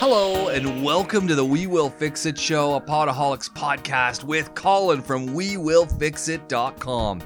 Hello, 0.00 0.48
and 0.48 0.82
welcome 0.82 1.28
to 1.28 1.34
the 1.34 1.44
We 1.44 1.66
Will 1.66 1.90
Fix 1.90 2.24
It 2.24 2.38
show, 2.38 2.72
a 2.72 2.80
Podaholics 2.80 3.50
podcast 3.50 4.24
with 4.24 4.54
Colin 4.54 5.02
from 5.02 5.28
WeWillFixIt.com. 5.28 7.20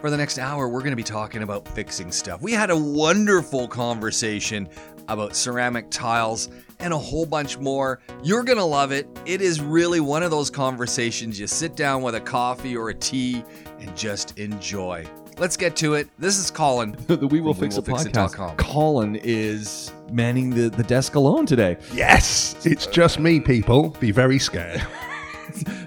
For 0.00 0.10
the 0.10 0.16
next 0.16 0.40
hour, 0.40 0.68
we're 0.68 0.80
going 0.80 0.90
to 0.90 0.96
be 0.96 1.04
talking 1.04 1.44
about 1.44 1.68
fixing 1.68 2.10
stuff. 2.10 2.42
We 2.42 2.50
had 2.50 2.70
a 2.70 2.76
wonderful 2.76 3.68
conversation 3.68 4.68
about 5.06 5.36
ceramic 5.36 5.88
tiles 5.92 6.48
and 6.80 6.92
a 6.92 6.98
whole 6.98 7.26
bunch 7.26 7.58
more. 7.58 8.00
You're 8.24 8.42
going 8.42 8.58
to 8.58 8.64
love 8.64 8.90
it. 8.90 9.06
It 9.24 9.40
is 9.40 9.60
really 9.60 10.00
one 10.00 10.24
of 10.24 10.32
those 10.32 10.50
conversations 10.50 11.38
you 11.38 11.46
sit 11.46 11.76
down 11.76 12.02
with 12.02 12.16
a 12.16 12.20
coffee 12.20 12.76
or 12.76 12.88
a 12.88 12.94
tea 12.94 13.44
and 13.78 13.96
just 13.96 14.36
enjoy. 14.36 15.06
Let's 15.40 15.56
get 15.56 15.74
to 15.76 15.94
it. 15.94 16.08
This 16.18 16.38
is 16.38 16.50
Colin. 16.50 16.94
the 17.06 17.26
We 17.26 17.40
Will 17.40 17.54
Fix 17.54 17.78
It 17.78 17.84
WeWillFixIt.com. 17.86 18.28
podcast. 18.28 18.56
Colin 18.58 19.16
is 19.22 19.90
manning 20.12 20.50
the, 20.50 20.68
the 20.68 20.82
desk 20.82 21.14
alone 21.14 21.46
today. 21.46 21.78
Yes, 21.94 22.54
it's 22.66 22.86
just 22.86 23.18
me, 23.18 23.40
people. 23.40 23.88
Be 24.00 24.10
very 24.12 24.38
scared. 24.38 24.82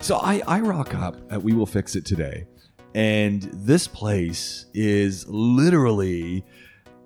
So 0.01 0.17
I, 0.17 0.41
I 0.45 0.59
rock 0.59 0.93
up 0.93 1.15
at 1.31 1.41
We 1.41 1.53
Will 1.53 1.65
Fix 1.65 1.95
It 1.95 2.05
today, 2.05 2.45
and 2.95 3.43
this 3.53 3.87
place 3.87 4.65
is 4.73 5.25
literally. 5.29 6.43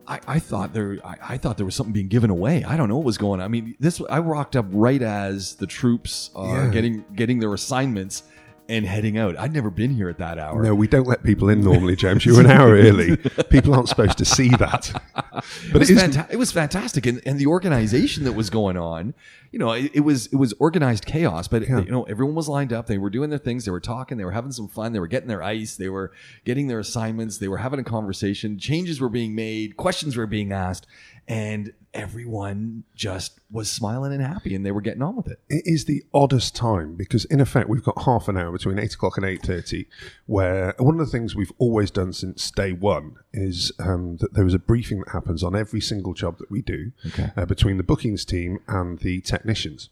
I, 0.08 0.20
I 0.28 0.40
thought 0.40 0.74
there 0.74 0.98
I, 1.06 1.16
I 1.22 1.38
thought 1.38 1.58
there 1.58 1.68
was 1.68 1.76
something 1.76 1.94
being 1.94 2.08
given 2.08 2.32
away. 2.32 2.64
I 2.64 2.76
don't 2.76 2.90
know 2.90 2.96
what 2.96 3.06
was 3.06 3.20
going 3.20 3.42
on. 3.42 3.46
I 3.46 3.48
mean, 3.48 3.76
this 3.80 4.02
I 4.10 4.18
rocked 4.20 4.56
up 4.56 4.66
right 4.72 5.04
as 5.04 5.54
the 5.58 5.68
troops 5.68 6.32
are 6.36 6.66
Yeah. 6.66 6.72
getting 6.72 7.06
getting 7.16 7.38
their 7.38 7.54
assignments 7.54 8.24
and 8.70 8.86
heading 8.86 9.18
out. 9.18 9.38
I'd 9.40 9.54
never 9.54 9.70
been 9.70 9.92
here 9.96 10.10
at 10.10 10.18
that 10.18 10.38
hour. 10.38 10.62
No, 10.64 10.76
we 10.76 10.88
don't 10.88 11.08
let 11.08 11.24
people 11.24 11.50
in 11.50 11.62
normally, 11.64 11.96
James. 11.96 12.26
You're 12.26 12.40
an 12.40 12.48
hour 12.52 12.72
early. 12.76 13.18
People 13.50 13.74
aren't 13.76 13.90
supposed 13.90 14.18
to 14.18 14.26
see 14.26 14.50
that. 14.50 14.90
it 15.16 15.44
But 15.72 15.80
was, 15.80 15.90
it 15.90 15.98
fanta- 15.98 16.30
it 16.32 16.38
was 16.38 16.52
fantastic, 16.52 17.06
and, 17.06 17.22
and 17.26 17.40
the 17.40 17.48
organization 17.48 18.24
that 18.26 18.34
was 18.34 18.50
going 18.50 18.78
on, 18.78 19.14
you 19.52 19.60
know, 19.60 19.72
it, 19.72 19.92
it 19.94 20.00
was 20.02 20.28
it 20.28 20.36
was 20.36 20.54
organized 20.60 21.06
chaos. 21.06 21.48
But 21.48 21.68
Yeah. 21.68 21.80
you 21.82 21.92
know, 21.92 22.04
everyone 22.04 22.36
was 22.36 22.50
lined 22.50 22.74
up. 22.74 22.88
They 22.88 22.98
were 22.98 23.10
doing 23.10 23.30
their 23.30 23.40
things. 23.40 23.66
They 23.66 23.72
were 23.72 23.80
talking. 23.80 24.18
They 24.18 24.26
were 24.26 24.32
having 24.32 24.52
some 24.52 24.68
fun. 24.68 24.94
They 24.94 25.00
were 25.00 25.08
getting 25.08 25.30
their 25.30 25.44
ice. 25.44 25.76
They 25.76 25.90
were 25.90 26.12
getting 26.46 26.68
their 26.68 26.80
assignments. 26.80 27.38
They 27.38 27.48
were 27.48 27.58
having 27.58 27.80
a 27.80 27.84
conversation. 27.84 28.60
Changes 28.60 29.00
were 29.00 29.10
being 29.10 29.34
made. 29.36 29.78
Questions 29.78 30.18
were 30.18 30.28
being 30.28 30.52
asked, 30.52 30.88
and 31.28 31.72
everyone 31.94 32.84
just 32.96 33.40
was 33.50 33.70
smiling 33.72 34.12
and 34.14 34.22
happy, 34.22 34.54
and 34.56 34.66
they 34.66 34.72
were 34.72 34.82
getting 34.82 35.02
on 35.02 35.16
with 35.16 35.28
it. 35.28 35.40
it 35.50 35.64
is 35.66 35.86
the 35.86 36.04
oddest 36.14 36.56
time 36.56 36.96
because 36.96 37.26
in 37.26 37.40
effect 37.40 37.70
we've 37.70 37.84
got 37.84 38.02
half 38.04 38.28
an 38.28 38.38
hour 38.38 38.52
between 38.52 38.78
eight 38.80 38.94
o'clock 38.94 39.18
and 39.18 39.26
eight 39.26 39.42
thirty, 39.42 39.86
where 40.26 40.74
one 40.78 41.00
of 41.00 41.06
the 41.06 41.12
things 41.12 41.36
we've 41.36 41.52
always 41.58 41.90
done 41.92 42.12
since 42.14 42.52
day 42.52 42.72
one 42.74 43.16
is 43.34 43.72
um, 43.80 44.18
that 44.18 44.34
there 44.34 44.46
is 44.46 44.54
a 44.54 44.60
briefing 44.60 45.00
that 45.00 45.10
happens 45.12 45.44
on 45.44 45.56
every 45.56 45.80
single 45.82 46.14
job 46.14 46.38
that 46.40 46.50
we 46.52 46.62
do 46.62 46.92
Okay. 47.08 47.32
uh, 47.38 47.46
between 47.46 47.78
the 47.78 47.84
bookings 47.84 48.26
team 48.26 48.60
and 48.68 49.00
the 49.00 49.22
technicians. 49.22 49.90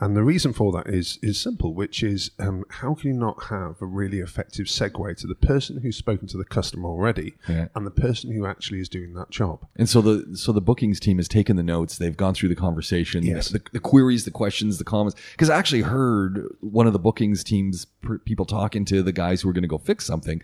And 0.00 0.16
the 0.16 0.22
reason 0.22 0.52
for 0.52 0.70
that 0.72 0.86
is 0.86 1.18
is 1.22 1.40
simple, 1.40 1.74
which 1.74 2.02
is 2.02 2.30
um, 2.38 2.64
how 2.68 2.94
can 2.94 3.08
you 3.12 3.16
not 3.18 3.44
have 3.44 3.80
a 3.82 3.86
really 3.86 4.20
effective 4.20 4.66
segue 4.66 5.16
to 5.16 5.26
the 5.26 5.34
person 5.34 5.78
who's 5.80 5.96
spoken 5.96 6.28
to 6.28 6.36
the 6.36 6.44
customer 6.44 6.88
already 6.88 7.34
Yeah. 7.48 7.68
and 7.74 7.84
the 7.86 7.90
person 7.90 8.32
who 8.32 8.46
actually 8.46 8.80
is 8.80 8.88
doing 8.88 9.14
that 9.14 9.30
job. 9.30 9.66
And 9.76 9.88
so 9.88 10.00
the 10.00 10.36
so 10.36 10.52
the 10.52 10.60
bookings 10.60 11.00
team 11.00 11.16
has 11.16 11.26
taken 11.38 11.56
the 11.56 11.62
notes. 11.62 11.98
They've 11.98 12.16
gone 12.16 12.34
through 12.34 12.48
the 12.50 12.56
conversation, 12.66 13.24
Yes. 13.24 13.48
the, 13.48 13.60
the 13.72 13.80
queries, 13.80 14.24
the 14.24 14.30
questions, 14.30 14.78
the 14.78 14.84
comments. 14.84 15.16
Because 15.32 15.50
I 15.50 15.56
actually 15.58 15.82
heard 15.82 16.48
one 16.60 16.86
of 16.86 16.92
the 16.92 16.98
bookings 16.98 17.44
teams 17.44 17.84
per, 18.02 18.18
people 18.18 18.46
talking 18.46 18.84
to 18.86 19.02
the 19.02 19.12
guys 19.12 19.40
who 19.40 19.48
were 19.48 19.54
going 19.54 19.62
to 19.70 19.74
go 19.76 19.78
fix 19.78 20.04
something, 20.04 20.42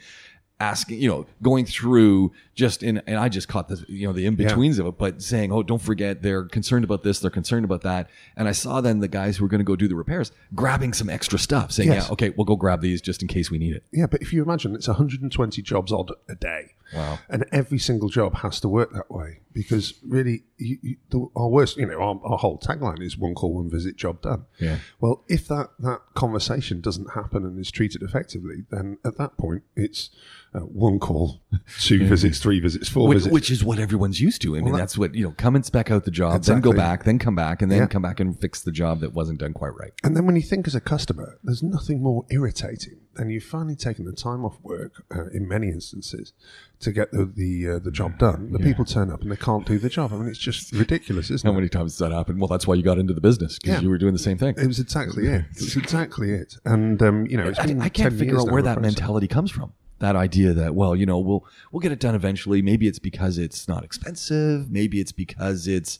asking, 0.60 1.00
you 1.02 1.08
know, 1.08 1.26
going 1.42 1.66
through 1.66 2.30
just 2.54 2.82
in, 2.84 3.02
and 3.08 3.16
I 3.18 3.28
just 3.28 3.48
caught 3.48 3.66
the 3.68 3.84
you 3.88 4.06
know 4.06 4.12
the 4.12 4.24
in 4.24 4.36
betweens 4.36 4.78
of 4.78 4.86
it, 4.86 4.96
but 4.98 5.20
saying, 5.20 5.50
oh, 5.52 5.62
don't 5.64 5.82
forget, 5.82 6.22
they're 6.22 6.44
concerned 6.44 6.84
about 6.84 7.02
this, 7.02 7.18
they're 7.18 7.30
concerned 7.40 7.64
about 7.64 7.82
that, 7.82 8.08
and 8.36 8.46
I 8.48 8.52
saw 8.52 8.80
then 8.80 9.00
the 9.00 9.08
guys 9.08 9.36
who 9.36 9.44
were 9.44 9.48
going 9.48 9.58
to 9.58 9.64
go 9.64 9.74
do 9.76 9.88
the 9.88 9.96
repairs 9.96 10.30
grabbing 10.54 10.92
some 10.92 11.10
extra 11.10 11.38
stuff, 11.40 11.72
saying, 11.72 11.88
Yes. 11.90 12.06
yeah, 12.06 12.12
okay, 12.12 12.30
we'll 12.36 12.44
go 12.44 12.54
grab 12.56 12.80
these 12.82 13.00
just 13.02 13.20
in 13.22 13.28
case 13.28 13.50
we 13.50 13.58
need 13.58 13.74
it. 13.74 13.82
Yeah, 13.92 14.06
but 14.06 14.22
if 14.22 14.32
you 14.32 14.42
imagine 14.42 14.74
it's 14.76 14.86
120 14.88 15.60
jobs 15.62 15.90
odd 15.92 16.12
a 16.28 16.36
day. 16.36 16.74
Wow. 16.94 17.18
And 17.28 17.44
every 17.52 17.78
single 17.78 18.08
job 18.08 18.36
has 18.36 18.60
to 18.60 18.68
work 18.68 18.92
that 18.92 19.10
way 19.10 19.40
because 19.52 19.94
really, 20.02 20.42
you, 20.58 20.78
you, 20.82 20.96
the, 21.10 21.26
our 21.36 21.48
worst, 21.48 21.76
you 21.76 21.86
know, 21.86 21.94
our, 22.00 22.20
our 22.24 22.38
whole 22.38 22.58
tagline 22.58 23.00
is 23.02 23.16
one 23.16 23.34
call, 23.34 23.54
one 23.54 23.70
visit, 23.70 23.96
job 23.96 24.20
done. 24.22 24.46
Yeah. 24.60 24.78
Well, 25.00 25.24
if 25.28 25.46
that, 25.48 25.70
that 25.80 26.00
conversation 26.14 26.80
doesn't 26.80 27.12
happen 27.14 27.44
and 27.44 27.58
is 27.58 27.70
treated 27.70 28.02
effectively, 28.02 28.64
then 28.70 28.98
at 29.04 29.16
that 29.18 29.36
point 29.36 29.62
it's 29.76 30.10
uh, 30.54 30.60
one 30.60 30.98
call, 30.98 31.40
two 31.80 32.06
visits, 32.06 32.38
three 32.40 32.60
visits, 32.60 32.88
four 32.88 33.08
which, 33.08 33.16
visits. 33.16 33.32
which 33.32 33.50
is 33.50 33.64
what 33.64 33.78
everyone's 33.78 34.20
used 34.20 34.42
to. 34.42 34.56
I 34.56 34.60
mean, 34.60 34.72
that- 34.72 34.78
that's 34.78 34.98
what 34.98 35.14
you 35.14 35.24
know. 35.24 35.34
Come 35.36 35.56
and 35.56 35.64
spec 35.64 35.90
out 35.90 36.04
the 36.04 36.10
job, 36.10 36.42
then 36.42 36.60
go 36.60 36.72
back, 36.72 37.04
then 37.04 37.18
come 37.18 37.34
back, 37.34 37.62
and 37.62 37.70
then 37.70 37.78
Yeah. 37.78 37.86
come 37.86 38.02
back 38.02 38.20
and 38.20 38.38
fix 38.38 38.60
the 38.62 38.72
job 38.72 39.00
that 39.00 39.12
wasn't 39.14 39.38
done 39.40 39.52
quite 39.52 39.74
right. 39.76 39.92
And 40.04 40.16
then 40.16 40.26
when 40.26 40.36
you 40.36 40.42
think 40.42 40.66
as 40.66 40.74
a 40.74 40.80
customer, 40.80 41.38
there's 41.42 41.62
nothing 41.62 42.02
more 42.02 42.24
irritating 42.30 42.98
than 43.16 43.30
you've 43.30 43.44
finally 43.44 43.76
taken 43.76 44.04
the 44.04 44.12
time 44.12 44.44
off 44.44 44.58
work, 44.62 45.04
uh, 45.14 45.26
in 45.32 45.46
many 45.48 45.68
instances, 45.68 46.32
to 46.80 46.92
get 46.92 47.10
the 47.12 47.24
the, 47.24 47.68
uh, 47.70 47.78
the 47.78 47.90
job 47.90 48.18
done. 48.18 48.52
The 48.52 48.58
people 48.58 48.84
turn 48.84 49.10
up 49.10 49.22
and 49.22 49.30
they 49.32 49.36
can't 49.36 49.66
do 49.66 49.78
the 49.78 49.88
job. 49.88 50.12
I 50.12 50.16
mean, 50.16 50.28
it's 50.28 50.38
just 50.38 50.72
ridiculous, 50.72 51.30
isn't 51.30 51.46
How 51.46 51.50
it? 51.50 51.54
How 51.54 51.58
many 51.60 51.68
times 51.68 51.92
does 51.92 51.98
that 52.08 52.12
happen? 52.14 52.38
Well, 52.38 52.48
that's 52.48 52.66
why 52.66 52.74
you 52.74 52.82
got 52.82 52.98
into 52.98 53.14
the 53.14 53.20
business 53.20 53.58
because 53.58 53.74
Yeah. 53.76 53.80
you 53.80 53.88
were 53.90 53.98
doing 53.98 54.12
the 54.12 54.18
same 54.18 54.38
thing. 54.38 54.54
It 54.58 54.66
was 54.66 54.80
exactly 54.80 55.26
it. 55.26 55.44
It's 55.52 55.76
exactly 55.76 56.32
it. 56.32 56.56
And 56.64 57.02
um, 57.02 57.26
you 57.26 57.36
know, 57.36 57.48
it's 57.48 57.58
I, 57.58 57.64
I 57.64 57.88
can't 57.88 58.10
10 58.10 58.18
figure 58.18 58.38
out 58.38 58.50
where 58.50 58.62
that 58.62 58.80
mentality 58.80 59.28
comes 59.28 59.50
from. 59.50 59.72
That 60.00 60.16
idea 60.16 60.52
that 60.52 60.74
well, 60.74 60.94
you 60.96 61.06
know, 61.06 61.18
we'll 61.18 61.44
we'll 61.70 61.80
get 61.80 61.92
it 61.92 62.00
done 62.00 62.14
eventually. 62.14 62.60
Maybe 62.62 62.86
it's 62.88 62.98
because 62.98 63.38
it's 63.38 63.68
not 63.68 63.84
expensive. 63.84 64.70
Maybe 64.70 65.00
it's 65.00 65.12
because 65.12 65.66
it's 65.68 65.98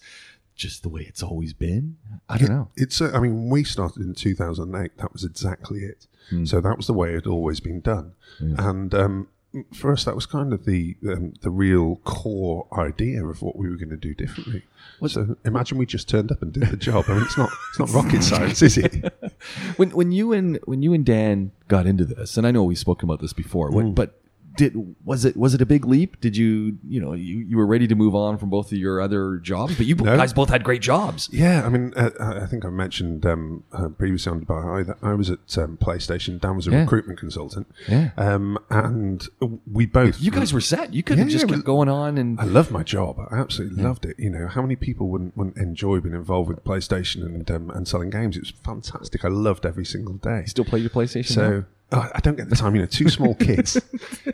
just 0.57 0.83
the 0.83 0.89
way 0.89 1.03
it's 1.03 1.23
always 1.23 1.53
been. 1.53 1.97
I 2.29 2.39
don't 2.39 2.51
know. 2.51 2.71
It's. 2.77 3.01
Uh, 3.01 3.11
I 3.15 3.21
mean, 3.21 3.49
we 3.51 3.65
started 3.65 4.03
in 4.03 4.15
2008. 4.15 4.99
That 4.99 5.13
was 5.13 5.25
exactly 5.25 5.81
it. 5.81 6.07
Hmm. 6.31 6.45
So 6.45 6.61
that 6.61 6.77
was 6.77 6.87
the 6.87 6.93
way 6.95 7.11
it 7.11 7.15
had 7.15 7.27
always 7.27 7.61
been 7.61 7.81
done. 7.81 8.13
And 8.41 8.95
um, 8.95 9.29
for 9.75 9.93
us, 9.93 10.05
that 10.05 10.15
was 10.15 10.27
kind 10.27 10.53
of 10.53 10.65
the 10.65 10.97
um, 11.07 11.35
the 11.43 11.51
real 11.51 11.97
core 12.05 12.67
idea 12.77 13.25
of 13.25 13.43
what 13.43 13.57
we 13.57 13.69
were 13.69 13.77
going 13.77 13.91
to 13.91 13.97
do 13.97 14.15
differently. 14.15 14.63
so 15.07 15.37
imagine 15.45 15.79
we 15.79 15.87
just 15.87 16.09
turned 16.09 16.33
up 16.33 16.43
and 16.43 16.53
did 16.53 16.65
the 16.69 16.77
job. 16.77 17.05
I 17.09 17.15
mean, 17.15 17.23
it's 17.23 17.37
not 17.39 17.51
it's 17.71 17.79
not 17.79 17.91
rocket 17.91 18.23
science, 18.25 18.63
is 18.63 18.79
it? 18.79 19.13
when 19.77 19.91
when 19.91 20.11
you 20.13 20.33
and 20.33 20.59
when 20.65 20.83
you 20.83 20.93
and 20.93 21.05
Dan 21.05 21.53
got 21.69 21.87
into 21.87 22.05
this, 22.05 22.37
and 22.37 22.47
I 22.47 22.51
know 22.51 22.65
we've 22.65 22.79
spoken 22.79 23.09
about 23.09 23.21
this 23.21 23.33
before, 23.33 23.71
Mm. 23.71 23.95
but 23.95 24.19
did 24.57 24.75
was 25.05 25.25
it 25.25 25.37
was 25.37 25.55
it 25.55 25.61
a 25.61 25.67
big 25.67 25.85
leap? 25.85 26.21
Did 26.21 26.37
you 26.37 26.79
you 26.87 27.01
know 27.01 27.13
you, 27.13 27.39
you 27.39 27.57
were 27.57 27.67
ready 27.67 27.87
to 27.89 27.95
move 27.95 28.15
on 28.15 28.39
from 28.39 28.51
both 28.51 28.71
of 28.73 28.79
your 28.79 29.01
other 29.01 29.37
jobs, 29.39 29.77
but 29.77 29.87
you 29.87 29.95
No. 29.97 30.17
guys 30.17 30.33
both 30.33 30.49
had 30.51 30.63
great 30.65 30.83
jobs. 30.83 31.29
Yeah, 31.33 31.65
I 31.65 31.69
mean, 31.69 31.93
uh, 31.97 32.11
I 32.21 32.43
I 32.45 32.47
think 32.47 32.65
I 32.65 32.71
mentioned 32.71 33.25
um, 33.27 33.65
uh, 33.73 33.89
previously 33.89 34.31
on 34.33 34.45
Dubai 34.45 34.87
that 34.87 34.99
I 35.03 35.15
was 35.15 35.31
at 35.31 35.59
um, 35.59 35.77
PlayStation. 35.77 36.41
Dan 36.41 36.57
was 36.57 36.67
a 36.67 36.71
Yeah. 36.71 36.81
recruitment 36.81 37.19
consultant. 37.19 37.67
Yeah. 37.89 38.11
Um, 38.17 38.59
and 38.71 39.27
we 39.71 39.87
both. 39.87 40.21
You 40.21 40.31
guys 40.31 40.53
were 40.53 40.61
set. 40.61 40.95
You 40.95 41.03
could 41.03 41.19
have 41.19 41.29
Yeah, 41.29 41.33
just 41.39 41.49
yeah, 41.49 41.55
kept 41.57 41.67
going 41.67 41.89
on 41.89 42.19
and 42.19 42.39
I 42.41 42.45
love 42.45 42.71
my 42.71 42.83
job. 42.83 43.19
I 43.31 43.39
absolutely 43.39 43.83
loved 43.83 44.05
it. 44.05 44.19
You 44.19 44.31
know, 44.31 44.47
how 44.49 44.63
many 44.63 44.77
people 44.77 45.09
wouldn't, 45.09 45.37
wouldn't 45.37 45.57
enjoy 45.57 46.01
being 46.01 46.15
involved 46.15 46.49
with 46.49 46.63
PlayStation 46.65 47.25
and 47.25 47.51
um, 47.51 47.71
and 47.71 47.89
selling 47.89 48.11
games? 48.11 48.37
It 48.37 48.41
was 48.41 48.51
fantastic. 48.51 49.25
I 49.25 49.29
loved 49.29 49.67
every 49.67 49.85
single 49.85 50.15
day. 50.15 50.45
still 50.47 50.65
play 50.65 50.81
your 50.81 50.91
PlayStation. 50.91 51.37
now? 51.37 51.65
Oh, 51.93 52.11
I 52.13 52.19
don't 52.21 52.37
get 52.37 52.51
the 52.51 52.57
time. 52.57 52.75
You 52.75 52.83
know, 52.83 52.87
two 52.87 53.09
small 53.09 53.35
kids, 53.37 53.81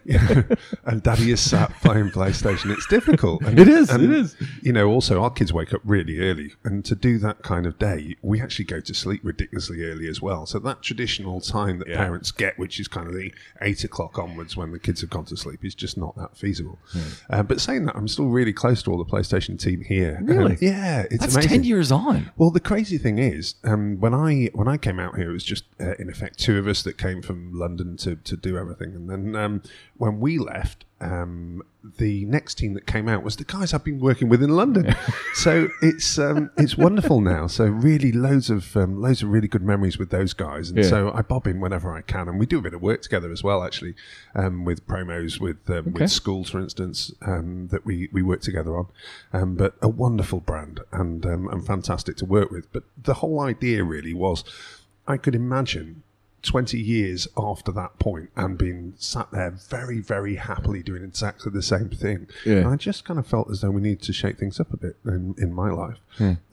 you 0.04 0.18
know, 0.18 0.44
and 0.84 1.02
Daddy 1.02 1.30
is 1.30 1.40
sat 1.40 1.70
playing 1.82 2.10
PlayStation. 2.10 2.72
It's 2.72 2.86
difficult. 2.86 3.42
And, 3.42 3.58
It 3.58 3.68
is, 3.68 3.90
and, 3.90 4.02
it 4.02 4.10
is. 4.10 4.36
You 4.62 4.72
know, 4.72 4.88
also 4.88 5.22
our 5.22 5.30
kids 5.30 5.52
wake 5.52 5.74
up 5.74 5.82
really 5.84 6.20
early, 6.20 6.52
and 6.64 6.84
to 6.86 6.94
do 6.94 7.18
that 7.18 7.42
kind 7.42 7.66
of 7.66 7.78
day, 7.78 8.16
we 8.22 8.40
actually 8.40 8.64
go 8.64 8.80
to 8.80 8.94
sleep 8.94 9.20
ridiculously 9.24 9.84
early 9.84 10.08
as 10.08 10.22
well. 10.22 10.46
So 10.46 10.58
that 10.60 10.80
traditional 10.82 11.40
time 11.40 11.78
that 11.80 11.88
parents 11.88 12.30
get, 12.30 12.58
which 12.58 12.80
is 12.80 12.88
kind 12.88 13.08
of 13.08 13.14
the 13.14 13.32
eight 13.60 13.84
o'clock 13.84 14.18
onwards 14.18 14.56
when 14.56 14.72
the 14.72 14.78
kids 14.78 15.02
have 15.02 15.10
gone 15.10 15.26
to 15.26 15.36
sleep, 15.36 15.64
is 15.64 15.74
just 15.74 15.98
not 15.98 16.16
that 16.16 16.36
feasible. 16.36 16.78
Uh, 17.28 17.42
but 17.42 17.60
saying 17.60 17.84
that, 17.86 17.96
I'm 17.96 18.08
still 18.08 18.28
really 18.28 18.52
close 18.54 18.82
to 18.84 18.92
all 18.92 18.98
the 18.98 19.04
PlayStation 19.04 19.58
team 19.58 19.82
here. 19.82 20.18
Really? 20.22 20.52
Um, 20.52 20.58
yeah, 20.60 21.02
it's 21.10 21.18
that's 21.18 21.34
amazing. 21.34 21.50
ten 21.50 21.64
years 21.64 21.92
on. 21.92 22.30
Well, 22.36 22.50
the 22.50 22.60
crazy 22.60 22.96
thing 22.96 23.18
is, 23.18 23.56
um, 23.64 23.98
when 24.00 24.14
I 24.14 24.50
when 24.54 24.68
I 24.68 24.78
came 24.78 24.98
out 24.98 25.16
here, 25.16 25.28
it 25.28 25.32
was 25.32 25.44
just 25.44 25.64
uh, 25.80 25.94
in 25.98 26.08
effect 26.08 26.38
two 26.38 26.56
of 26.58 26.66
us 26.66 26.82
that 26.84 26.96
came 26.96 27.20
from 27.20 27.39
London 27.52 27.96
to, 27.98 28.16
to 28.16 28.36
do 28.36 28.56
everything, 28.58 28.94
and 28.94 29.08
then 29.08 29.34
um, 29.36 29.62
when 29.96 30.20
we 30.20 30.38
left, 30.38 30.84
um, 31.00 31.62
the 31.98 32.26
next 32.26 32.56
team 32.56 32.74
that 32.74 32.86
came 32.86 33.08
out 33.08 33.22
was 33.22 33.36
the 33.36 33.44
guys 33.44 33.72
I've 33.72 33.84
been 33.84 34.00
working 34.00 34.28
with 34.28 34.42
in 34.42 34.50
London. 34.50 34.94
so 35.34 35.68
it's 35.80 36.18
um, 36.18 36.50
it's 36.58 36.76
wonderful 36.76 37.22
now. 37.22 37.46
So 37.46 37.64
really, 37.64 38.12
loads 38.12 38.50
of 38.50 38.76
um, 38.76 39.00
loads 39.00 39.22
of 39.22 39.30
really 39.30 39.48
good 39.48 39.62
memories 39.62 39.98
with 39.98 40.10
those 40.10 40.34
guys, 40.34 40.68
and 40.68 40.78
Yeah. 40.78 40.88
so 40.90 41.10
I 41.14 41.22
bob 41.22 41.46
in 41.46 41.58
whenever 41.60 41.94
I 41.94 42.02
can, 42.02 42.28
and 42.28 42.38
we 42.38 42.44
do 42.46 42.58
a 42.58 42.62
bit 42.62 42.74
of 42.74 42.82
work 42.82 43.00
together 43.02 43.32
as 43.32 43.42
well, 43.42 43.64
actually, 43.64 43.94
um, 44.34 44.64
with 44.66 44.86
promos 44.86 45.40
with 45.40 45.58
um, 45.70 45.76
Okay. 45.88 46.02
with 46.02 46.10
schools, 46.10 46.50
for 46.50 46.60
instance, 46.60 47.12
um, 47.22 47.68
that 47.68 47.86
we, 47.86 48.08
we 48.12 48.22
work 48.22 48.42
together 48.42 48.76
on. 48.76 48.86
Um, 49.32 49.54
but 49.54 49.74
a 49.80 49.88
wonderful 49.88 50.40
brand 50.40 50.80
and 50.92 51.24
um, 51.24 51.48
and 51.48 51.64
fantastic 51.66 52.16
to 52.18 52.26
work 52.26 52.50
with. 52.50 52.70
But 52.72 52.84
the 53.02 53.14
whole 53.14 53.40
idea 53.40 53.84
really 53.84 54.12
was, 54.12 54.44
I 55.08 55.16
could 55.16 55.34
imagine 55.34 56.02
20 56.42 56.78
years 56.78 57.28
after 57.36 57.70
that 57.72 57.98
point 57.98 58.30
and 58.36 58.56
been 58.56 58.94
sat 58.96 59.30
there 59.30 59.50
very, 59.50 60.00
very 60.00 60.36
happily 60.36 60.82
doing 60.82 61.04
exactly 61.04 61.52
the 61.52 61.62
same 61.62 61.90
thing. 61.90 62.26
Yeah. 62.44 62.56
And 62.56 62.68
I 62.68 62.76
just 62.76 63.04
kind 63.04 63.18
of 63.18 63.26
felt 63.26 63.50
as 63.50 63.60
though 63.60 63.70
we 63.70 63.82
needed 63.82 64.02
to 64.02 64.12
shake 64.12 64.38
things 64.38 64.58
up 64.58 64.72
a 64.72 64.76
bit 64.76 64.96
in, 65.04 65.34
in 65.38 65.52
my 65.52 65.70
life. 65.70 65.98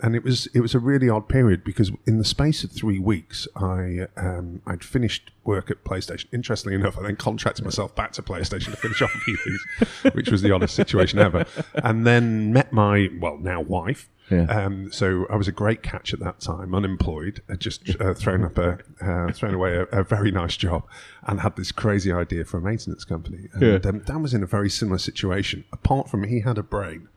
And 0.01 0.15
it 0.15 0.23
was 0.23 0.47
it 0.53 0.59
was 0.59 0.75
a 0.75 0.79
really 0.79 1.09
odd 1.09 1.27
period 1.27 1.63
because 1.63 1.91
in 2.05 2.17
the 2.17 2.25
space 2.25 2.63
of 2.63 2.71
three 2.71 2.99
weeks, 2.99 3.47
I 3.55 4.07
um, 4.15 4.61
I'd 4.67 4.83
finished 4.83 5.31
work 5.43 5.71
at 5.71 5.83
PlayStation. 5.83 6.25
Interestingly 6.31 6.75
enough, 6.75 6.97
I 6.97 7.03
then 7.03 7.15
contracted 7.15 7.65
myself 7.65 7.95
back 7.95 8.11
to 8.13 8.21
PlayStation 8.21 8.71
to 8.71 8.77
finish 8.77 9.01
off 9.01 9.15
a 9.15 9.19
few 9.19 9.37
things, 9.37 10.13
which 10.13 10.29
was 10.29 10.41
the 10.41 10.51
oddest 10.51 10.75
situation 10.75 11.19
ever. 11.19 11.45
And 11.75 12.05
then 12.05 12.53
met 12.53 12.71
my 12.71 13.09
well 13.19 13.37
now 13.37 13.61
wife. 13.61 14.09
Yeah. 14.29 14.43
Um, 14.43 14.91
so 14.91 15.25
I 15.29 15.35
was 15.37 15.47
a 15.47 15.51
great 15.53 15.83
catch 15.83 16.13
at 16.13 16.19
that 16.19 16.39
time, 16.41 16.75
unemployed, 16.75 17.41
had 17.47 17.59
just 17.61 17.89
uh, 18.01 18.13
thrown 18.13 18.43
up 18.43 18.57
a 18.57 18.77
uh, 19.01 19.31
thrown 19.31 19.53
away 19.53 19.75
a, 19.77 19.83
a 19.83 20.03
very 20.03 20.31
nice 20.31 20.57
job, 20.57 20.83
and 21.25 21.39
had 21.39 21.55
this 21.55 21.71
crazy 21.71 22.11
idea 22.11 22.43
for 22.45 22.57
a 22.57 22.61
maintenance 22.61 23.05
company. 23.05 23.47
And 23.53 23.61
Yeah. 23.61 23.89
um, 23.89 23.99
Dan 23.99 24.21
was 24.21 24.33
in 24.33 24.43
a 24.43 24.47
very 24.47 24.69
similar 24.69 24.97
situation. 24.97 25.63
Apart 25.71 26.09
from 26.09 26.23
he 26.25 26.41
had 26.41 26.57
a 26.57 26.63
brain, 26.63 27.07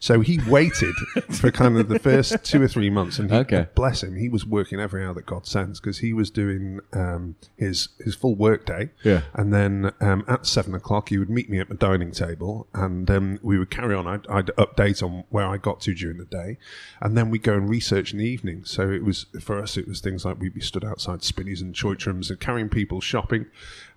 so 0.00 0.20
he 0.20 0.38
waited 0.48 0.94
for 1.32 1.50
kind 1.50 1.76
of 1.78 1.88
the 1.88 1.98
first 1.98 2.36
two 2.44 2.62
or 2.62 2.68
three 2.68 2.90
months, 2.90 3.18
and 3.18 3.30
he, 3.30 3.36
Okay. 3.38 3.66
bless 3.74 4.02
him, 4.02 4.16
he 4.16 4.28
was 4.28 4.44
working 4.46 4.78
every 4.80 5.04
hour 5.04 5.14
that 5.14 5.26
God 5.26 5.46
sends 5.46 5.80
because 5.80 5.98
he 5.98 6.12
was 6.12 6.30
doing 6.30 6.80
um, 6.92 7.36
his 7.56 7.88
his 8.04 8.14
full 8.14 8.34
work 8.34 8.64
day. 8.66 8.90
Yeah. 9.04 9.22
And 9.34 9.52
then 9.52 9.92
um, 10.00 10.24
at 10.28 10.46
seven 10.46 10.74
o'clock, 10.74 11.08
he 11.08 11.18
would 11.18 11.30
meet 11.30 11.48
me 11.50 11.58
at 11.58 11.68
the 11.68 11.74
dining 11.74 12.12
table, 12.12 12.66
and 12.74 13.10
um, 13.10 13.38
we 13.42 13.58
would 13.58 13.70
carry 13.70 13.94
on. 13.94 14.06
I'd, 14.06 14.26
I'd 14.28 14.46
update 14.58 15.02
on 15.02 15.24
where 15.30 15.46
I 15.46 15.56
got 15.56 15.80
to 15.82 15.94
during 15.94 16.18
the 16.18 16.24
day, 16.24 16.58
and 17.00 17.16
then 17.16 17.30
we'd 17.30 17.42
go 17.42 17.54
and 17.54 17.68
research 17.68 18.12
in 18.12 18.18
the 18.18 18.26
evening. 18.26 18.64
So 18.64 18.90
it 18.90 19.04
was 19.04 19.26
for 19.40 19.58
us, 19.60 19.76
it 19.76 19.88
was 19.88 20.00
things 20.00 20.24
like 20.24 20.40
we'd 20.40 20.54
be 20.54 20.60
stood 20.60 20.84
outside 20.84 21.22
Spinneys 21.22 21.60
and 21.62 21.74
Choithrams 21.74 22.30
and 22.30 22.38
carrying 22.40 22.68
people 22.68 23.00
shopping, 23.00 23.46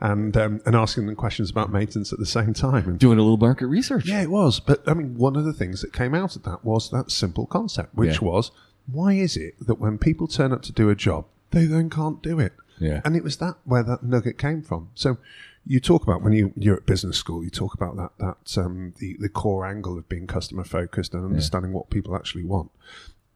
and 0.01 0.35
um, 0.35 0.59
and 0.65 0.75
asking 0.75 1.05
them 1.05 1.15
questions 1.15 1.49
about 1.51 1.71
maintenance 1.71 2.11
at 2.11 2.19
the 2.19 2.25
same 2.25 2.53
time. 2.53 2.87
And 2.89 2.99
Doing 2.99 3.19
a 3.19 3.21
little 3.21 3.37
market 3.37 3.67
research. 3.67 4.07
yeah, 4.07 4.21
it 4.21 4.31
was. 4.31 4.59
But 4.59 4.83
I 4.87 4.93
mean, 4.93 5.15
one 5.17 5.35
of 5.35 5.45
the 5.45 5.53
things 5.53 5.81
that 5.81 5.93
came 5.93 6.13
out 6.15 6.35
of 6.35 6.43
that 6.43 6.65
was 6.65 6.89
that 6.91 7.11
simple 7.11 7.45
concept, 7.45 7.93
which 7.95 8.21
Yeah. 8.21 8.27
was 8.27 8.51
why 8.91 9.13
is 9.13 9.37
it 9.37 9.55
that 9.67 9.75
when 9.75 9.97
people 9.99 10.27
turn 10.27 10.51
up 10.51 10.63
to 10.63 10.71
do 10.71 10.89
a 10.89 10.95
job, 10.95 11.25
they 11.51 11.65
then 11.65 11.89
can't 11.89 12.21
do 12.21 12.39
it? 12.39 12.53
Yeah. 12.79 13.01
And 13.05 13.15
it 13.15 13.23
was 13.23 13.37
that 13.37 13.55
where 13.63 13.83
that 13.83 14.01
nugget 14.03 14.37
came 14.39 14.63
from. 14.63 14.89
So 14.95 15.17
you 15.67 15.79
talk 15.79 16.01
about 16.01 16.23
when 16.23 16.33
you, 16.33 16.51
you're 16.57 16.77
at 16.77 16.87
business 16.87 17.15
school, 17.17 17.43
you 17.43 17.51
talk 17.51 17.75
about 17.75 17.95
that 17.97 18.09
that 18.17 18.57
um, 18.59 18.93
the 18.97 19.15
the 19.19 19.29
core 19.29 19.65
angle 19.67 19.99
of 19.99 20.09
being 20.09 20.25
customer 20.25 20.63
focused 20.63 21.13
and 21.13 21.23
understanding 21.23 21.73
what 21.73 21.91
people 21.91 22.15
actually 22.15 22.43
want. 22.43 22.71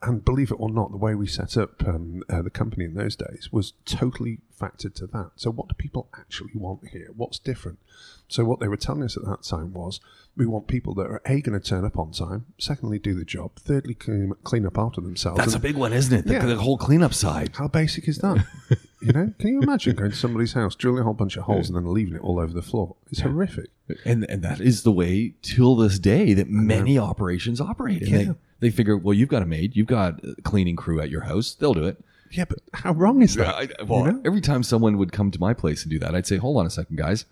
And 0.02 0.24
believe 0.24 0.52
it 0.52 0.56
or 0.60 0.70
not, 0.70 0.92
the 0.92 0.98
way 0.98 1.16
we 1.16 1.26
set 1.26 1.58
up 1.58 1.84
um, 1.88 2.22
uh, 2.30 2.42
the 2.44 2.50
company 2.52 2.86
in 2.86 2.94
those 2.94 3.16
days 3.16 3.50
was 3.52 3.74
totally 3.86 4.40
factored 4.60 4.94
to 4.96 5.08
that. 5.08 5.32
So, 5.36 5.50
what 5.50 5.68
do 5.70 5.74
people 5.74 6.10
actually 6.16 6.52
want 6.54 6.90
here? 6.90 7.08
What's 7.16 7.40
different? 7.40 7.80
So, 8.28 8.44
what 8.46 8.60
they 8.60 8.68
were 8.68 8.78
telling 8.78 9.02
us 9.04 9.18
at 9.18 9.26
that 9.26 9.42
time 9.44 9.74
was 9.74 10.00
we 10.36 10.46
want 10.46 10.68
people 10.68 10.94
that 10.96 11.08
are 11.08 11.22
A, 11.26 11.42
going 11.42 11.60
to 11.60 11.66
turn 11.66 11.86
up 11.86 11.98
on 11.98 12.12
time, 12.12 12.46
secondly, 12.60 13.00
do 13.00 13.16
the 13.16 13.26
job, 13.26 13.56
thirdly, 13.56 13.96
clean, 13.96 14.34
clean 14.44 14.66
up 14.68 14.78
after 14.78 15.02
themselves. 15.02 15.40
That's 15.40 15.56
a 15.56 15.60
big 15.60 15.76
one, 15.76 15.94
isn't 15.94 16.14
it? 16.14 16.26
The, 16.26 16.34
Yeah. 16.34 16.46
the 16.46 16.58
whole 16.58 16.78
cleanup 16.78 17.14
side. 17.14 17.52
how 17.56 17.68
basic 17.68 18.08
is 18.08 18.20
that? 18.20 18.46
you 19.02 19.12
know, 19.14 19.34
can 19.40 19.48
you 19.54 19.62
imagine 19.62 19.96
going 19.96 20.12
to 20.12 20.18
somebody's 20.18 20.54
house, 20.54 20.76
drilling 20.76 21.02
a 21.02 21.04
whole 21.04 21.14
bunch 21.14 21.36
of 21.38 21.44
holes, 21.46 21.70
and 21.70 21.76
then 21.78 21.92
leaving 21.92 22.16
it 22.16 22.22
all 22.22 22.40
over 22.40 22.54
the 22.54 22.62
floor? 22.62 22.96
It's 23.10 23.22
horrific. 23.22 23.70
And 24.04 24.26
and 24.30 24.44
that 24.44 24.60
is 24.62 24.84
the 24.84 24.92
way 24.92 25.34
till 25.42 25.76
this 25.76 25.98
day 26.00 26.34
that 26.34 26.50
many 26.50 27.00
operations 27.00 27.60
operate. 27.62 28.02
And 28.04 28.12
Yeah. 28.12 28.18
they, 28.18 28.34
they 28.60 28.70
figure, 28.70 28.98
well, 28.98 29.14
you've 29.14 29.30
got 29.30 29.42
a 29.42 29.46
maid, 29.46 29.76
you've 29.76 29.88
got 29.88 30.24
a 30.24 30.42
cleaning 30.44 30.76
crew 30.76 31.02
at 31.02 31.10
your 31.10 31.22
house, 31.22 31.54
they'll 31.56 31.74
do 31.74 31.86
it. 31.86 32.04
Yeah, 32.32 32.46
but 32.46 32.60
how 32.74 32.94
wrong 32.94 33.22
is 33.22 33.36
that? 33.36 33.56
I, 33.56 33.84
well, 33.84 34.06
you 34.06 34.14
know? 34.14 34.22
every 34.26 34.42
time 34.42 34.64
someone 34.64 34.98
would 34.98 35.12
come 35.12 35.32
to 35.32 35.40
my 35.40 35.54
place 35.54 35.84
and 35.84 35.92
do 35.92 36.00
that, 36.00 36.16
I'd 36.16 36.28
say, 36.28 36.38
hold 36.38 36.58
on 36.58 36.66
a 36.66 36.70
second, 36.70 36.98
guys. 36.98 37.26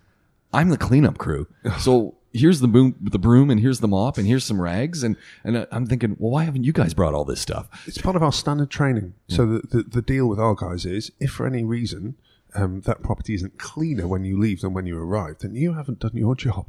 I'm 0.52 0.68
the 0.68 0.78
cleanup 0.78 1.18
crew. 1.18 1.48
So 1.78 2.14
here's 2.32 2.60
the 2.60 2.68
boom, 2.68 2.94
the 3.00 3.18
broom, 3.18 3.50
and 3.50 3.60
here's 3.60 3.80
the 3.80 3.88
mop, 3.88 4.18
and 4.18 4.26
here's 4.26 4.44
some 4.44 4.60
rags. 4.60 5.02
And, 5.02 5.16
and 5.42 5.66
I'm 5.70 5.86
thinking, 5.86 6.16
well, 6.18 6.30
why 6.30 6.44
haven't 6.44 6.64
you 6.64 6.72
guys 6.72 6.94
brought 6.94 7.14
all 7.14 7.24
this 7.24 7.40
stuff? 7.40 7.68
It's 7.86 7.98
part 7.98 8.16
of 8.16 8.22
our 8.22 8.32
standard 8.32 8.70
training. 8.70 9.14
So 9.28 9.46
the, 9.46 9.60
the, 9.68 9.82
the 9.82 10.02
deal 10.02 10.26
with 10.26 10.38
our 10.38 10.54
guys 10.54 10.84
is 10.84 11.10
if 11.20 11.32
for 11.32 11.46
any 11.46 11.64
reason 11.64 12.16
um, 12.54 12.82
that 12.82 13.02
property 13.02 13.34
isn't 13.34 13.58
cleaner 13.58 14.06
when 14.06 14.24
you 14.24 14.38
leave 14.38 14.60
than 14.60 14.72
when 14.72 14.86
you 14.86 14.98
arrive, 14.98 15.38
then 15.40 15.54
you 15.54 15.74
haven't 15.74 16.00
done 16.00 16.12
your 16.14 16.34
job. 16.34 16.66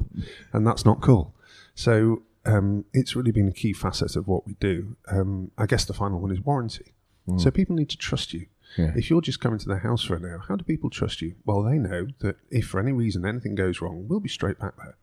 And 0.53 0.65
that's 0.65 0.85
not 0.85 1.01
cool. 1.01 1.33
So 1.73 2.23
um, 2.45 2.85
it's 2.93 3.15
really 3.15 3.31
been 3.31 3.47
a 3.47 3.53
key 3.53 3.73
facet 3.73 4.15
of 4.15 4.27
what 4.27 4.45
we 4.45 4.53
do. 4.59 4.95
Um, 5.07 5.51
I 5.57 5.65
guess 5.65 5.85
the 5.85 5.93
final 5.93 6.19
one 6.19 6.31
is 6.31 6.39
warranty. 6.39 6.93
So 7.37 7.49
people 7.49 7.75
need 7.75 7.89
to 7.89 7.97
trust 7.97 8.33
you. 8.33 8.45
Yeah. 8.77 8.91
If 8.95 9.09
you're 9.09 9.21
just 9.21 9.39
coming 9.39 9.57
to 9.57 9.67
their 9.67 9.79
house 9.79 10.03
for 10.03 10.15
an 10.15 10.25
hour, 10.25 10.43
how 10.47 10.55
do 10.55 10.63
people 10.63 10.91
trust 10.91 11.23
you? 11.23 11.33
Well, 11.43 11.63
they 11.63 11.79
know 11.79 12.07
that 12.19 12.35
if 12.51 12.67
for 12.67 12.79
any 12.79 12.91
reason 12.91 13.25
anything 13.25 13.55
goes 13.55 13.81
wrong, 13.81 14.07
we'll 14.07 14.19
be 14.19 14.29
straight 14.29 14.59
back 14.59 14.73
there. 14.77 14.95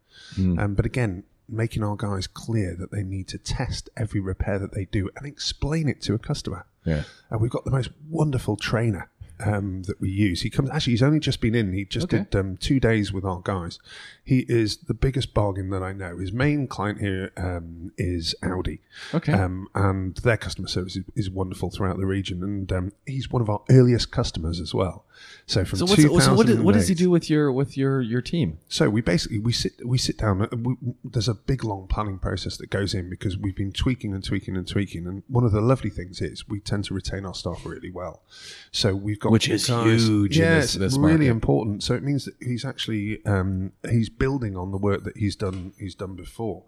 Um, 0.61 0.75
but 0.75 0.87
again, 0.87 1.25
making 1.49 1.83
our 1.83 1.97
guys 1.97 2.27
clear 2.27 2.77
that 2.77 2.93
they 2.93 3.03
need 3.03 3.27
to 3.29 3.39
test 3.39 3.91
every 3.97 4.21
repair 4.21 4.59
that 4.59 4.73
they 4.73 4.85
do 4.85 5.11
and 5.17 5.27
explain 5.27 5.89
it 5.89 6.00
to 6.03 6.15
a 6.15 6.19
customer. 6.19 6.67
Yeah. 6.85 7.03
And 7.31 7.41
we've 7.41 7.50
got 7.50 7.65
the 7.65 7.71
most 7.71 7.91
wonderful 8.09 8.56
trainer 8.56 9.11
um, 9.44 9.83
that 9.85 10.00
we 10.00 10.09
use. 10.11 10.43
He 10.43 10.50
comes 10.50 10.71
actually. 10.71 10.93
He's 10.94 11.03
only 11.03 11.21
just 11.21 11.41
been 11.41 11.55
in. 11.55 11.73
He 11.73 11.85
just 11.85 12.05
Okay. 12.05 12.27
did 12.31 12.39
um, 12.39 12.56
two 12.56 12.81
days 12.81 13.12
with 13.12 13.25
our 13.25 13.41
guys. 13.43 13.79
He 14.25 14.41
is 14.49 14.79
the 14.79 14.94
biggest 14.94 15.35
bargain 15.35 15.71
that 15.71 15.83
I 15.83 15.93
know. 15.93 16.19
His 16.19 16.33
main 16.33 16.67
client 16.67 17.00
here 17.00 17.31
um, 17.37 17.93
is 17.99 18.35
Audi. 18.43 18.81
Okay. 19.15 19.33
Um, 19.33 19.69
and 19.75 20.17
their 20.19 20.37
customer 20.37 20.69
service 20.69 20.97
is, 20.97 21.05
is 21.17 21.31
wonderful 21.31 21.71
throughout 21.71 21.99
the 21.99 22.06
region. 22.06 22.43
And 22.43 22.73
um, 22.73 22.93
he's 23.06 23.31
one 23.31 23.43
of 23.43 23.50
our 23.50 23.62
earliest 23.71 24.11
customers 24.11 24.61
as 24.61 24.73
well. 24.75 25.05
So 25.46 25.64
from 25.64 25.78
So, 25.80 25.86
so 25.86 26.34
what, 26.34 26.46
does, 26.46 26.58
what 26.60 26.74
does 26.74 26.86
he 26.88 26.94
do 26.94 27.10
with 27.10 27.28
your 27.28 27.50
with 27.52 27.76
your 27.76 28.00
your 28.00 28.22
team? 28.22 28.58
so 28.69 28.88
we 28.88 29.00
basically 29.00 29.38
we 29.40 29.52
sit 29.52 29.72
we 29.84 29.98
sit 29.98 30.16
down. 30.19 30.48
We, 30.52 30.76
there's 31.04 31.28
a 31.28 31.34
big 31.34 31.64
long 31.64 31.88
planning 31.88 32.19
process 32.19 32.56
that 32.58 32.70
goes 32.70 32.94
in 32.94 33.10
because 33.10 33.36
we've 33.36 33.56
been 33.56 33.72
tweaking 33.72 34.14
and 34.14 34.22
tweaking 34.24 34.56
and 34.56 34.66
tweaking. 34.66 35.06
And 35.06 35.22
one 35.28 35.44
of 35.44 35.52
the 35.52 35.60
lovely 35.60 35.90
things 35.90 36.20
is 36.20 36.48
we 36.48 36.60
tend 36.60 36.84
to 36.84 36.94
retain 36.94 37.26
our 37.26 37.34
staff 37.34 37.66
really 37.66 37.90
well. 37.90 38.22
So 38.70 38.94
we've 38.94 39.19
got 39.19 39.32
Which 39.32 39.48
is 39.48 39.66
guys- 39.66 40.06
huge 40.06 40.38
Yeah, 40.38 40.56
this- 40.60 40.64
it's 40.66 40.74
this 40.76 40.92
really 40.96 41.26
market. 41.26 41.30
important. 41.30 41.82
So 41.82 41.94
it 41.94 42.02
means 42.04 42.24
that 42.26 42.34
he's 42.40 42.64
actually 42.64 43.24
um, 43.26 43.72
he's 43.90 44.08
building 44.08 44.56
on 44.56 44.70
the 44.70 44.78
work 44.78 45.02
that 45.04 45.16
he's 45.16 45.34
done 45.36 45.72
he's 45.78 45.94
done 45.96 46.14
before. 46.14 46.64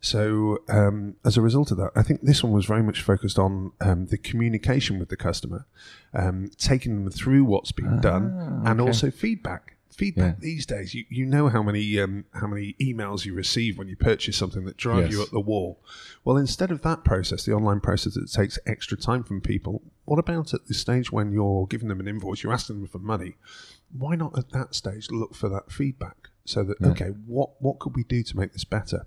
So 0.00 0.62
um, 0.68 1.16
as 1.24 1.36
a 1.36 1.42
result 1.42 1.70
of 1.70 1.76
that, 1.76 1.90
I 1.94 2.02
think 2.02 2.22
this 2.22 2.42
one 2.42 2.52
was 2.52 2.64
very 2.64 2.82
much 2.82 3.02
focused 3.02 3.38
on 3.38 3.72
um, 3.80 4.06
the 4.06 4.16
communication 4.16 4.98
with 4.98 5.10
the 5.10 5.16
customer, 5.16 5.66
um, 6.14 6.50
taking 6.56 7.04
them 7.04 7.10
through 7.12 7.44
what's 7.44 7.72
been 7.72 8.00
done, 8.00 8.62
and 8.64 8.80
also 8.80 9.10
feedback. 9.10 9.76
Feedback 9.90 10.36
Yeah. 10.36 10.40
these 10.40 10.64
days, 10.64 10.94
you, 10.94 11.04
you 11.10 11.26
know 11.26 11.48
how 11.48 11.62
many 11.62 11.98
um, 12.00 12.24
how 12.32 12.46
many 12.46 12.74
emails 12.80 13.26
you 13.26 13.34
receive 13.34 13.76
when 13.76 13.88
you 13.88 13.96
purchase 13.96 14.36
something 14.36 14.64
that 14.64 14.78
drive 14.78 15.10
you 15.10 15.18
Yes. 15.18 15.26
up 15.26 15.32
the 15.32 15.40
wall. 15.40 15.78
Well, 16.24 16.38
instead 16.38 16.70
of 16.70 16.80
that 16.82 17.04
process, 17.04 17.44
the 17.44 17.52
online 17.52 17.80
process 17.80 18.14
that 18.14 18.30
takes 18.32 18.58
extra 18.66 18.96
time 18.96 19.24
from 19.24 19.42
people, 19.42 19.82
what 20.06 20.18
about 20.18 20.54
at 20.54 20.66
the 20.68 20.74
stage 20.74 21.12
when 21.12 21.32
you're 21.32 21.66
giving 21.66 21.88
them 21.88 22.00
an 22.00 22.08
invoice, 22.08 22.42
you're 22.42 22.52
asking 22.52 22.76
them 22.78 22.86
for 22.86 22.98
money? 23.00 23.34
Why 23.92 24.14
not 24.14 24.38
at 24.38 24.50
that 24.52 24.74
stage 24.74 25.10
look 25.10 25.34
for 25.34 25.48
that 25.50 25.70
feedback? 25.70 26.19
So 26.50 26.64
that 26.64 26.76
okay, 26.90 27.10
what 27.26 27.50
what 27.60 27.78
could 27.78 27.94
we 27.94 28.04
do 28.04 28.22
to 28.22 28.36
make 28.36 28.52
this 28.52 28.64
better? 28.64 29.06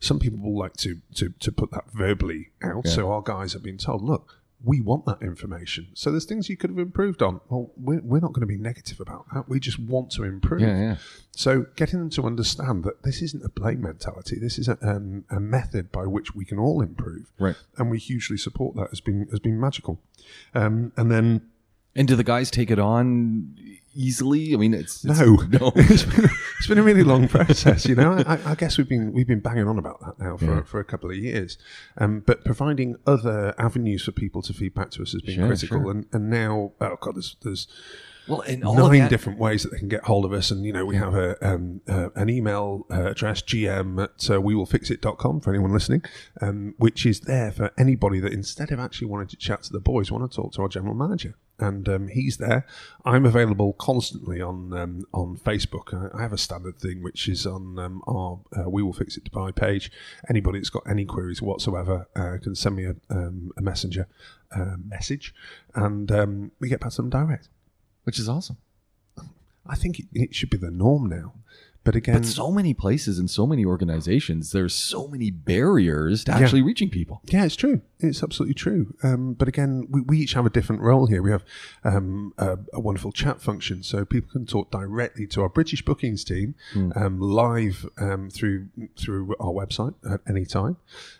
Some 0.00 0.18
people 0.18 0.38
will 0.38 0.58
like 0.64 0.76
to 0.78 1.00
to 1.16 1.30
to 1.40 1.52
put 1.52 1.70
that 1.72 1.84
verbally 1.92 2.50
out. 2.62 2.86
So 2.86 3.10
our 3.12 3.22
guys 3.22 3.52
have 3.54 3.62
been 3.62 3.78
told, 3.78 4.02
look, 4.02 4.24
we 4.64 4.80
want 4.80 5.04
that 5.06 5.22
information. 5.22 5.86
So 5.94 6.10
there's 6.10 6.24
things 6.24 6.48
you 6.48 6.56
could 6.56 6.70
have 6.70 6.78
improved 6.78 7.22
on. 7.22 7.40
Well, 7.48 7.70
we're, 7.76 8.00
we're 8.00 8.20
not 8.20 8.32
going 8.32 8.40
to 8.48 8.52
be 8.56 8.58
negative 8.58 8.98
about 9.00 9.26
that. 9.32 9.48
We 9.48 9.60
just 9.60 9.78
want 9.78 10.10
to 10.12 10.24
improve. 10.24 10.62
Yeah, 10.62 10.80
yeah. 10.80 10.96
So 11.30 11.66
getting 11.76 12.00
them 12.00 12.10
to 12.10 12.24
understand 12.24 12.82
that 12.84 13.04
this 13.04 13.22
isn't 13.22 13.44
a 13.44 13.48
blame 13.48 13.82
mentality. 13.82 14.36
This 14.40 14.58
is 14.58 14.66
a, 14.68 14.76
um, 14.82 15.24
a 15.30 15.38
method 15.38 15.92
by 15.92 16.06
which 16.06 16.34
we 16.34 16.44
can 16.44 16.58
all 16.58 16.80
improve. 16.82 17.30
Right. 17.38 17.54
And 17.76 17.88
we 17.88 17.98
hugely 17.98 18.36
support 18.36 18.74
that 18.76 18.88
has 18.90 19.00
been 19.00 19.28
has 19.30 19.38
been 19.38 19.60
magical. 19.60 20.00
Um, 20.54 20.92
and 20.96 21.08
then 21.10 21.42
And 21.94 22.08
do 22.08 22.16
the 22.16 22.24
guys 22.24 22.50
take 22.50 22.70
it 22.72 22.80
on 22.80 23.56
easily? 23.98 24.54
I 24.54 24.56
mean, 24.56 24.72
it's, 24.74 25.04
it's 25.04 25.20
no, 25.20 25.34
no. 25.50 25.72
it's, 25.76 26.04
been, 26.04 26.30
it's 26.58 26.66
been 26.66 26.78
a 26.78 26.82
really 26.82 27.04
long 27.04 27.28
process. 27.28 27.84
You 27.86 27.96
know, 27.96 28.12
I, 28.26 28.38
I 28.46 28.54
guess 28.54 28.78
we've 28.78 28.88
been 28.88 29.12
we've 29.12 29.26
been 29.26 29.40
banging 29.40 29.66
on 29.68 29.78
about 29.78 30.00
that 30.00 30.18
now 30.18 30.36
for, 30.36 30.44
Yeah. 30.46 30.62
for 30.62 30.80
a 30.80 30.84
couple 30.84 31.10
of 31.10 31.16
years. 31.16 31.58
Um, 31.98 32.20
but 32.24 32.44
providing 32.44 32.96
other 33.06 33.54
avenues 33.58 34.04
for 34.04 34.12
people 34.12 34.40
to 34.42 34.52
feed 34.54 34.74
back 34.74 34.90
to 34.92 35.02
us 35.02 35.12
has 35.12 35.22
been 35.22 35.34
Sure, 35.34 35.46
critical. 35.48 35.82
sure. 35.82 35.90
And 35.90 36.06
and 36.12 36.30
now, 36.30 36.72
oh 36.80 36.96
god, 37.00 37.16
there's 37.16 37.36
there's 37.42 37.66
Well, 38.28 38.42
nine 38.46 39.00
that, 39.00 39.10
different 39.10 39.38
ways 39.38 39.62
that 39.62 39.70
they 39.72 39.78
can 39.78 39.88
get 39.88 40.04
hold 40.04 40.24
of 40.26 40.32
us. 40.34 40.50
And, 40.50 40.64
you 40.64 40.72
know, 40.72 40.84
we 40.84 40.96
have 40.96 41.14
a, 41.14 41.30
um, 41.46 41.80
uh, 41.88 42.10
an 42.14 42.28
email 42.28 42.86
uh, 42.90 43.10
address, 43.12 43.40
gm 43.40 44.02
at 44.02 44.30
uh, 44.30 44.38
wewillfixit.com 44.40 45.40
for 45.40 45.50
anyone 45.50 45.72
listening, 45.72 46.02
um, 46.42 46.74
which 46.76 47.06
is 47.06 47.20
there 47.20 47.50
for 47.50 47.70
anybody 47.78 48.20
that 48.20 48.32
instead 48.34 48.70
of 48.70 48.78
actually 48.80 49.06
wanting 49.08 49.28
to 49.28 49.36
chat 49.36 49.62
to 49.62 49.72
the 49.72 49.80
boys, 49.80 50.12
want 50.12 50.30
to 50.30 50.36
talk 50.36 50.52
to 50.52 50.62
our 50.62 50.68
general 50.68 50.94
manager. 50.94 51.36
And 51.60 51.88
um, 51.88 52.08
he's 52.08 52.36
there. 52.36 52.64
I'm 53.04 53.26
available 53.26 53.72
constantly 53.72 54.40
on 54.40 54.72
um, 54.72 55.04
on 55.12 55.36
Facebook. 55.36 55.92
I, 55.92 56.16
I 56.16 56.22
have 56.22 56.32
a 56.32 56.38
standard 56.38 56.78
thing 56.78 57.02
which 57.02 57.28
is 57.28 57.46
on 57.46 57.78
um, 57.80 58.02
our 58.06 58.38
uh, 58.56 58.70
We 58.70 58.82
Will 58.82 58.92
Fix 58.92 59.16
It 59.16 59.24
Dubai 59.24 59.54
page. 59.54 59.90
Anybody 60.30 60.60
that's 60.60 60.70
got 60.70 60.84
any 60.88 61.04
queries 61.04 61.42
whatsoever 61.42 62.06
uh, 62.14 62.36
can 62.40 62.54
send 62.54 62.76
me 62.76 62.84
a, 62.84 62.94
um, 63.10 63.50
a 63.56 63.62
messenger 63.62 64.06
uh, 64.54 64.76
message, 64.84 65.34
and 65.74 66.12
um, 66.12 66.52
we 66.60 66.68
get 66.68 66.80
back 66.80 66.90
to 66.92 66.96
them 66.98 67.10
direct. 67.10 67.48
which 68.04 68.18
is 68.18 68.28
awesome. 68.28 68.58
I 69.66 69.74
think 69.74 69.98
it, 69.98 70.06
it 70.14 70.34
should 70.34 70.50
be 70.50 70.56
the 70.56 70.70
norm 70.70 71.08
now. 71.08 71.34
But 71.84 71.94
again, 71.96 72.14
But 72.16 72.26
so 72.26 72.50
many 72.50 72.72
places 72.74 73.18
and 73.18 73.28
so 73.30 73.46
many 73.46 73.64
organizations, 73.64 74.52
there's 74.52 74.74
so 74.74 75.08
many 75.08 75.30
barriers 75.30 76.24
to 76.24 76.32
actually 76.32 76.62
reaching 76.62 76.90
people. 76.90 77.20
Yeah, 77.26 77.44
it's 77.44 77.56
true. 77.56 77.80
It's 78.00 78.22
absolutely 78.22 78.54
true. 78.54 78.94
Um, 79.02 79.34
but 79.34 79.48
again, 79.48 79.88
we, 79.90 80.00
we 80.02 80.18
each 80.18 80.34
have 80.34 80.46
a 80.46 80.50
different 80.50 80.82
role 80.82 81.06
here. 81.06 81.22
We 81.22 81.30
have 81.30 81.44
um, 81.84 82.32
a, 82.38 82.58
a 82.72 82.80
wonderful 82.80 83.12
chat 83.12 83.40
function, 83.40 83.82
so 83.82 84.04
people 84.04 84.30
can 84.30 84.46
talk 84.46 84.70
directly 84.70 85.26
to 85.28 85.42
our 85.42 85.48
British 85.48 85.84
bookings 85.84 86.24
team 86.24 86.54
um, 86.94 87.20
live 87.20 87.86
um, 87.98 88.30
through 88.30 88.68
through 88.96 89.34
our 89.40 89.52
website 89.52 89.94
at 90.08 90.20
any 90.28 90.44
time. 90.44 90.76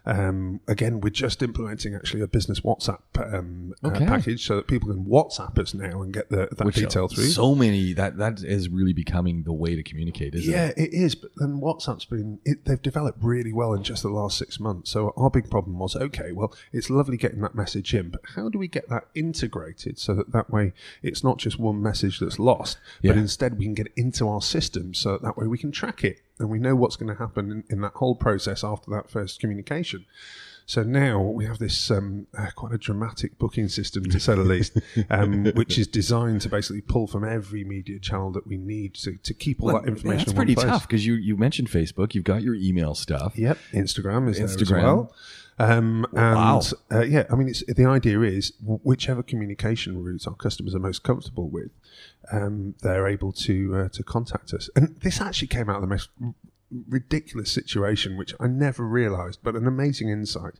Um, 0.06 0.60
again, 0.68 1.00
we're 1.00 1.10
just 1.10 1.42
implementing 1.42 1.94
actually 1.94 2.22
a 2.22 2.26
business 2.28 2.60
WhatsApp 2.60 3.00
um, 3.16 3.74
uh, 3.82 3.90
package 3.90 4.46
so 4.46 4.56
that 4.56 4.68
people 4.68 4.88
can 4.88 5.04
WhatsApp 5.04 5.58
us 5.58 5.74
now 5.74 6.02
and 6.02 6.12
get 6.12 6.30
the, 6.30 6.48
that 6.56 6.64
Which 6.64 6.76
detail 6.76 7.08
through. 7.08 7.24
so 7.24 7.54
many 7.54 7.92
that 7.94 8.18
that 8.18 8.42
is 8.42 8.68
really 8.68 8.92
becoming 8.92 9.42
the 9.42 9.52
way 9.52 9.74
to 9.74 9.82
communicate, 9.82 10.34
isn't 10.34 10.52
it? 10.52 10.56
Yeah, 10.56 10.68
it 10.76 10.92
is. 10.92 11.14
But 11.14 11.30
then 11.36 11.60
WhatsApp's 11.60 12.04
been, 12.04 12.38
it, 12.44 12.64
they've 12.64 12.80
developed 12.80 13.18
really 13.22 13.52
well 13.52 13.74
in 13.74 13.82
just 13.82 14.02
the 14.02 14.10
last 14.10 14.38
six 14.38 14.60
months. 14.60 14.90
So 14.90 15.12
our 15.16 15.30
big 15.30 15.50
problem 15.50 15.78
was 15.78 15.96
okay, 15.96 16.32
well, 16.32 16.54
it's 16.72 16.90
lovely 16.90 17.16
getting 17.16 17.40
that 17.40 17.54
message 17.54 17.94
in, 17.94 18.10
but 18.10 18.20
how 18.36 18.48
do 18.48 18.58
we 18.58 18.68
get 18.68 18.88
that 18.88 19.08
integrated 19.14 19.98
so 19.98 20.14
that 20.14 20.32
that 20.32 20.50
way 20.50 20.72
it's 21.02 21.24
not 21.24 21.38
just 21.38 21.58
one 21.58 21.82
message 21.82 22.20
that's 22.20 22.38
lost, 22.38 22.78
but 23.02 23.16
instead 23.16 23.58
we 23.58 23.64
can 23.64 23.74
get 23.74 23.86
it 23.86 23.92
into 23.96 24.28
our 24.28 24.42
system 24.42 24.94
so 24.94 25.12
that, 25.12 25.22
that 25.22 25.36
way 25.36 25.46
we 25.46 25.58
can 25.58 25.72
track 25.72 26.04
it 26.04 26.20
and 26.38 26.48
we 26.50 26.58
know 26.58 26.76
what's 26.76 26.96
going 26.96 27.12
to 27.12 27.18
happen 27.18 27.50
in, 27.50 27.64
in 27.68 27.80
that 27.80 27.94
whole 27.94 28.14
process 28.14 28.62
after 28.62 28.90
that 28.90 29.10
first 29.10 29.40
communication. 29.40 30.04
So 30.68 30.82
now 30.82 31.22
we 31.22 31.46
have 31.46 31.58
this 31.58 31.90
um, 31.90 32.26
uh, 32.36 32.48
quite 32.54 32.74
a 32.74 32.78
dramatic 32.78 33.38
booking 33.38 33.68
system, 33.68 34.04
to 34.04 34.20
say 34.20 34.34
the 34.34 34.42
least, 34.44 34.78
um, 35.08 35.46
which 35.54 35.78
is 35.78 35.86
designed 35.86 36.42
to 36.42 36.50
basically 36.50 36.82
pull 36.82 37.06
from 37.06 37.24
every 37.24 37.64
media 37.64 37.98
channel 37.98 38.30
that 38.32 38.46
we 38.46 38.58
need 38.58 38.92
to, 38.96 39.16
to 39.16 39.32
keep 39.32 39.62
all 39.62 39.72
that 39.72 39.88
information. 39.88 40.18
That's 40.18 40.30
in 40.32 40.36
pretty 40.36 40.54
tough 40.54 40.86
because 40.86 41.06
you 41.06 41.14
you 41.14 41.38
mentioned 41.38 41.70
Facebook, 41.70 42.14
you've 42.14 42.24
got 42.24 42.42
your 42.42 42.54
email 42.54 42.94
stuff. 42.94 43.32
Yep, 43.38 43.56
Instagram 43.72 44.28
is 44.28 44.36
there 44.36 44.44
as 44.44 44.70
well. 44.70 45.14
Um, 45.58 46.06
and 46.12 46.36
Wow. 46.36 46.62
uh, 46.92 47.00
yeah, 47.02 47.24
I 47.30 47.34
mean, 47.34 47.48
it's, 47.48 47.64
the 47.66 47.84
idea 47.84 48.20
is 48.20 48.52
whichever 48.60 49.22
communication 49.22 50.02
routes 50.02 50.26
our 50.26 50.34
customers 50.34 50.74
are 50.74 50.78
most 50.78 51.02
comfortable 51.02 51.48
with, 51.48 51.70
um, 52.32 52.74
they're 52.82 53.08
able 53.08 53.32
to 53.32 53.76
uh, 53.76 53.88
to 53.90 54.02
contact 54.02 54.52
us. 54.54 54.70
And 54.76 54.96
this 55.00 55.20
actually 55.20 55.48
came 55.48 55.68
out 55.68 55.76
of 55.76 55.82
the 55.82 55.88
most 55.88 56.10
ridiculous 56.88 57.50
situation, 57.50 58.16
which 58.16 58.34
I 58.38 58.46
never 58.46 58.84
realised, 58.86 59.40
but 59.42 59.56
an 59.56 59.66
amazing 59.66 60.10
insight. 60.10 60.54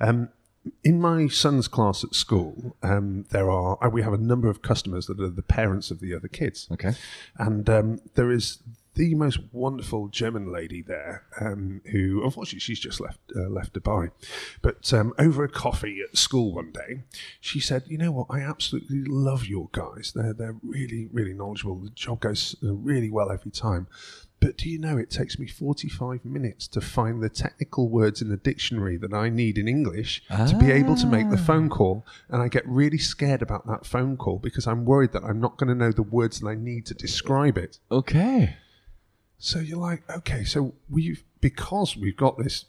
Um, 0.00 0.30
in 0.84 1.00
my 1.00 1.26
son's 1.28 1.66
class 1.68 2.04
at 2.04 2.14
school, 2.14 2.76
um, 2.82 3.26
there 3.30 3.50
are 3.50 3.78
uh, 3.84 3.88
we 3.88 4.02
have 4.02 4.12
a 4.12 4.18
number 4.18 4.48
of 4.48 4.62
customers 4.62 5.06
that 5.06 5.20
are 5.20 5.28
the 5.28 5.42
parents 5.42 5.90
of 5.90 6.00
the 6.00 6.14
other 6.14 6.28
kids. 6.28 6.68
Okay. 6.72 6.92
And 7.36 7.68
um, 7.68 8.00
there 8.14 8.30
is 8.30 8.58
the 8.94 9.14
most 9.14 9.38
wonderful 9.52 10.08
German 10.08 10.52
lady 10.52 10.82
there, 10.82 11.24
um, 11.40 11.80
who 11.90 12.22
unfortunately 12.24 12.60
she's 12.60 12.80
just 12.80 13.00
left 13.00 13.20
uh, 13.34 13.48
left 13.48 13.72
Dubai. 13.72 14.10
But 14.60 14.92
um, 14.92 15.14
over 15.18 15.44
a 15.44 15.48
coffee 15.48 16.00
at 16.06 16.16
school 16.16 16.54
one 16.54 16.72
day, 16.72 17.02
she 17.40 17.60
said, 17.60 17.84
"You 17.86 17.98
know 17.98 18.12
what? 18.12 18.26
I 18.28 18.40
absolutely 18.40 19.04
love 19.04 19.46
your 19.46 19.68
guys. 19.72 20.12
They're 20.14 20.34
they're 20.34 20.56
really 20.62 21.08
really 21.12 21.32
knowledgeable. 21.32 21.76
The 21.76 21.90
job 21.90 22.20
goes 22.20 22.56
uh, 22.62 22.74
really 22.74 23.10
well 23.10 23.30
every 23.30 23.50
time." 23.50 23.86
But 24.40 24.56
do 24.56 24.68
you 24.68 24.76
know 24.76 24.98
it 24.98 25.08
takes 25.08 25.38
me 25.38 25.46
45 25.46 26.24
minutes 26.24 26.66
to 26.68 26.80
find 26.80 27.22
the 27.22 27.28
technical 27.28 27.88
words 27.88 28.20
in 28.20 28.28
the 28.28 28.36
dictionary 28.36 28.96
that 28.96 29.14
I 29.14 29.28
need 29.28 29.56
in 29.56 29.68
English 29.68 30.20
to 30.28 30.56
be 30.58 30.72
able 30.72 30.96
to 30.96 31.06
make 31.06 31.30
the 31.30 31.36
phone 31.36 31.68
call? 31.68 32.04
And 32.28 32.42
I 32.42 32.48
get 32.48 32.66
really 32.66 32.98
scared 32.98 33.40
about 33.40 33.68
that 33.68 33.86
phone 33.86 34.16
call 34.16 34.40
because 34.40 34.66
I'm 34.66 34.84
worried 34.84 35.12
that 35.12 35.22
I'm 35.22 35.40
not 35.40 35.58
going 35.58 35.68
to 35.68 35.76
know 35.76 35.92
the 35.92 36.02
words 36.02 36.40
that 36.40 36.48
I 36.48 36.56
need 36.56 36.86
to 36.86 36.94
describe 36.94 37.56
it. 37.56 37.78
Okay. 37.92 38.56
So 39.44 39.58
you're 39.58 39.76
like, 39.76 40.08
okay, 40.08 40.44
so 40.44 40.72
we've 40.88 41.24
because 41.40 41.96
we've 41.96 42.16
got 42.16 42.38
this 42.38 42.66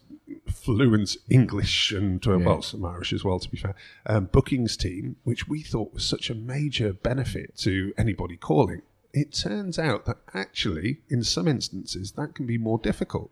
fluent 0.52 1.16
English 1.30 1.92
and 1.92 2.26
uh, 2.26 2.36
well, 2.36 2.62
some 2.62 2.84
Irish 2.84 3.12
as 3.12 3.22
well, 3.22 3.38
to 3.38 3.48
be 3.48 3.56
fair, 3.56 3.76
um, 4.06 4.24
bookings 4.24 4.76
team, 4.76 5.14
which 5.22 5.46
we 5.46 5.62
thought 5.62 5.94
was 5.94 6.04
such 6.04 6.30
a 6.30 6.34
major 6.34 6.92
benefit 6.92 7.56
to 7.58 7.94
anybody 7.96 8.36
calling. 8.36 8.82
It 9.12 9.32
turns 9.32 9.78
out 9.78 10.04
that 10.06 10.16
actually, 10.34 10.98
in 11.08 11.22
some 11.22 11.46
instances, 11.46 12.10
that 12.16 12.34
can 12.34 12.44
be 12.44 12.58
more 12.58 12.80
difficult. 12.80 13.30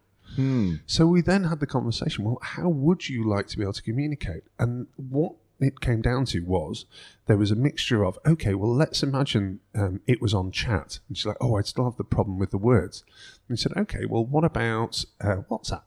So 0.87 1.09
we 1.09 1.21
then 1.21 1.43
had 1.43 1.59
the 1.59 1.67
conversation. 1.67 2.25
Well, 2.25 2.39
how 2.43 2.69
would 2.69 3.09
you 3.09 3.29
like 3.29 3.49
to 3.49 3.57
be 3.57 3.65
able 3.65 3.73
to 3.73 3.83
communicate? 3.83 4.45
And 4.61 4.87
what 4.97 5.35
it 5.65 5.81
came 5.81 6.03
down 6.03 6.25
to 6.27 6.41
was 6.41 6.87
there 7.27 7.37
was 7.37 7.51
a 7.51 7.57
mixture 7.57 8.05
of 8.05 8.19
okay, 8.27 8.55
well, 8.55 8.75
let's 8.75 9.03
imagine 9.03 9.61
um, 9.75 10.01
it 10.07 10.21
was 10.21 10.35
on 10.35 10.51
chat, 10.51 10.99
and 11.09 11.17
she's 11.17 11.27
like, 11.27 11.37
oh, 11.41 11.57
I 11.57 11.63
still 11.63 11.85
have 11.85 11.97
the 11.97 12.05
problem 12.05 12.39
with 12.39 12.51
the 12.51 12.59
words. 12.59 13.05
And 13.49 13.55
we 13.55 13.57
said, 13.57 13.73
okay, 13.77 14.05
well, 14.07 14.25
what 14.25 14.45
about 14.45 15.05
uh, 15.21 15.43
WhatsApp? 15.51 15.83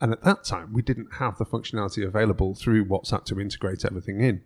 And 0.00 0.12
at 0.12 0.22
that 0.22 0.44
time, 0.44 0.72
we 0.72 0.82
didn't 0.82 1.14
have 1.14 1.38
the 1.38 1.46
functionality 1.46 2.06
available 2.06 2.54
through 2.54 2.84
WhatsApp 2.84 3.24
to 3.26 3.40
integrate 3.40 3.84
everything 3.84 4.20
in. 4.20 4.42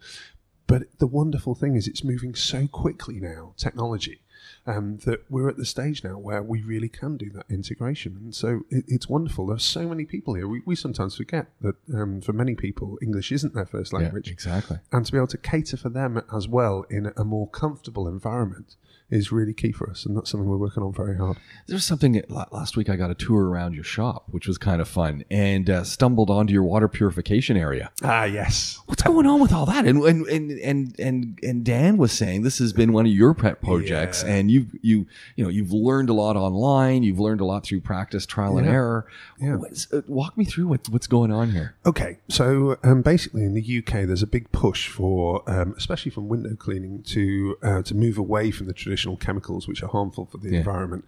But 0.66 0.98
the 0.98 1.06
wonderful 1.06 1.54
thing 1.54 1.76
is, 1.76 1.86
it's 1.86 2.04
moving 2.04 2.34
so 2.34 2.66
quickly 2.66 3.20
now, 3.20 3.52
technology, 3.58 4.22
um, 4.66 4.98
that 5.04 5.24
we're 5.30 5.48
at 5.48 5.56
the 5.56 5.64
stage 5.64 6.04
now 6.04 6.18
where 6.18 6.42
we 6.42 6.62
really 6.62 6.88
can 6.88 7.16
do 7.16 7.30
that 7.30 7.46
integration. 7.48 8.16
And 8.22 8.34
so 8.34 8.62
it, 8.70 8.84
it's 8.86 9.08
wonderful. 9.08 9.46
There 9.46 9.56
are 9.56 9.60
so 9.60 9.88
many 9.88 10.04
people 10.04 10.34
here. 10.34 10.46
We, 10.46 10.62
we 10.64 10.76
sometimes 10.76 11.16
forget 11.16 11.48
that 11.60 11.76
um, 11.92 12.20
for 12.20 12.32
many 12.32 12.54
people, 12.54 12.98
English 13.02 13.32
isn't 13.32 13.54
their 13.54 13.66
first 13.66 13.92
language. 13.92 14.30
exactly. 14.30 14.78
And 14.92 15.04
to 15.04 15.12
be 15.12 15.18
able 15.18 15.26
to 15.28 15.38
cater 15.38 15.76
for 15.76 15.88
them 15.88 16.22
as 16.34 16.46
well 16.46 16.84
in 16.88 17.12
a 17.16 17.24
more 17.24 17.48
comfortable 17.48 18.06
environment 18.06 18.76
is 19.12 19.30
really 19.30 19.52
key 19.52 19.70
for 19.72 19.88
us. 19.90 20.06
And 20.06 20.16
that's 20.16 20.30
something 20.30 20.48
we're 20.48 20.56
working 20.56 20.82
on 20.82 20.92
very 20.92 21.16
hard. 21.16 21.36
There's 21.66 21.84
something 21.84 22.20
la- 22.28 22.46
last 22.50 22.76
week 22.76 22.88
I 22.88 22.96
got 22.96 23.10
a 23.10 23.14
tour 23.14 23.44
around 23.48 23.74
your 23.74 23.84
shop, 23.84 24.24
which 24.30 24.48
was 24.48 24.58
kind 24.58 24.80
of 24.80 24.88
fun, 24.88 25.24
and 25.30 25.68
uh, 25.68 25.84
stumbled 25.84 26.30
onto 26.30 26.52
your 26.52 26.62
water 26.62 26.88
purification 26.88 27.56
area. 27.56 27.90
Ah, 28.02 28.24
yes. 28.24 28.80
What's 28.86 29.02
going 29.02 29.26
on 29.26 29.40
with 29.40 29.52
all 29.52 29.66
that? 29.66 29.86
And 29.86 30.02
and 30.02 30.26
and 30.26 30.50
and 30.60 30.98
and, 30.98 31.38
and 31.42 31.64
Dan 31.64 31.98
was 31.98 32.12
saying 32.12 32.42
this 32.42 32.58
has 32.58 32.72
been 32.72 32.92
one 32.92 33.06
of 33.06 33.12
your 33.12 33.34
pet 33.34 33.60
projects, 33.62 34.22
Yeah. 34.24 34.34
and 34.34 34.50
you 34.50 34.66
you 34.80 35.06
you 35.36 35.44
know 35.44 35.50
you've 35.50 35.72
learned 35.72 36.08
a 36.08 36.14
lot 36.14 36.36
online, 36.36 37.02
you've 37.02 37.20
learned 37.20 37.40
a 37.40 37.44
lot 37.44 37.64
through 37.64 37.82
practice, 37.82 38.24
trial 38.26 38.56
and 38.58 38.66
error. 38.66 39.06
Yeah. 39.38 39.56
Uh, 39.92 40.00
walk 40.06 40.38
me 40.38 40.44
through 40.44 40.68
what, 40.68 40.88
what's 40.88 41.06
going 41.06 41.32
on 41.32 41.50
here. 41.50 41.74
Okay, 41.84 42.18
so 42.28 42.78
um, 42.82 43.02
basically 43.02 43.42
in 43.44 43.54
the 43.54 43.78
UK, 43.78 44.06
there's 44.06 44.22
a 44.22 44.26
big 44.26 44.50
push 44.52 44.88
for, 44.88 45.42
um, 45.50 45.74
especially 45.76 46.10
from 46.12 46.28
window 46.28 46.54
cleaning, 46.54 47.02
to 47.08 47.56
uh, 47.62 47.82
to 47.82 47.94
move 47.94 48.16
away 48.18 48.50
from 48.50 48.66
the 48.68 48.72
traditional 48.72 49.01
chemicals 49.16 49.66
which 49.68 49.82
are 49.82 49.88
harmful 49.88 50.26
for 50.26 50.38
the 50.38 50.50
Yeah. 50.50 50.58
environment, 50.58 51.04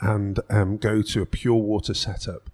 and 0.00 0.40
um, 0.50 0.76
go 0.76 1.02
to 1.02 1.22
a 1.22 1.26
pure 1.26 1.54
water 1.56 1.94
setup 1.94 2.50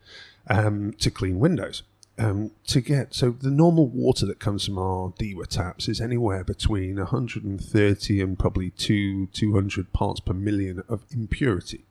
um, 0.48 0.92
to 0.94 1.10
clean 1.10 1.38
windows. 1.38 1.82
Um, 2.18 2.50
to 2.66 2.82
get 2.82 3.14
so 3.14 3.30
the 3.30 3.50
normal 3.50 3.88
water 3.88 4.26
that 4.26 4.38
comes 4.38 4.66
from 4.66 4.76
our 4.78 5.12
DEWA 5.18 5.46
taps 5.46 5.88
is 5.88 5.98
anywhere 6.00 6.44
between 6.44 6.96
130 6.96 8.20
and 8.20 8.38
probably 8.38 8.70
two 8.70 9.26
200 9.28 9.92
parts 9.94 10.20
per 10.20 10.34
million 10.34 10.82
of 10.88 11.04
impurity. 11.10 11.84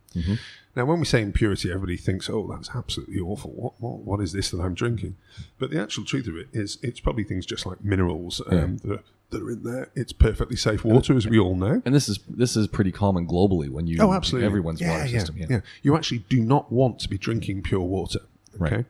Now, 0.76 0.86
when 0.86 1.00
we 1.00 1.06
say 1.06 1.22
impurity, 1.22 1.70
everybody 1.72 1.96
thinks, 1.98 2.30
"Oh, 2.30 2.46
that's 2.52 2.70
absolutely 2.76 3.20
awful. 3.20 3.52
What, 3.52 3.74
what, 3.80 4.00
what 4.00 4.20
is 4.22 4.34
this 4.34 4.52
that 4.52 4.60
I'm 4.60 4.74
drinking?" 4.74 5.16
But 5.58 5.72
the 5.72 5.82
actual 5.82 6.04
truth 6.06 6.28
of 6.28 6.36
it 6.38 6.50
is, 6.54 6.78
it's 6.84 7.00
probably 7.00 7.24
things 7.24 7.46
just 7.46 7.66
like 7.66 7.84
minerals 7.84 8.42
um, 8.48 8.78
that, 8.84 8.92
are, 9.00 9.04
that 9.32 9.42
are 9.42 9.50
in 9.52 9.64
there. 9.64 9.90
It's 9.96 10.14
perfectly 10.14 10.56
safe 10.56 10.84
water, 10.86 11.16
as 11.18 11.28
we 11.28 11.40
all 11.40 11.56
know. 11.56 11.82
And 11.86 11.94
this 11.96 12.08
is 12.08 12.20
this 12.30 12.56
is 12.56 12.68
pretty 12.68 12.92
common 12.92 13.28
globally 13.28 13.70
when 13.70 13.88
you 13.88 13.98
Oh, 14.00 14.14
absolutely. 14.14 14.46
everyone's 14.48 14.80
yeah, 14.82 14.92
water 14.98 15.06
yeah, 15.10 15.20
system. 15.20 15.38
Yeah. 15.38 15.62
You 15.82 15.96
actually 15.96 16.20
do 16.30 16.40
not 16.42 16.72
want 16.72 17.00
to 17.00 17.10
be 17.10 17.18
drinking 17.18 17.64
pure 17.64 17.82
water. 17.82 18.20
Okay. 18.62 18.76
Right. 18.76 18.86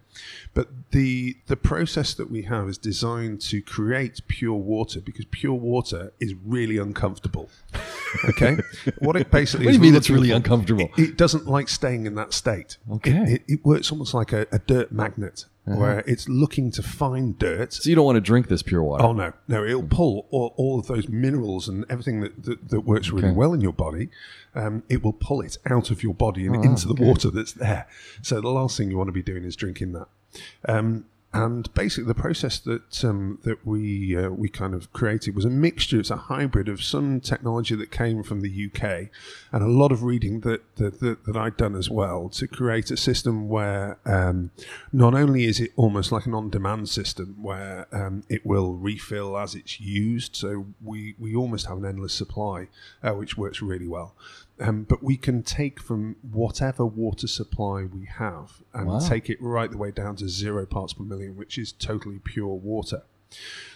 But 0.55 0.69
the 0.89 1.37
the 1.45 1.55
process 1.55 2.15
that 2.15 2.31
we 2.31 2.41
have 2.43 2.67
is 2.67 2.77
designed 2.79 3.41
to 3.41 3.61
create 3.61 4.19
pure 4.27 4.55
water 4.57 4.99
because 4.99 5.25
pure 5.25 5.53
water 5.53 6.11
is 6.19 6.33
really 6.43 6.77
uncomfortable. 6.77 7.49
Okay. 8.25 8.57
what 8.99 9.15
it 9.15 9.29
basically 9.29 9.67
What 9.67 9.73
do 9.73 9.77
you 9.77 9.83
is 9.83 9.91
mean 9.91 9.95
it's 9.95 10.09
really 10.09 10.29
for- 10.29 10.35
uncomfortable? 10.37 10.89
It, 10.97 11.09
it 11.11 11.17
doesn't 11.17 11.45
like 11.47 11.69
staying 11.69 12.07
in 12.07 12.15
that 12.15 12.33
state. 12.33 12.77
Okay. 12.91 13.11
It, 13.11 13.29
it, 13.31 13.41
it 13.47 13.65
works 13.65 13.91
almost 13.91 14.13
like 14.15 14.33
a, 14.33 14.47
a 14.51 14.57
dirt 14.59 14.91
magnet 14.91 15.45
where 15.65 15.99
it's 16.07 16.27
looking 16.27 16.71
to 16.71 16.81
find 16.81 17.37
dirt 17.37 17.71
So 17.73 17.89
you 17.89 17.95
don't 17.95 18.05
want 18.05 18.15
to 18.17 18.21
drink 18.21 18.47
this 18.47 18.63
pure 18.63 18.83
water. 18.83 19.03
Oh 19.03 19.13
no, 19.13 19.31
no! 19.47 19.63
It'll 19.63 19.83
pull 19.83 20.27
all, 20.31 20.53
all 20.57 20.79
of 20.79 20.87
those 20.87 21.07
minerals 21.07 21.67
and 21.69 21.85
everything 21.89 22.21
that, 22.21 22.43
that, 22.43 22.69
that 22.69 22.81
works 22.81 23.09
really 23.11 23.27
Okay. 23.29 23.35
well 23.35 23.53
in 23.53 23.61
your 23.61 23.73
body. 23.73 24.09
Um, 24.55 24.83
it 24.89 25.03
will 25.03 25.13
pull 25.13 25.41
it 25.41 25.57
out 25.69 25.91
of 25.91 26.01
your 26.03 26.13
body 26.13 26.49
Oh, 26.49 26.53
and 26.53 26.65
into 26.65 26.87
the 26.87 26.95
water 27.01 27.29
that's 27.29 27.53
there. 27.53 27.87
So 28.21 28.41
the 28.41 28.49
last 28.49 28.75
thing 28.77 28.89
you 28.89 28.97
want 28.97 29.07
to 29.09 29.13
be 29.13 29.21
doing 29.21 29.43
is 29.43 29.55
drinking 29.55 29.93
that. 29.93 30.07
Um, 30.67 31.05
and 31.33 31.73
basically, 31.73 32.07
the 32.07 32.13
process 32.13 32.59
that 32.59 33.05
um, 33.05 33.39
that 33.43 33.65
we 33.65 34.17
uh, 34.17 34.29
we 34.29 34.49
kind 34.49 34.73
of 34.73 34.91
created 34.91 35.33
was 35.33 35.45
a 35.45 35.49
mixture. 35.49 35.97
It's 35.97 36.11
a 36.11 36.17
hybrid 36.17 36.67
of 36.67 36.83
some 36.83 37.21
technology 37.21 37.73
that 37.75 37.89
came 37.89 38.21
from 38.21 38.41
the 38.41 38.65
UK, 38.65 39.07
and 39.53 39.63
a 39.63 39.67
lot 39.67 39.93
of 39.93 40.03
reading 40.03 40.41
that 40.41 40.75
that, 40.75 40.99
that, 40.99 41.25
that 41.25 41.37
I'd 41.37 41.55
done 41.55 41.75
as 41.75 41.89
well 41.89 42.27
to 42.29 42.47
create 42.47 42.91
a 42.91 42.97
system 42.97 43.47
where 43.47 43.97
um, 44.05 44.51
not 44.91 45.13
only 45.13 45.45
is 45.45 45.61
it 45.61 45.71
almost 45.77 46.11
like 46.11 46.25
an 46.25 46.33
on-demand 46.33 46.89
system 46.89 47.37
where 47.41 47.87
um, 47.93 48.23
it 48.27 48.45
will 48.45 48.73
refill 48.73 49.37
as 49.37 49.55
it's 49.55 49.79
used, 49.79 50.35
so 50.35 50.65
we 50.83 51.15
we 51.17 51.33
almost 51.33 51.67
have 51.67 51.77
an 51.77 51.85
endless 51.85 52.13
supply, 52.13 52.67
uh, 53.03 53.13
which 53.13 53.37
works 53.37 53.61
really 53.61 53.87
well. 53.87 54.15
Um, 54.61 54.83
but 54.83 55.01
we 55.01 55.17
can 55.17 55.41
take 55.41 55.79
from 55.81 56.15
whatever 56.21 56.85
water 56.85 57.27
supply 57.27 57.83
we 57.83 58.05
have 58.05 58.61
and 58.73 58.87
Wow. 58.87 58.99
take 58.99 59.29
it 59.29 59.41
right 59.41 59.69
the 59.71 59.77
way 59.77 59.91
down 59.91 60.15
to 60.17 60.29
zero 60.29 60.65
parts 60.65 60.93
per 60.93 61.03
million, 61.03 61.35
which 61.35 61.57
is 61.57 61.71
totally 61.71 62.19
pure 62.19 62.55
water. 62.55 63.01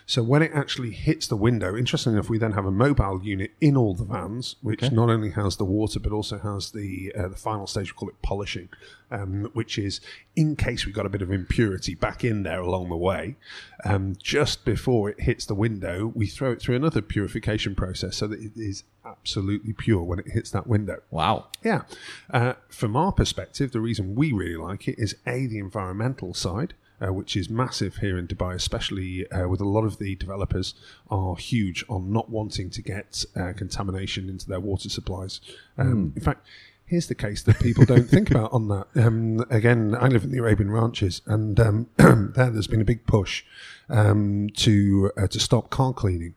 So 0.07 0.21
when 0.21 0.43
it 0.43 0.51
actually 0.53 0.91
hits 0.91 1.25
the 1.27 1.35
window, 1.35 1.75
interestingly 1.75 2.17
enough, 2.19 2.29
we 2.29 2.38
then 2.38 2.51
have 2.51 2.65
a 2.67 2.71
mobile 2.71 3.21
unit 3.24 3.51
in 3.59 3.75
all 3.75 3.95
the 3.95 4.03
vans, 4.03 4.55
which 4.62 4.83
Okay. 4.83 4.93
not 4.95 5.09
only 5.09 5.31
has 5.31 5.57
the 5.57 5.65
water 5.65 6.00
but 6.00 6.12
also 6.12 6.38
has 6.38 6.71
the 6.71 7.12
uh, 7.17 7.27
the 7.29 7.35
final 7.35 7.65
stage. 7.65 7.91
We 7.91 7.97
call 7.97 8.09
it 8.09 8.21
polishing, 8.21 8.69
um, 9.09 9.50
which 9.53 9.79
is 9.79 10.01
in 10.35 10.55
case 10.55 10.85
we 10.85 10.91
got 10.91 11.07
a 11.07 11.09
bit 11.09 11.24
of 11.24 11.31
impurity 11.31 11.95
back 11.95 12.24
in 12.24 12.43
there 12.43 12.59
along 12.59 12.89
the 12.89 12.95
way. 12.95 13.35
Um, 13.83 14.15
just 14.21 14.63
before 14.63 15.09
it 15.09 15.21
hits 15.21 15.45
the 15.47 15.55
window, 15.55 16.12
we 16.13 16.27
throw 16.27 16.51
it 16.51 16.62
through 16.62 16.75
another 16.75 17.01
purification 17.01 17.74
process 17.74 18.15
so 18.17 18.27
that 18.27 18.39
it 18.39 18.51
is 18.55 18.83
absolutely 19.03 19.74
pure 19.74 20.03
when 20.03 20.19
it 20.19 20.27
hits 20.29 20.51
that 20.51 20.67
window. 20.67 21.01
Wow. 21.09 21.47
Yeah. 21.63 21.81
Uh, 22.29 22.53
from 22.69 22.95
our 22.95 23.12
perspective, 23.12 23.71
the 23.71 23.81
reason 23.81 24.13
we 24.13 24.31
really 24.31 24.57
like 24.57 24.88
it 24.88 25.00
is 25.00 25.15
A, 25.25 25.47
the 25.47 25.57
environmental 25.59 26.33
side, 26.35 26.75
uh, 27.02 27.14
which 27.14 27.36
is 27.36 27.50
massive 27.50 27.98
here 27.98 28.18
in 28.18 28.28
Dubai, 28.28 28.56
especially 28.56 29.30
uh, 29.32 29.48
with 29.48 29.62
a 29.62 29.66
lot 29.66 29.84
of 29.84 29.98
the 29.98 30.16
developers 30.16 30.74
are 31.10 31.36
huge 31.36 31.84
on 31.90 32.12
not 32.12 32.30
wanting 32.30 32.70
to 32.72 32.82
get 32.82 33.25
uh, 33.36 33.54
contamination 33.54 34.30
into 34.30 34.48
their 34.48 34.60
water 34.60 34.90
supplies. 34.90 35.42
Um, 35.78 36.14
In 36.16 36.22
fact, 36.22 36.46
here's 36.86 37.08
the 37.08 37.16
case 37.16 37.42
that 37.44 37.60
people 37.60 37.86
don't 37.86 38.10
think 38.10 38.32
about 38.32 38.54
on 38.54 38.68
that. 38.70 38.88
Um, 38.96 39.46
again, 39.50 39.96
I 40.00 40.08
live 40.08 40.24
in 40.24 40.32
the 40.32 40.40
Arabian 40.40 40.72
Ranches, 40.72 41.22
and 41.25 41.60
um, 41.60 41.88
there, 41.98 42.50
there's 42.50 42.68
been 42.68 42.82
a 42.82 42.86
big 42.86 43.06
push 43.06 43.44
um, 43.90 44.50
to 44.56 45.12
uh, 45.18 45.28
to 45.28 45.40
stop 45.40 45.70
car 45.70 45.94
cleaning. 45.94 46.34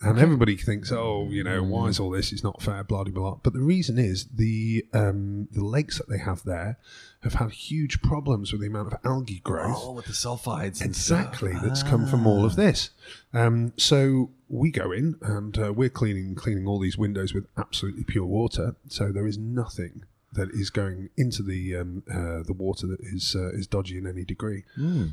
And 0.00 0.18
everybody 0.18 0.56
thinks, 0.56 0.92
oh, 0.92 1.28
you 1.30 1.42
know, 1.42 1.62
why 1.62 1.86
is 1.86 1.98
all 1.98 2.10
this? 2.10 2.30
It's 2.30 2.44
not 2.44 2.60
fair, 2.60 2.84
blah, 2.84 3.04
blah, 3.04 3.12
blah. 3.12 3.38
But 3.42 3.54
the 3.54 3.62
reason 3.62 3.98
is 3.98 4.26
the 4.26 4.86
um, 4.92 5.48
the 5.50 5.64
lakes 5.64 5.96
that 5.96 6.10
they 6.10 6.18
have 6.18 6.44
there 6.44 6.76
have 7.24 7.34
had 7.34 7.50
huge 7.50 8.00
problems 8.02 8.52
with 8.52 8.60
the 8.60 8.66
amount 8.68 8.92
of 8.92 9.00
algae 9.04 9.40
growth. 9.40 9.78
Oh, 9.80 9.92
with 9.92 10.04
the 10.06 10.12
sulfides. 10.12 10.80
and 10.80 10.94
stuff. 10.94 11.26
Exactly, 11.28 11.52
that's 11.62 11.82
come 11.82 12.06
from 12.06 12.26
all 12.26 12.44
of 12.44 12.54
this. 12.54 12.90
Um, 13.32 13.72
so 13.76 14.30
we 14.48 14.70
go 14.70 14.92
in 14.92 15.16
and 15.22 15.58
uh, 15.58 15.72
we're 15.72 15.88
cleaning 15.88 16.34
cleaning 16.34 16.66
all 16.66 16.78
these 16.78 16.96
windows 16.96 17.34
with 17.34 17.46
absolutely 17.56 18.04
pure 18.04 18.26
water. 18.26 18.76
So 18.88 19.10
there 19.10 19.26
is 19.26 19.38
nothing 19.38 20.04
that 20.34 20.50
is 20.52 20.70
going 20.70 21.10
into 21.16 21.42
the 21.42 21.76
um, 21.76 22.02
uh, 22.10 22.42
the 22.44 22.52
water 22.52 22.86
that 22.86 23.00
is 23.00 23.34
uh, 23.36 23.50
is 23.52 23.66
dodgy 23.66 23.96
in 23.98 24.06
any 24.06 24.24
degree. 24.24 24.64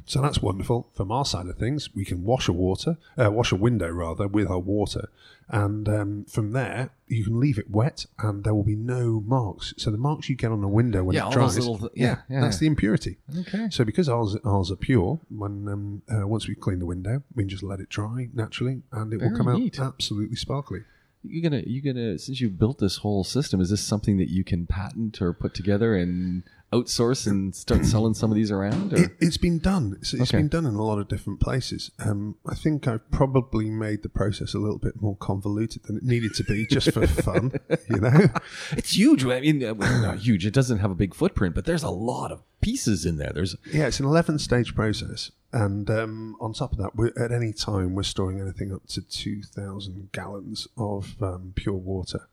So 0.06 0.22
that's 0.22 0.42
wonderful. 0.42 0.90
From 0.94 1.12
our 1.12 1.26
side 1.26 1.48
of 1.48 1.58
things, 1.58 1.90
we 1.96 2.06
can 2.06 2.24
wash 2.24 2.48
a 2.48 2.54
water, 2.54 2.98
uh, 3.18 3.32
wash 3.32 3.52
a 3.52 3.56
window 3.56 3.90
rather 3.90 4.28
with 4.28 4.48
our 4.50 4.60
water, 4.60 5.10
and 5.50 5.88
um, 5.90 6.26
from 6.26 6.52
there 6.52 6.90
you 7.08 7.24
can 7.26 7.40
leave 7.40 7.58
it 7.58 7.70
wet, 7.70 8.06
and 8.20 8.44
there 8.44 8.54
will 8.56 8.64
be 8.64 8.76
no 8.76 9.22
marks. 9.26 9.74
So 9.78 9.92
the 9.92 9.98
marks 9.98 10.30
you 10.30 10.36
get 10.36 10.52
on 10.52 10.64
a 10.64 10.68
window 10.70 11.04
when 11.04 11.16
Yeah, 11.16 11.28
it 11.28 11.34
dries, 11.34 11.58
little 11.58 11.78
th- 11.78 11.92
yeah, 11.96 12.18
yeah. 12.30 12.42
that's 12.42 12.58
the 12.60 12.68
impurity. 12.68 13.18
Okay. 13.40 13.68
So 13.70 13.84
because 13.84 14.08
ours 14.10 14.36
ours 14.44 14.72
are 14.72 14.76
pure, 14.78 15.20
when 15.30 15.68
um, 15.68 16.02
uh, 16.14 16.28
once 16.28 16.48
we 16.48 16.56
clean 16.56 16.80
the 16.80 16.86
window, 16.86 17.24
we 17.36 17.44
can 17.44 17.50
just 17.50 17.64
let 17.64 17.80
it 17.80 17.90
dry 17.90 18.30
naturally, 18.34 18.82
and 18.92 19.14
it 19.14 19.22
will 19.22 19.36
come 19.36 19.54
neat. 19.54 19.80
out 19.80 19.88
absolutely 19.94 20.36
sparkly. 20.38 20.82
You 21.24 21.42
gonna 21.44 21.62
you 21.66 21.82
gonna 21.82 22.18
since 22.18 22.42
you've 22.42 22.58
built 22.58 22.80
this 22.80 22.98
whole 22.98 23.24
system, 23.24 23.62
is 23.62 23.70
this 23.70 23.82
something 23.82 24.18
that 24.18 24.30
you 24.30 24.44
can 24.44 24.66
patent 24.66 25.22
or 25.22 25.34
put 25.34 25.54
together 25.54 25.96
and 25.96 26.42
outsource 26.74 27.28
and 27.28 27.54
start 27.54 27.86
selling 27.86 28.14
some 28.16 28.32
of 28.32 28.36
these 28.36 28.50
around? 28.50 28.94
It, 28.94 29.12
it's 29.20 29.38
been 29.38 29.60
done. 29.60 29.98
It's, 30.00 30.14
it's 30.14 30.24
Okay. 30.24 30.38
been 30.38 30.48
done 30.48 30.66
in 30.66 30.74
a 30.76 30.82
lot 30.82 30.98
of 31.00 31.08
different 31.10 31.40
places. 31.40 31.92
Um, 32.00 32.38
I 32.50 32.56
think 32.56 32.88
I've 32.88 33.10
probably 33.12 33.70
made 33.70 34.02
the 34.04 34.10
process 34.10 34.54
a 34.56 34.58
little 34.60 34.80
bit 34.80 35.00
more 35.02 35.16
convoluted 35.18 35.84
than 35.84 35.98
it 35.98 36.04
needed 36.04 36.34
to 36.36 36.44
be, 36.44 36.66
just 36.66 36.92
for 36.92 37.06
fun. 37.28 37.52
You 37.90 37.98
know, 38.00 38.28
It's 38.72 38.96
huge. 38.96 39.24
I 39.26 39.42
mean, 39.42 39.64
uh, 39.64 39.74
not 39.74 40.20
huge. 40.20 40.46
It 40.46 40.54
doesn't 40.54 40.80
have 40.80 40.92
a 40.92 40.96
big 40.96 41.14
footprint, 41.14 41.54
but 41.56 41.66
there's 41.66 41.84
a 41.84 41.90
lot 41.92 42.32
of 42.32 42.42
pieces 42.62 43.06
in 43.06 43.18
there. 43.18 43.32
There's 43.34 43.56
yeah, 43.72 43.88
it's 43.88 44.00
an 44.00 44.06
eleven 44.06 44.40
stage 44.40 44.76
process, 44.76 45.32
and 45.52 45.90
um, 45.90 46.36
on 46.40 46.54
top 46.54 46.72
of 46.72 46.78
that, 46.80 46.96
we're, 46.96 47.14
at 47.20 47.32
any 47.32 47.54
time 47.54 47.96
we're 47.96 48.04
storing 48.04 48.40
anything 48.40 48.74
up 48.74 48.88
to 48.88 49.02
two 49.02 49.42
thousand 49.44 50.12
gallons 50.12 50.68
of 50.78 51.16
um, 51.22 51.54
pure 51.56 51.76
water. 51.76 52.28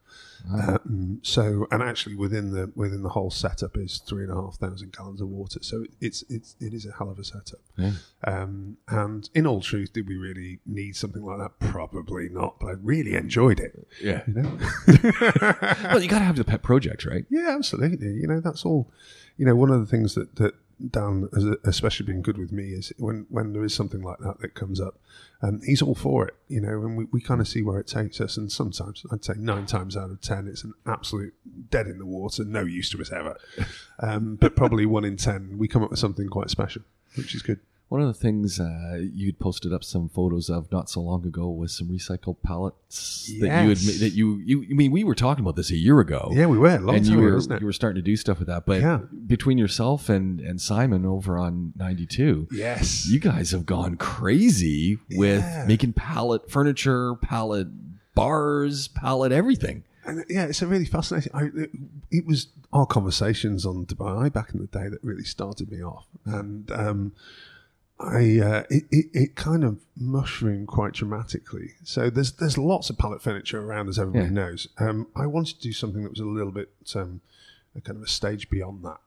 Um, 0.50 1.20
so, 1.22 1.66
and 1.70 1.82
actually 1.82 2.14
within 2.14 2.52
the 2.52 2.70
within 2.74 3.02
the 3.02 3.10
whole 3.10 3.30
setup 3.30 3.76
is 3.76 3.98
three 3.98 4.22
and 4.22 4.32
a 4.32 4.34
half 4.34 4.54
thousand 4.56 4.96
gallons 4.96 5.20
of 5.20 5.28
water. 5.28 5.58
So 5.62 5.84
it's 6.00 6.22
it's 6.30 6.54
it 6.60 6.72
is 6.72 6.86
a 6.86 6.92
hell 6.92 7.10
of 7.10 7.18
a 7.18 7.24
setup. 7.24 7.60
Yeah. 7.76 7.92
Um, 8.24 8.76
and 8.88 9.28
in 9.34 9.46
all 9.46 9.60
truth, 9.60 9.92
did 9.92 10.08
we 10.08 10.16
really 10.16 10.60
need 10.64 10.96
something 10.96 11.24
like 11.24 11.38
that? 11.38 11.58
Probably 11.70 12.28
not. 12.28 12.60
But 12.60 12.66
I 12.68 12.72
really 12.82 13.14
enjoyed 13.14 13.60
it. 13.60 13.86
yeah. 14.02 14.22
You 14.26 14.34
know. 14.34 14.58
well, 15.84 16.02
you 16.02 16.08
got 16.08 16.20
to 16.20 16.24
have 16.24 16.36
the 16.36 16.44
pet 16.44 16.62
projects, 16.62 17.04
right? 17.04 17.24
Yeah, 17.28 17.54
absolutely. 17.56 18.12
You 18.12 18.26
know, 18.26 18.40
that's 18.40 18.64
all. 18.64 18.90
You 19.38 19.46
know, 19.46 19.56
one 19.56 19.70
of 19.70 19.80
the 19.80 19.86
things 19.86 20.14
that 20.14 20.36
that 20.36 20.54
Dan 20.90 21.28
has 21.34 21.44
especially 21.64 22.06
been 22.06 22.22
good 22.22 22.38
with 22.38 22.52
me 22.52 22.72
is 22.72 22.92
when 22.98 23.26
when 23.30 23.52
there 23.52 23.64
is 23.64 23.74
something 23.74 24.02
like 24.02 24.18
that 24.18 24.40
that 24.40 24.54
comes 24.54 24.80
up, 24.80 24.98
um, 25.42 25.60
he's 25.64 25.82
all 25.82 25.94
for 25.94 26.26
it. 26.28 26.34
You 26.48 26.60
know, 26.60 26.82
and 26.82 26.96
we, 26.96 27.04
we 27.10 27.20
kind 27.20 27.40
of 27.40 27.48
see 27.48 27.62
where 27.62 27.80
it 27.80 27.86
takes 27.86 28.20
us. 28.20 28.36
And 28.36 28.50
sometimes 28.52 29.04
I'd 29.10 29.24
say 29.24 29.34
nine 29.36 29.66
times 29.66 29.96
out 29.96 30.10
of 30.10 30.20
ten, 30.20 30.46
it's 30.46 30.64
an 30.64 30.74
absolute 30.86 31.34
dead 31.70 31.86
in 31.86 31.98
the 31.98 32.06
water, 32.06 32.44
no 32.44 32.62
use 32.62 32.90
to 32.90 33.00
us 33.00 33.10
ever. 33.12 33.36
Um, 34.00 34.36
but 34.36 34.54
probably 34.54 34.86
one 34.86 35.04
in 35.04 35.16
ten, 35.16 35.58
we 35.58 35.66
come 35.66 35.82
up 35.82 35.90
with 35.90 35.98
something 35.98 36.28
quite 36.28 36.50
special, 36.50 36.82
which 37.16 37.34
is 37.34 37.42
good. 37.42 37.58
One 37.88 38.02
of 38.02 38.06
the 38.08 38.12
things 38.14 38.60
uh, 38.60 38.98
you'd 39.14 39.38
posted 39.38 39.72
up 39.72 39.82
some 39.82 40.10
photos 40.10 40.50
of 40.50 40.70
not 40.70 40.90
so 40.90 41.00
long 41.00 41.24
ago 41.24 41.48
was 41.48 41.74
some 41.74 41.88
recycled 41.88 42.36
pallets 42.42 43.32
that 43.40 43.46
you 43.46 43.50
had 43.50 43.68
Yes. 43.68 43.98
that 44.00 44.12
you 44.12 44.36
you. 44.44 44.62
I 44.70 44.74
mean, 44.74 44.90
we 44.92 45.04
were 45.04 45.14
talking 45.14 45.42
about 45.42 45.56
this 45.56 45.70
a 45.70 45.76
year 45.76 45.98
ago. 46.00 46.28
Yeah, 46.32 46.46
we 46.46 46.58
were 46.58 46.68
a 46.68 46.78
long 46.80 46.96
and 46.96 47.04
time 47.06 47.14
you 47.14 47.18
ago, 47.26 47.36
were 47.46 47.54
it? 47.56 47.60
you 47.60 47.66
were 47.66 47.72
starting 47.72 47.96
to 47.96 48.02
do 48.02 48.14
stuff 48.16 48.38
with 48.40 48.48
that. 48.48 48.66
But 48.66 48.82
Yeah. 48.82 48.98
between 49.26 49.56
yourself 49.56 50.10
and 50.10 50.38
and 50.38 50.60
Simon 50.60 51.06
over 51.06 51.38
on 51.38 51.72
ninety 51.76 52.04
two, 52.04 52.46
Yes. 52.52 53.08
you 53.08 53.20
guys 53.20 53.52
have 53.52 53.64
gone 53.64 53.96
crazy 53.96 54.98
with 55.16 55.40
Yeah. 55.42 55.64
making 55.66 55.94
pallet 55.94 56.50
furniture, 56.50 57.14
pallet 57.14 57.68
bars, 58.14 58.88
pallet 58.88 59.32
everything. 59.32 59.84
And 60.04 60.24
yeah, 60.28 60.44
it's 60.46 60.60
a 60.62 60.66
really 60.66 60.86
fascinating. 60.86 61.32
I, 61.34 61.44
it, 61.54 61.70
it 62.10 62.26
was 62.26 62.48
our 62.72 62.86
conversations 62.86 63.64
on 63.64 63.86
Dubai 63.86 64.32
back 64.32 64.52
in 64.54 64.60
the 64.60 64.66
day 64.66 64.88
that 64.88 65.02
really 65.02 65.24
started 65.24 65.70
me 65.70 65.82
off, 65.82 66.06
and 66.24 66.70
um, 66.72 67.12
I 68.00 68.38
uh, 68.38 68.62
it, 68.70 68.84
it, 68.90 69.06
it 69.12 69.34
kind 69.34 69.64
of 69.64 69.78
mushroomed 69.96 70.68
quite 70.68 70.92
dramatically. 70.92 71.72
So 71.84 72.10
there's 72.10 72.32
there's 72.32 72.56
lots 72.56 72.90
of 72.90 72.98
pallet 72.98 73.20
furniture 73.22 73.60
around, 73.60 73.88
as 73.88 73.98
everybody 73.98 74.26
Yeah. 74.26 74.30
knows. 74.32 74.68
Um, 74.78 75.08
I 75.16 75.26
wanted 75.26 75.56
to 75.56 75.62
do 75.62 75.72
something 75.72 76.02
that 76.04 76.10
was 76.10 76.20
a 76.20 76.24
little 76.24 76.52
bit 76.52 76.70
um, 76.94 77.20
a 77.76 77.80
kind 77.80 77.96
of 77.96 78.02
a 78.04 78.08
stage 78.08 78.48
beyond 78.50 78.84
that, 78.84 78.98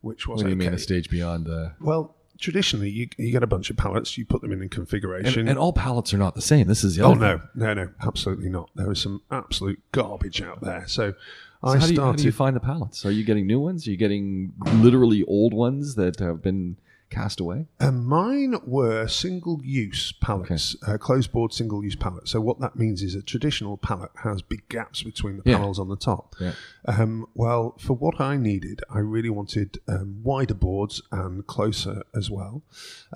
which 0.00 0.26
was 0.26 0.38
What 0.38 0.44
do 0.44 0.50
you 0.50 0.56
mean 0.56 0.74
a 0.74 0.78
stage 0.78 1.08
beyond 1.10 1.46
the? 1.46 1.72
Well, 1.80 2.16
traditionally, 2.38 2.90
you 2.90 3.08
you 3.16 3.30
get 3.30 3.44
a 3.44 3.46
bunch 3.46 3.70
of 3.70 3.76
pallets, 3.76 4.18
you 4.18 4.24
put 4.26 4.42
them 4.42 4.50
in 4.50 4.62
a 4.62 4.68
configuration. 4.68 5.40
And, 5.42 5.50
and 5.50 5.58
all 5.58 5.72
pallets 5.72 6.12
are 6.12 6.18
not 6.18 6.34
the 6.34 6.42
same. 6.42 6.66
This 6.66 6.82
is 6.82 6.96
the 6.96 7.04
Oh 7.04 7.12
other 7.12 7.20
no, 7.54 7.74
no, 7.74 7.84
no, 7.84 7.90
absolutely 8.04 8.48
not. 8.48 8.68
There 8.74 8.90
is 8.90 9.00
some 9.00 9.22
absolute 9.30 9.80
garbage 9.92 10.42
out 10.42 10.60
there. 10.60 10.84
So, 10.88 11.12
So 11.12 11.16
I 11.62 11.78
how, 11.78 11.86
do 11.86 11.92
you, 11.92 11.94
started. 11.96 12.02
how 12.02 12.12
do 12.16 12.22
you 12.24 12.32
find 12.32 12.56
the 12.56 12.60
pallets? 12.60 13.06
Are 13.06 13.12
you 13.12 13.22
getting 13.24 13.46
new 13.46 13.60
ones? 13.60 13.86
Are 13.86 13.90
you 13.92 13.96
getting 13.96 14.54
literally 14.74 15.22
old 15.24 15.54
ones 15.54 15.94
that 15.94 16.18
have 16.18 16.42
been 16.42 16.76
cast 17.10 17.40
away? 17.40 17.66
And 17.78 18.06
mine 18.06 18.54
were 18.66 19.06
single 19.08 19.60
use 19.64 20.12
pallets, 20.12 20.76
uh, 20.86 20.96
closed 20.96 21.32
board 21.32 21.52
single 21.52 21.84
use 21.84 21.96
pallets. 21.96 22.30
So, 22.30 22.40
what 22.40 22.60
that 22.60 22.76
means 22.76 23.02
is 23.02 23.14
a 23.14 23.22
traditional 23.22 23.76
pallet 23.76 24.10
has 24.22 24.40
big 24.42 24.68
gaps 24.68 25.02
between 25.02 25.36
the 25.36 25.42
Yeah. 25.44 25.56
panels 25.56 25.78
on 25.78 25.88
the 25.88 25.96
top. 25.96 26.34
Yeah. 26.40 26.52
Um, 26.86 27.26
well, 27.34 27.74
for 27.78 27.94
what 27.94 28.20
I 28.20 28.36
needed, 28.36 28.82
I 28.88 28.98
really 29.00 29.30
wanted 29.30 29.78
um, 29.88 30.20
wider 30.22 30.54
boards 30.54 31.02
and 31.12 31.46
closer 31.46 32.02
as 32.14 32.30
well. 32.30 32.62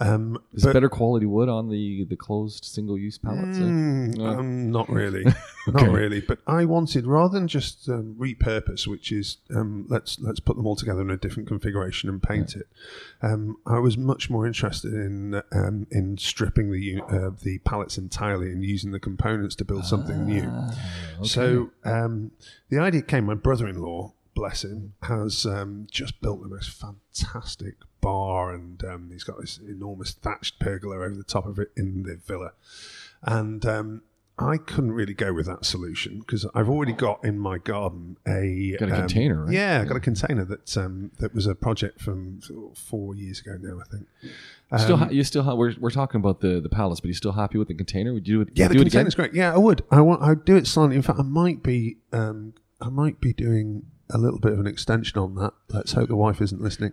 Um, 0.00 0.38
Is 0.52 0.64
it 0.66 0.72
better 0.72 0.88
quality 0.88 1.26
wood 1.26 1.48
on 1.48 1.68
the, 1.70 2.04
the 2.04 2.16
closed 2.16 2.64
single 2.64 2.98
use 2.98 3.16
pallets? 3.18 3.58
Mm, 3.58 4.16
No. 4.16 4.26
um, 4.26 4.70
not 4.70 4.88
really, 4.92 5.24
Okay. 5.26 5.36
not 5.86 5.90
really. 5.90 6.20
But 6.20 6.40
I 6.46 6.64
wanted 6.64 7.06
rather 7.06 7.38
than 7.38 7.48
just 7.48 7.88
um, 7.88 8.16
repurpose, 8.18 8.86
which 8.86 9.12
is 9.12 9.38
um, 9.54 9.86
let's 9.88 10.18
let's 10.20 10.40
put 10.40 10.56
them 10.56 10.66
all 10.66 10.76
together 10.76 11.00
in 11.00 11.10
a 11.10 11.16
different 11.16 11.48
configuration 11.48 12.08
and 12.10 12.22
paint 12.22 12.56
it. 12.56 12.66
Um, 13.22 13.56
I 13.66 13.78
was 13.84 13.98
much 13.98 14.30
more 14.30 14.46
interested 14.46 14.94
in 14.94 15.42
um, 15.52 15.86
in 15.90 16.16
stripping 16.16 16.72
the 16.72 17.02
uh, 17.02 17.30
the 17.42 17.58
pallets 17.58 17.98
entirely 17.98 18.50
and 18.50 18.64
using 18.64 18.92
the 18.92 18.98
components 18.98 19.54
to 19.56 19.64
build 19.64 19.84
something 19.84 20.24
new. 20.24 20.48
Ah, 20.48 20.74
So 21.22 21.70
um, 21.84 22.30
the 22.70 22.78
idea 22.78 23.02
came. 23.02 23.26
My 23.26 23.34
brother-in-law, 23.34 24.14
bless 24.34 24.64
him, 24.64 24.94
has 25.02 25.44
um, 25.44 25.86
just 25.90 26.22
built 26.22 26.40
the 26.42 26.48
most 26.48 26.70
fantastic 26.70 27.74
bar, 28.00 28.54
and 28.54 28.82
um, 28.84 29.10
he's 29.12 29.24
got 29.24 29.38
this 29.38 29.58
enormous 29.58 30.12
thatched 30.12 30.58
pergola 30.58 30.96
over 30.96 31.14
the 31.14 31.22
top 31.22 31.44
of 31.44 31.58
it 31.58 31.70
in 31.76 32.04
the 32.04 32.16
villa. 32.16 32.52
And 33.22 33.66
um, 33.66 34.02
I 34.36 34.56
couldn't 34.56 34.90
really 34.92 35.14
go 35.14 35.32
with 35.32 35.46
that 35.46 35.64
solution 35.64 36.18
because 36.18 36.44
I've 36.56 36.68
already 36.68 36.92
got 36.92 37.24
in 37.24 37.38
my 37.38 37.58
garden 37.58 38.16
a 38.26 38.76
Got 38.78 38.88
a 38.88 38.94
um, 38.94 38.98
container, 39.02 39.44
right? 39.44 39.52
Yeah, 39.54 39.80
I 39.82 39.84
got 39.84 39.96
a 39.96 40.00
container 40.00 40.44
that 40.46 40.76
um, 40.76 41.12
that 41.20 41.32
was 41.34 41.46
a 41.46 41.54
project 41.54 42.00
from 42.00 42.40
four 42.74 43.14
years 43.14 43.40
ago 43.40 43.56
now, 43.60 43.80
I 43.80 43.84
think. 43.84 44.06
still, 44.82 44.94
Um, 44.94 45.00
ha- 45.02 45.08
you 45.10 45.22
still 45.22 45.44
ha- 45.44 45.54
we're, 45.54 45.74
we're 45.78 45.90
talking 45.90 46.18
about 46.20 46.40
the, 46.40 46.60
the 46.60 46.68
pallets, 46.68 47.00
but 47.00 47.06
you 47.08 47.14
still 47.14 47.30
happy 47.32 47.58
with 47.58 47.68
the 47.68 47.74
container? 47.74 48.12
Would 48.12 48.26
you 48.26 48.38
do 48.38 48.50
it? 48.50 48.58
Yeah, 48.58 48.66
the 48.66 48.74
do 48.74 48.80
it 48.80 48.88
again? 48.88 48.90
container's 49.04 49.14
great. 49.14 49.34
Yeah, 49.34 49.54
I 49.54 49.58
would. 49.58 49.84
I 49.92 50.00
want. 50.00 50.20
I'd 50.22 50.44
do 50.44 50.56
it 50.56 50.66
slightly. 50.66 50.96
In 50.96 51.02
fact, 51.02 51.20
I 51.20 51.22
might 51.22 51.62
be. 51.62 51.98
Um, 52.12 52.54
I 52.80 52.88
might 52.88 53.20
be 53.20 53.32
doing 53.32 53.86
a 54.10 54.18
little 54.18 54.38
bit 54.38 54.52
of 54.52 54.60
an 54.60 54.66
extension 54.66 55.18
on 55.18 55.34
that. 55.36 55.52
Let's 55.70 55.92
hope 55.92 56.08
the 56.08 56.16
wife 56.16 56.40
isn't 56.40 56.60
listening, 56.60 56.92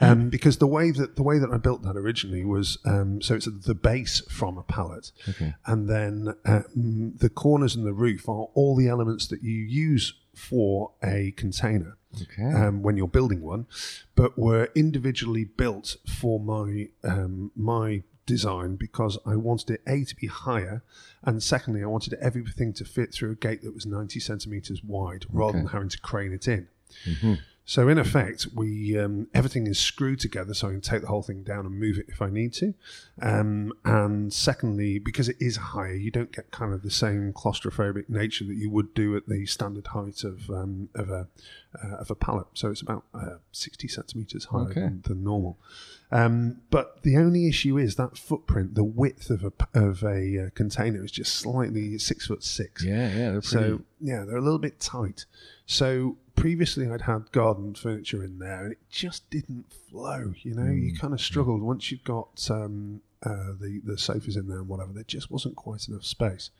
um, 0.00 0.28
because 0.36 0.58
the 0.58 0.66
way 0.66 0.90
that 0.90 1.16
the 1.16 1.22
way 1.22 1.38
that 1.38 1.50
I 1.50 1.56
built 1.58 1.82
that 1.82 1.96
originally 1.96 2.44
was 2.44 2.78
um, 2.84 3.20
so 3.22 3.34
it's 3.34 3.46
the 3.46 3.74
base 3.74 4.20
from 4.30 4.56
a 4.58 4.62
pallet, 4.62 5.12
Okay. 5.28 5.54
and 5.66 5.88
then 5.88 6.34
um, 6.44 7.12
the 7.16 7.28
corners 7.30 7.76
and 7.76 7.86
the 7.86 7.92
roof 7.92 8.28
are 8.28 8.48
all 8.54 8.74
the 8.76 8.88
elements 8.88 9.26
that 9.28 9.42
you 9.42 9.54
use 9.54 10.14
for 10.34 10.92
a 11.02 11.32
container 11.36 11.96
Okay. 12.22 12.44
um, 12.52 12.82
when 12.82 12.96
you're 12.96 13.08
building 13.08 13.42
one, 13.42 13.66
but 14.14 14.38
were 14.38 14.70
individually 14.74 15.44
built 15.44 15.96
for 16.08 16.40
my 16.40 16.88
um, 17.04 17.50
my 17.54 18.02
design 18.26 18.76
because 18.76 19.18
I 19.24 19.36
wanted 19.36 19.70
it 19.70 19.82
a 19.86 20.04
to 20.04 20.16
be 20.16 20.26
higher, 20.26 20.82
and 21.22 21.42
secondly, 21.42 21.82
I 21.82 21.86
wanted 21.86 22.14
everything 22.14 22.72
to 22.74 22.84
fit 22.84 23.12
through 23.14 23.30
a 23.32 23.34
gate 23.36 23.62
that 23.62 23.74
was 23.74 23.86
90 23.86 24.20
centimeters 24.20 24.82
wide, 24.84 25.24
rather 25.32 25.50
Okay. 25.50 25.58
than 25.58 25.68
having 25.68 25.88
to 25.88 25.98
crane 26.00 26.32
it 26.32 26.46
in. 26.48 26.68
Mm-hmm. 27.04 27.34
So 27.68 27.88
in 27.88 27.98
effect, 27.98 28.46
we 28.54 28.96
um, 28.96 29.26
everything 29.34 29.66
is 29.66 29.76
screwed 29.76 30.20
together, 30.20 30.54
so 30.54 30.68
I 30.68 30.70
can 30.70 30.80
take 30.80 31.00
the 31.00 31.08
whole 31.08 31.22
thing 31.22 31.42
down 31.42 31.66
and 31.66 31.74
move 31.78 31.98
it 31.98 32.06
if 32.08 32.22
I 32.22 32.30
need 32.30 32.52
to. 32.54 32.74
Um, 33.20 33.72
and 33.84 34.32
secondly, 34.32 35.00
because 35.00 35.28
it 35.28 35.34
is 35.40 35.56
higher, 35.56 35.94
you 35.94 36.12
don't 36.12 36.30
get 36.30 36.52
kind 36.52 36.72
of 36.72 36.82
the 36.82 36.92
same 36.92 37.32
claustrophobic 37.32 38.08
nature 38.08 38.44
that 38.44 38.54
you 38.54 38.70
would 38.70 38.94
do 38.94 39.16
at 39.16 39.28
the 39.28 39.46
standard 39.46 39.88
height 39.88 40.22
of 40.22 40.48
um, 40.48 40.90
of 40.94 41.10
a 41.10 41.26
uh, 41.82 41.96
of 41.96 42.08
a 42.08 42.14
pallet. 42.14 42.46
So 42.54 42.70
it's 42.70 42.82
about 42.82 43.02
uh, 43.12 43.38
sixty 43.50 43.88
centimeters 43.88 44.44
higher 44.44 44.70
Okay. 44.70 44.80
than, 44.82 45.02
than 45.04 45.24
normal. 45.24 45.58
Um, 46.12 46.58
but 46.70 47.02
the 47.02 47.16
only 47.16 47.48
issue 47.48 47.78
is 47.78 47.96
that 47.96 48.16
footprint, 48.16 48.76
the 48.76 48.84
width 48.84 49.28
of 49.28 49.42
a 49.42 49.52
of 49.74 50.04
a 50.04 50.46
uh, 50.46 50.50
container 50.54 51.04
is 51.04 51.10
just 51.10 51.34
slightly 51.34 51.98
six 51.98 52.28
foot 52.28 52.44
six. 52.44 52.84
yeah, 52.84 53.08
yeah, 53.08 53.30
they're 53.32 53.40
pretty. 53.40 53.48
So 53.48 53.82
yeah, 54.00 54.24
they're 54.24 54.36
a 54.36 54.40
little 54.40 54.60
bit 54.60 54.78
tight. 54.78 55.24
So 55.66 56.16
previously, 56.50 56.88
I'd 56.88 57.00
had 57.02 57.32
garden 57.32 57.74
furniture 57.74 58.22
in 58.22 58.38
there, 58.38 58.62
and 58.64 58.72
it 58.72 58.78
just 58.88 59.28
didn't 59.30 59.66
flow. 59.90 60.32
You 60.42 60.54
know, 60.54 60.70
you 60.70 60.92
Mm. 60.92 60.98
kind 61.00 61.12
of 61.12 61.20
struggled 61.20 61.60
once 61.60 61.90
you've 61.90 62.04
got 62.04 62.48
um, 62.50 63.00
uh, 63.24 63.52
the 63.60 63.80
the 63.84 63.98
sofas 63.98 64.36
in 64.36 64.46
there 64.46 64.58
and 64.58 64.68
whatever. 64.68 64.92
There 64.92 65.02
just 65.02 65.28
wasn't 65.28 65.56
quite 65.56 65.88
enough 65.88 66.04
space. 66.04 66.50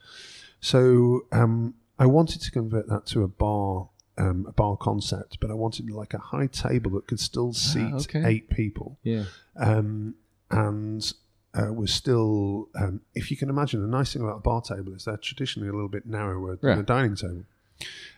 So 0.59 1.25
um, 1.31 1.75
I 1.97 2.05
wanted 2.05 2.41
to 2.41 2.51
convert 2.51 2.87
that 2.89 3.05
to 3.13 3.23
a 3.23 3.27
bar. 3.29 3.89
Um, 4.19 4.47
a 4.49 4.51
bar 4.51 4.75
concept, 4.77 5.39
but 5.39 5.51
I 5.51 5.53
wanted 5.53 5.91
like 5.91 6.15
a 6.15 6.17
high 6.17 6.47
table 6.47 6.89
that 6.95 7.05
could 7.05 7.19
still 7.19 7.53
seat 7.53 7.91
Ah, 7.93 7.97
okay. 7.97 8.23
eight 8.25 8.49
people 8.49 8.97
yeah. 9.03 9.25
um, 9.55 10.15
and 10.49 11.13
uh, 11.53 11.71
was 11.71 11.93
still, 11.93 12.67
um, 12.73 13.01
if 13.13 13.29
you 13.29 13.37
can 13.37 13.47
imagine, 13.47 13.79
the 13.79 13.87
nice 13.87 14.13
thing 14.13 14.23
about 14.23 14.37
a 14.37 14.39
bar 14.39 14.63
table 14.63 14.91
is 14.95 15.05
they're 15.05 15.17
traditionally 15.17 15.69
a 15.69 15.71
little 15.71 15.87
bit 15.87 16.07
narrower 16.07 16.55
than 16.55 16.79
a 16.79 16.83
dining 16.83 17.15
table. 17.15 17.43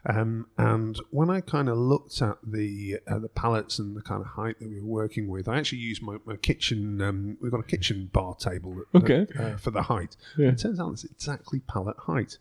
Um, 0.05 0.47
and 0.57 0.97
when 1.11 1.29
I 1.29 1.41
kind 1.41 1.67
of 1.69 1.77
looked 1.77 2.21
at 2.21 2.37
the 2.43 2.99
uh, 3.07 3.19
the 3.19 3.27
pallets 3.29 3.79
and 3.79 3.95
the 3.97 4.01
kind 4.01 4.21
of 4.21 4.27
height 4.27 4.57
that 4.59 4.69
we 4.69 4.79
were 4.79 4.87
working 4.87 5.27
with, 5.27 5.47
I 5.49 5.57
actually 5.57 5.79
used 5.79 6.01
my, 6.01 6.17
my 6.25 6.37
kitchen. 6.37 7.01
Um, 7.01 7.37
we've 7.41 7.51
got 7.51 7.59
a 7.59 7.63
kitchen 7.63 8.09
bar 8.13 8.35
table 8.35 8.75
that, 8.93 9.03
Okay. 9.03 9.27
uh, 9.37 9.57
for 9.57 9.71
the 9.71 9.81
height. 9.83 10.15
Yeah. 10.37 10.49
It 10.49 10.59
turns 10.59 10.79
out 10.79 10.91
it's 10.93 11.03
exactly 11.03 11.59
pallet 11.59 11.97
height. 11.99 12.37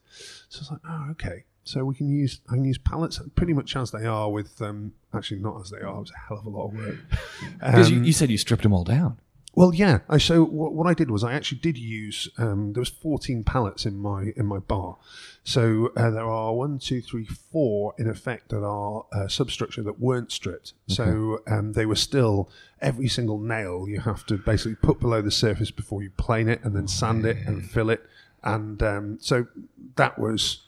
So 0.49 0.59
I 0.59 0.61
was 0.61 0.71
like, 0.71 0.81
oh, 0.89 1.09
okay. 1.13 1.45
So 1.65 1.85
we 1.85 1.95
can 1.95 2.09
use 2.09 2.41
I 2.49 2.55
can 2.55 2.65
use 2.65 2.79
pallets 2.79 3.21
pretty 3.35 3.53
much 3.53 3.75
as 3.77 3.91
they 3.91 4.07
are 4.07 4.31
with 4.31 4.63
um, 4.63 4.93
actually 5.13 5.41
not 5.41 5.61
as 5.61 5.71
they 5.71 5.79
are. 5.81 5.97
It 5.97 6.01
was 6.01 6.13
a 6.13 6.19
hell 6.29 6.39
of 6.39 6.47
a 6.47 6.51
lot 6.51 6.69
of 6.69 6.75
work. 6.75 6.97
Because 7.59 7.89
Um, 7.89 7.95
you, 7.95 8.03
you 8.05 8.13
said 8.13 8.31
you 8.31 8.39
stripped 8.39 8.63
them 8.63 8.73
all 8.73 8.85
down. 8.85 9.19
Well, 9.59 9.75
yeah. 9.75 9.99
I 10.09 10.19
so 10.19 10.45
what, 10.45 10.73
what 10.73 10.87
I 10.87 10.95
did 10.95 11.11
was 11.11 11.25
I 11.25 11.33
actually 11.33 11.59
did 11.59 11.77
use. 11.77 12.29
Um, 12.39 12.75
there 12.75 12.81
was 12.81 12.91
fourteen 12.91 13.43
pallets 13.43 13.85
in 13.85 13.99
my 13.99 14.33
in 14.37 14.47
my 14.47 14.61
bar, 14.61 14.99
so 15.43 15.91
uh, 15.97 16.11
there 16.11 16.31
are 16.31 16.55
one, 16.55 16.79
two, 16.79 17.03
three, 17.03 17.25
four 17.25 17.93
in 17.99 18.09
effect 18.09 18.51
that 18.51 18.63
are 18.63 19.07
uh, 19.13 19.27
substructure 19.27 19.83
that 19.83 19.99
weren't 19.99 20.31
stripped. 20.31 20.75
So 20.87 21.41
um, 21.49 21.73
they 21.73 21.87
were 21.87 21.97
still 21.97 22.49
every 22.81 23.09
single 23.09 23.41
nail 23.41 23.89
you 23.89 23.99
have 23.99 24.25
to 24.27 24.39
basically 24.39 24.77
put 24.77 25.01
below 25.01 25.23
the 25.23 25.33
surface 25.33 25.73
before 25.73 26.05
you 26.05 26.11
plane 26.11 26.49
it 26.49 26.63
and 26.63 26.77
then 26.77 26.87
sand 26.87 27.27
it 27.27 27.39
and 27.45 27.69
fill 27.69 27.91
it, 27.91 28.07
and 28.45 28.81
um, 28.81 29.19
so 29.21 29.49
that 29.97 30.21
was. 30.21 30.63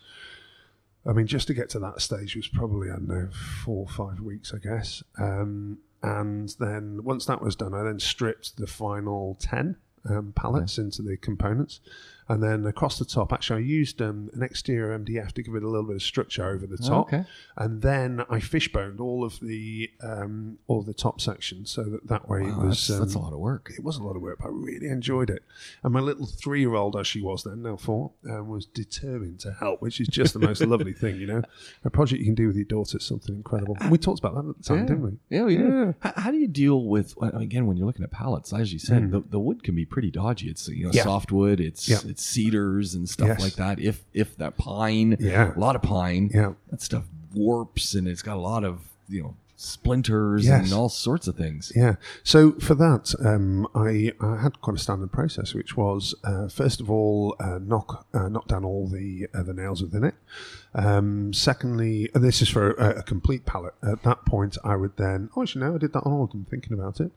I 1.07 1.12
mean, 1.12 1.29
just 1.29 1.46
to 1.46 1.55
get 1.55 1.70
to 1.70 1.79
that 1.79 2.00
stage 2.00 2.35
was 2.35 2.48
probably 2.48 2.90
I 2.90 2.94
don't 2.94 3.09
know 3.09 3.29
four 3.64 3.87
or 3.87 3.88
five 3.88 4.18
weeks, 4.18 4.53
I 4.53 4.59
guess. 4.59 5.05
Um, 5.16 5.79
and 6.02 6.54
then 6.58 7.04
once 7.04 7.26
that 7.26 7.42
was 7.42 7.56
done, 7.56 7.74
I 7.74 7.82
then 7.82 8.00
stripped 8.00 8.56
the 8.56 8.66
final 8.66 9.36
ten 9.40 9.76
um, 10.08 10.32
pallets 10.34 10.78
into 10.78 11.02
the 11.02 11.16
components, 11.16 11.80
and 12.31 12.40
then 12.43 12.64
across 12.64 12.99
the 13.01 13.05
top, 13.05 13.33
actually, 13.33 13.62
I 13.62 13.66
used 13.66 14.01
um, 14.01 14.31
an 14.35 14.43
exterior 14.43 14.97
MDF 14.97 15.33
to 15.33 15.43
give 15.43 15.55
it 15.57 15.64
a 15.64 15.69
little 15.69 15.87
bit 15.87 15.97
of 15.97 16.03
structure 16.03 16.47
over 16.49 16.64
the 16.64 16.79
top, 16.79 17.09
okay. 17.09 17.25
and 17.57 17.83
then 17.83 18.25
I 18.31 18.38
fishboned 18.38 19.01
all 19.01 19.25
of 19.25 19.40
the 19.40 19.90
um, 20.01 20.59
all 20.69 20.79
of 20.79 20.87
the 20.87 20.95
top 20.95 21.21
section 21.21 21.66
so 21.66 21.83
that 21.83 22.07
that 22.07 22.29
way 22.29 22.43
it 22.43 22.57
was 22.57 22.87
that's, 22.87 23.01
that's 23.01 23.14
a 23.16 23.19
um, 23.19 23.25
lot 23.25 23.33
of 23.33 23.40
work. 23.40 23.73
it 23.77 23.83
was 23.83 23.97
a 23.97 24.03
lot 24.05 24.14
of 24.14 24.23
work, 24.23 24.38
but 24.40 24.47
I 24.47 24.51
really 24.53 24.87
enjoyed 24.87 25.29
it. 25.29 25.43
And 25.83 25.93
my 25.93 25.99
little 25.99 26.25
three 26.27 26.61
year 26.61 26.75
old, 26.77 26.95
as 26.97 27.09
she 27.09 27.21
was 27.21 27.43
then, 27.43 27.62
now 27.62 27.77
four, 27.77 28.12
um, 28.31 28.49
was 28.49 28.64
determined 28.66 29.40
to 29.40 29.53
help, 29.53 29.83
which 29.83 30.01
is 30.01 30.07
just 30.07 30.33
the 30.33 30.38
most 30.38 30.61
lovely 30.61 30.93
thing, 30.93 31.16
you 31.16 31.27
know? 31.27 31.43
A 31.85 31.90
project 31.90 32.21
you 32.21 32.27
can 32.27 32.35
do 32.37 32.47
with 32.47 32.57
your 32.57 32.64
daughter 32.64 32.99
is 32.99 33.05
something 33.05 33.35
incredible. 33.35 33.77
And 33.81 33.90
we 33.90 33.99
talked 33.99 34.21
about 34.21 34.35
that 34.35 34.49
at 34.49 34.57
the 34.57 34.62
time, 34.62 34.87
didn't 34.87 35.03
we? 35.03 35.12
Yeah, 35.37 35.45
we 35.45 35.57
did. 35.57 35.95
How, 36.01 36.12
how 36.16 36.31
do 36.31 36.37
you 36.37 36.47
deal 36.49 36.85
with 36.85 37.14
again 37.35 37.66
when 37.66 37.77
you're 37.77 37.87
looking 37.87 38.05
at 38.05 38.12
pallets? 38.12 38.53
As 38.53 38.73
you 38.73 38.79
said, 38.79 39.11
the, 39.11 39.21
the 39.29 39.40
wood 39.40 39.64
can 39.64 39.75
be 39.75 39.85
pretty 39.85 40.11
dodgy. 40.11 40.49
It's 40.51 40.69
you 40.69 40.85
know 40.85 40.90
Mm. 40.90 40.95
Yeah. 40.95 41.03
softwood, 41.05 41.61
it's 41.61 41.88
Yeah. 41.88 41.99
it's 42.05 42.19
cedars 42.20 42.94
and 42.94 43.09
stuff 43.09 43.28
Yes. 43.28 43.40
like 43.40 43.54
that. 43.54 43.78
If 43.80 44.04
if 44.14 44.37
that 44.37 44.56
pine, 44.56 45.16
Yeah. 45.18 45.54
a 45.56 45.59
lot 45.59 45.76
of 45.76 45.83
pine, 45.83 46.30
Yeah. 46.33 46.52
that 46.70 46.80
stuff 46.83 47.04
warps 47.35 47.94
and 47.94 48.06
it's 48.09 48.22
got 48.22 48.37
a 48.37 48.40
lot 48.40 48.64
of 48.64 48.80
you 49.09 49.22
know 49.22 49.35
splinters 49.56 50.46
Yes. 50.46 50.64
and 50.64 50.72
all 50.72 50.88
sorts 50.88 51.28
of 51.28 51.37
things. 51.37 51.70
Yeah. 51.76 51.96
So 52.24 52.52
for 52.52 52.74
that, 52.76 53.14
um, 53.22 53.68
I, 53.74 54.11
I 54.18 54.37
had 54.40 54.59
quite 54.62 54.76
a 54.76 54.78
standard 54.78 55.12
process, 55.12 55.52
which 55.52 55.76
was 55.76 56.14
uh, 56.24 56.48
first 56.48 56.80
of 56.80 56.90
all 56.90 57.37
uh, 57.38 57.59
knock 57.62 58.06
uh, 58.14 58.28
knock 58.30 58.48
down 58.48 58.64
all 58.64 58.88
the 58.88 59.28
uh, 59.35 59.42
the 59.42 59.52
nails 59.52 59.83
within 59.83 60.02
it. 60.04 60.14
Um, 60.74 61.33
secondly, 61.35 62.09
this 62.14 62.40
is 62.40 62.48
for 62.48 62.70
a, 62.72 63.00
a 63.00 63.02
complete 63.02 63.44
pallet. 63.44 63.74
At 63.83 64.02
that 64.04 64.24
point, 64.24 64.56
I 64.64 64.76
would 64.76 64.96
then 64.96 65.28
oh, 65.37 65.42
actually 65.42 65.64
no, 65.66 65.74
I 65.74 65.78
did 65.78 65.92
that 65.92 66.02
on 66.06 66.12
all 66.12 66.24
of 66.24 66.30
them. 66.30 66.46
Thinking 66.48 66.72
about 66.72 66.98
it, 67.00 67.12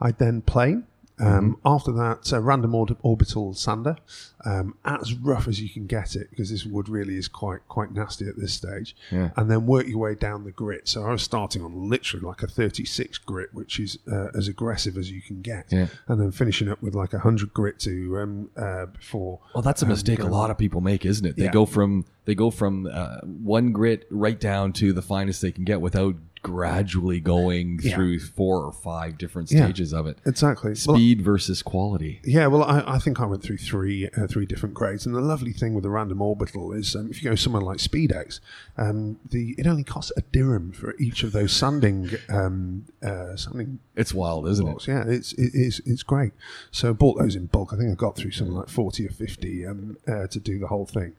I'd 0.00 0.18
then 0.18 0.42
plane. 0.42 0.84
Um, 1.18 1.56
After 1.64 1.92
that, 1.92 2.30
a 2.32 2.40
random 2.40 2.74
orb- 2.74 2.98
orbital 3.02 3.54
sander, 3.54 3.96
um, 4.44 4.76
as 4.84 5.14
rough 5.14 5.48
as 5.48 5.60
you 5.62 5.68
can 5.70 5.86
get 5.86 6.14
it, 6.14 6.28
because 6.30 6.50
this 6.50 6.66
wood 6.66 6.88
really 6.90 7.16
is 7.16 7.26
quite 7.26 7.66
quite 7.68 7.92
nasty 7.92 8.28
at 8.28 8.36
this 8.36 8.52
stage. 8.52 8.94
Yeah. 9.10 9.30
And 9.36 9.50
then 9.50 9.64
work 9.66 9.86
your 9.88 9.98
way 9.98 10.14
down 10.14 10.44
the 10.44 10.50
grit. 10.52 10.88
So 10.88 11.04
I 11.06 11.12
was 11.12 11.22
starting 11.22 11.62
on 11.62 11.88
literally 11.88 12.26
like 12.26 12.42
a 12.42 12.46
36 12.46 13.16
grit, 13.18 13.54
which 13.54 13.80
is 13.80 13.98
uh, 14.10 14.28
as 14.34 14.46
aggressive 14.46 14.98
as 14.98 15.10
you 15.10 15.22
can 15.22 15.40
get, 15.40 15.72
Yeah. 15.72 15.86
and 16.06 16.20
then 16.20 16.32
finishing 16.32 16.68
up 16.68 16.82
with 16.82 16.94
like 16.94 17.12
a 17.14 17.18
100 17.18 17.54
grit 17.54 17.78
to 17.80 18.18
um, 18.18 18.50
uh, 18.56 18.86
before. 18.86 19.40
Well, 19.54 19.62
that's 19.62 19.82
a 19.82 19.86
mistake 19.86 20.18
a 20.18 20.26
lot 20.26 20.50
of 20.50 20.58
people 20.58 20.80
make, 20.82 21.06
isn't 21.06 21.24
it? 21.24 21.36
They 21.36 21.44
Yeah. 21.44 21.52
go 21.52 21.64
from 21.66 22.04
they 22.26 22.34
go 22.34 22.50
from 22.50 22.88
uh, 22.92 23.18
one 23.22 23.72
grit 23.72 24.06
right 24.10 24.38
down 24.38 24.72
to 24.74 24.92
the 24.92 25.00
finest 25.02 25.40
they 25.42 25.52
can 25.52 25.64
get 25.64 25.80
without 25.80 26.16
gradually 26.46 27.20
going 27.20 27.80
Yeah. 27.82 27.94
through 27.94 28.20
four 28.20 28.62
or 28.64 28.72
five 28.72 29.18
different 29.18 29.50
Yeah. 29.50 29.64
stages 29.64 29.92
of 29.92 30.06
it. 30.06 30.18
Exactly. 30.24 30.70
Well, 30.86 30.96
Speed 30.96 31.22
versus 31.22 31.62
quality. 31.62 32.20
Yeah, 32.24 32.46
well, 32.46 32.62
I, 32.62 32.82
I 32.86 32.98
think 32.98 33.20
I 33.20 33.26
went 33.26 33.42
through 33.42 33.58
three 33.58 34.08
uh, 34.16 34.26
three 34.28 34.46
different 34.46 34.74
grades, 34.74 35.06
and 35.06 35.14
the 35.14 35.20
lovely 35.20 35.52
thing 35.52 35.74
with 35.74 35.82
the 35.84 35.90
random 35.90 36.22
orbital 36.22 36.72
is 36.72 36.94
um, 36.94 37.08
if 37.10 37.22
you 37.22 37.28
go 37.30 37.34
somewhere 37.34 37.62
like 37.62 37.78
SpeedX, 37.78 38.40
um, 38.78 39.18
the 39.28 39.54
it 39.58 39.66
only 39.66 39.84
costs 39.84 40.12
a 40.16 40.22
dirham 40.32 40.72
for 40.72 40.94
each 40.98 41.22
of 41.24 41.32
those 41.32 41.52
sanding 41.52 42.10
um, 42.28 42.84
uh, 43.02 43.34
sanding 43.36 43.78
It's 43.96 44.14
wild, 44.14 44.46
isn't 44.48 44.66
it? 44.68 44.86
Yeah, 44.88 45.04
it's 45.06 45.32
it 45.32 45.50
is 45.54 45.80
it's 45.84 46.02
great. 46.02 46.32
So 46.70 46.90
I 46.90 46.92
bought 46.92 47.18
those 47.18 47.34
in 47.36 47.46
bulk. 47.46 47.72
I 47.72 47.76
think 47.76 47.90
I 47.90 47.94
got 47.94 48.16
through 48.16 48.30
something 48.32 48.54
like 48.54 48.68
forty 48.68 49.06
or 49.06 49.10
fifty 49.10 49.66
um, 49.66 49.96
uh, 50.06 50.26
to 50.28 50.38
do 50.40 50.58
the 50.58 50.68
whole 50.68 50.86
thing, 50.86 51.12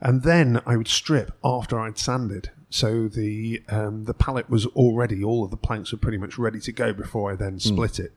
and 0.00 0.22
then 0.22 0.60
I 0.66 0.76
would 0.76 0.88
strip 0.88 1.32
after 1.44 1.78
I'd 1.78 1.98
sanded. 1.98 2.50
So 2.70 3.08
the 3.08 3.62
um, 3.68 4.04
the 4.04 4.14
pallet 4.14 4.50
was 4.50 4.66
already 4.66 5.22
all 5.22 5.44
of 5.44 5.50
the 5.50 5.56
planks 5.56 5.92
were 5.92 5.98
pretty 5.98 6.18
much 6.18 6.38
ready 6.38 6.60
to 6.60 6.72
go 6.72 6.92
before 6.92 7.30
I 7.30 7.34
Hmm. 7.36 7.42
then 7.42 7.60
split 7.60 7.98
it. 7.98 8.12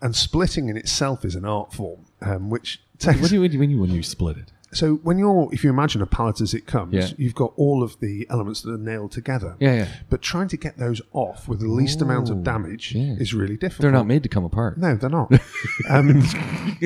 And 0.00 0.16
splitting 0.16 0.68
in 0.68 0.76
itself 0.76 1.24
is 1.24 1.36
an 1.36 1.44
art 1.44 1.72
form, 1.72 2.06
um, 2.20 2.50
which 2.50 2.82
takes. 2.98 3.20
What 3.20 3.28
do 3.30 3.36
you, 3.36 3.40
what 3.42 3.50
do 3.50 3.54
you 3.56 3.60
mean 3.60 3.78
when 3.80 3.90
you 3.90 4.02
split 4.02 4.36
it? 4.38 4.52
so 4.74 4.94
when 5.02 5.18
you're, 5.18 5.50
if 5.52 5.62
you 5.62 5.68
imagine 5.68 6.00
a 6.00 6.06
pallet 6.06 6.40
as 6.40 6.54
it 6.54 6.64
comes, 6.66 6.94
Yeah. 6.94 7.08
you've 7.18 7.34
got 7.34 7.52
all 7.58 7.82
of 7.82 8.00
the 8.00 8.26
elements 8.30 8.62
that 8.62 8.72
are 8.72 8.78
nailed 8.78 9.12
together. 9.12 9.54
Yeah, 9.60 9.74
yeah. 9.74 9.88
But 10.08 10.22
trying 10.22 10.48
to 10.48 10.56
get 10.56 10.78
those 10.78 11.02
off 11.12 11.46
with 11.46 11.60
the 11.60 11.68
least 11.68 12.00
amount 12.00 12.30
Oh, 12.30 12.32
of 12.32 12.42
damage 12.42 12.94
yeah. 12.94 13.12
is 13.18 13.34
really 13.34 13.58
difficult. 13.58 13.82
They're 13.82 13.92
not 13.92 14.06
made 14.06 14.22
to 14.22 14.30
come 14.30 14.44
apart. 14.46 14.78
No, 14.78 14.94
they're 14.96 15.10
not. 15.10 15.30
um, 15.90 16.24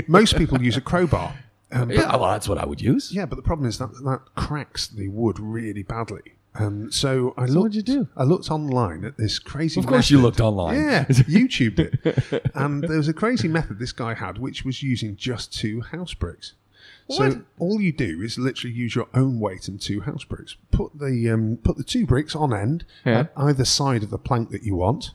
most 0.08 0.36
people 0.36 0.60
use 0.60 0.76
a 0.76 0.80
crowbar. 0.80 1.32
Um, 1.70 1.86
but- 1.88 1.96
Yeah, 1.96 2.16
well, 2.16 2.32
that's 2.32 2.48
what 2.48 2.58
I 2.58 2.66
would 2.66 2.80
use. 2.80 3.12
yeah, 3.14 3.24
but 3.24 3.36
the 3.36 3.42
problem 3.42 3.68
is 3.68 3.78
that 3.78 3.92
that 4.04 4.20
cracks 4.34 4.88
the 4.88 5.06
wood 5.08 5.38
really 5.38 5.84
badly. 5.84 6.22
Um, 6.58 6.90
so 6.92 7.34
I 7.36 7.46
So 7.46 7.52
looked. 7.52 7.62
what'd 7.62 7.74
you 7.76 7.82
do? 7.82 8.08
I 8.16 8.24
looked 8.24 8.50
online 8.50 9.04
at 9.04 9.16
this 9.16 9.38
crazy. 9.38 9.80
Of 9.80 9.86
course, 9.86 10.10
you 10.10 10.20
looked 10.20 10.40
online. 10.40 10.76
Yeah, 10.76 11.04
YouTubed 11.08 11.78
it, 11.78 12.50
and 12.54 12.82
there 12.84 12.96
was 12.96 13.08
a 13.08 13.12
crazy 13.14 13.48
method 13.48 13.78
this 13.78 13.92
guy 13.92 14.14
had, 14.14 14.38
which 14.38 14.64
was 14.64 14.82
using 14.82 15.16
just 15.16 15.52
two 15.52 15.80
house 15.82 16.14
bricks. 16.14 16.54
So 17.08 17.42
all 17.60 17.80
you 17.80 17.92
do 17.92 18.20
is 18.20 18.36
literally 18.36 18.74
use 18.74 18.96
your 18.96 19.06
own 19.14 19.38
weight 19.38 19.68
and 19.68 19.80
two 19.80 20.00
house 20.00 20.24
bricks. 20.24 20.56
Put 20.72 20.98
the 20.98 21.30
um, 21.30 21.58
put 21.62 21.76
the 21.76 21.84
two 21.84 22.04
bricks 22.06 22.34
on 22.34 22.52
end 22.52 22.84
Yeah. 23.04 23.20
at 23.20 23.32
either 23.36 23.64
side 23.64 24.02
of 24.02 24.10
the 24.10 24.18
plank 24.18 24.50
that 24.50 24.64
you 24.64 24.74
want, 24.74 25.12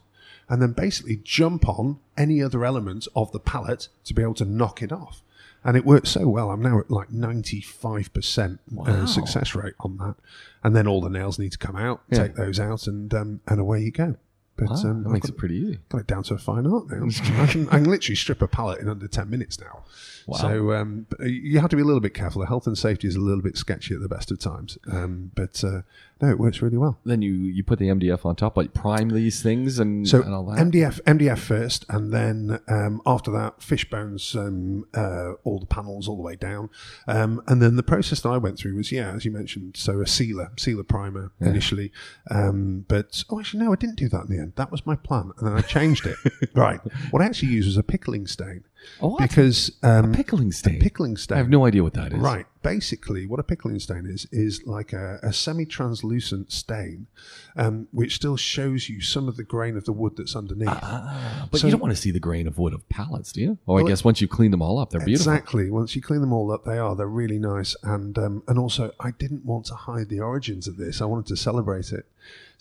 and 0.47 0.61
then 0.61 0.71
basically 0.71 1.17
jump 1.23 1.67
on 1.67 1.99
any 2.17 2.41
other 2.41 2.63
element 2.63 3.07
of 3.13 3.31
the 3.33 3.39
pallet 3.39 3.89
to 4.05 4.13
be 4.13 4.21
able 4.21 4.35
to 4.35 4.45
knock 4.45 4.81
it 4.81 4.91
off. 4.93 5.21
And 5.63 5.77
it 5.77 5.85
works 5.85 6.09
so 6.09 6.27
well. 6.27 6.49
I'm 6.49 6.61
now 6.61 6.79
at 6.79 6.89
like 6.89 7.09
95% 7.09 8.59
Wow. 8.71 8.85
uh, 8.85 9.05
success 9.05 9.53
rate 9.55 9.73
on 9.79 9.97
that. 9.97 10.15
And 10.63 10.75
then 10.75 10.87
all 10.87 11.01
the 11.01 11.09
nails 11.09 11.37
need 11.39 11.51
to 11.51 11.57
come 11.57 11.75
out, 11.75 12.01
Yeah. 12.09 12.23
take 12.23 12.35
those 12.35 12.59
out, 12.59 12.87
and 12.87 13.13
um, 13.13 13.39
and 13.47 13.59
away 13.59 13.81
you 13.81 13.91
go. 13.91 14.15
But 14.57 14.69
Wow, 14.69 14.75
um, 14.75 15.03
that 15.03 15.09
I've 15.09 15.13
makes 15.13 15.27
got, 15.27 15.35
it 15.35 15.37
pretty 15.37 15.55
easy. 15.55 15.79
got 15.89 16.01
it 16.01 16.07
down 16.07 16.23
to 16.23 16.33
a 16.35 16.37
fine 16.37 16.67
art 16.67 16.89
now. 16.91 17.05
I, 17.41 17.47
can, 17.47 17.67
I 17.69 17.77
can 17.77 17.85
literally 17.89 18.15
strip 18.15 18.41
a 18.41 18.47
pallet 18.47 18.79
in 18.79 18.89
under 18.89 19.07
10 19.07 19.29
minutes 19.29 19.59
now. 19.59 19.83
Wow. 20.27 20.37
So 20.37 20.73
um, 20.73 21.07
you 21.19 21.59
have 21.59 21.69
to 21.71 21.75
be 21.75 21.81
a 21.81 21.85
little 21.85 22.01
bit 22.01 22.13
careful. 22.13 22.41
The 22.41 22.47
health 22.47 22.67
and 22.67 22.77
safety 22.77 23.07
is 23.07 23.15
a 23.15 23.19
little 23.21 23.41
bit 23.41 23.57
sketchy 23.57 23.95
at 23.95 24.01
the 24.01 24.09
best 24.09 24.29
of 24.29 24.39
times. 24.39 24.77
Um, 24.91 25.31
but 25.35 25.63
uh, 25.63 25.81
no, 26.21 26.29
it 26.29 26.39
works 26.39 26.61
really 26.61 26.77
well. 26.77 26.99
Then 27.03 27.21
you 27.21 27.33
you 27.33 27.63
put 27.63 27.79
the 27.79 27.87
MDF 27.87 28.25
on 28.25 28.35
top, 28.35 28.55
like 28.55 28.73
prime 28.73 29.09
these 29.09 29.41
things 29.41 29.79
and, 29.79 30.07
So 30.07 30.21
and 30.21 30.33
all 30.33 30.45
that. 30.45 30.59
MDF, 30.59 31.01
MDF 31.01 31.39
first, 31.39 31.85
and 31.89 32.13
then 32.13 32.59
um, 32.67 33.01
after 33.05 33.31
that, 33.31 33.61
fish 33.61 33.89
bones, 33.89 34.35
um, 34.35 34.85
uh, 34.93 35.33
all 35.43 35.59
the 35.59 35.65
panels 35.65 36.07
all 36.07 36.15
the 36.15 36.21
way 36.21 36.35
down, 36.35 36.69
um, 37.07 37.41
and 37.47 37.61
then 37.61 37.75
the 37.75 37.83
process 37.83 38.21
that 38.21 38.29
I 38.29 38.37
went 38.37 38.59
through 38.59 38.75
was 38.75 38.91
yeah, 38.91 39.11
as 39.11 39.25
you 39.25 39.31
mentioned, 39.31 39.77
so 39.77 39.99
a 39.99 40.07
sealer, 40.07 40.51
sealer 40.57 40.83
primer 40.83 41.31
initially, 41.39 41.91
um, 42.29 42.85
but 42.87 43.23
oh 43.29 43.39
actually 43.39 43.63
no, 43.63 43.73
I 43.73 43.75
didn't 43.75 43.97
do 43.97 44.09
that 44.09 44.25
in 44.25 44.35
the 44.35 44.41
end. 44.41 44.53
That 44.57 44.71
was 44.71 44.85
my 44.85 44.95
plan, 44.95 45.31
and 45.37 45.47
then 45.47 45.57
I 45.57 45.61
changed 45.61 46.05
it. 46.05 46.17
right, 46.55 46.79
what 47.09 47.21
I 47.21 47.25
actually 47.25 47.49
used 47.49 47.67
was 47.67 47.77
a 47.77 47.83
pickling 47.83 48.27
stain 48.27 48.63
Oh, 49.01 49.17
because 49.17 49.71
um, 49.83 50.13
pickling 50.13 50.51
stain. 50.51 50.79
pickling 50.79 51.17
stain. 51.17 51.35
I 51.35 51.39
have 51.39 51.49
no 51.49 51.65
idea 51.65 51.83
what 51.83 51.93
that 51.93 52.13
is. 52.13 52.19
Right. 52.19 52.45
Basically, 52.63 53.25
what 53.25 53.39
a 53.39 53.43
pickling 53.43 53.79
stain 53.79 54.05
is 54.05 54.27
is 54.31 54.63
like 54.67 54.93
a, 54.93 55.19
a 55.23 55.33
semi-translucent 55.33 56.51
stain, 56.51 57.07
um, 57.55 57.87
which 57.91 58.15
still 58.15 58.37
shows 58.37 58.87
you 58.89 59.01
some 59.01 59.27
of 59.27 59.35
the 59.37 59.43
grain 59.43 59.75
of 59.77 59.85
the 59.85 59.91
wood 59.91 60.13
that's 60.17 60.35
underneath. 60.35 60.69
Ah, 60.69 61.47
but 61.49 61.59
So- 61.59 61.67
you 61.67 61.71
don't 61.71 61.81
want 61.81 61.95
to 61.95 61.99
see 61.99 62.11
the 62.11 62.19
grain 62.19 62.47
of 62.47 62.59
wood 62.59 62.73
of 62.73 62.87
pallets, 62.89 63.31
do 63.31 63.41
you? 63.41 63.57
Oh, 63.67 63.77
I 63.77 63.83
guess 63.87 64.03
once 64.03 64.21
you 64.21 64.27
clean 64.27 64.51
them 64.51 64.61
all 64.61 64.77
up, 64.77 64.91
they're 64.91 65.03
beautiful. 65.03 65.31
Exactly. 65.31 65.71
Once 65.71 65.95
you 65.95 66.01
clean 66.01 66.21
them 66.21 66.33
all 66.33 66.51
up, 66.51 66.65
they 66.65 66.77
are. 66.77 66.95
They're 66.95 67.07
really 67.07 67.39
nice. 67.39 67.75
And 67.83 68.17
um, 68.19 68.43
and 68.47 68.59
also, 68.59 68.91
I 68.99 69.11
didn't 69.11 69.45
want 69.45 69.65
to 69.67 69.75
hide 69.75 70.09
the 70.09 70.19
origins 70.19 70.67
of 70.67 70.77
this. 70.77 71.01
I 71.01 71.05
wanted 71.05 71.27
to 71.27 71.35
celebrate 71.37 71.91
it. 71.91 72.05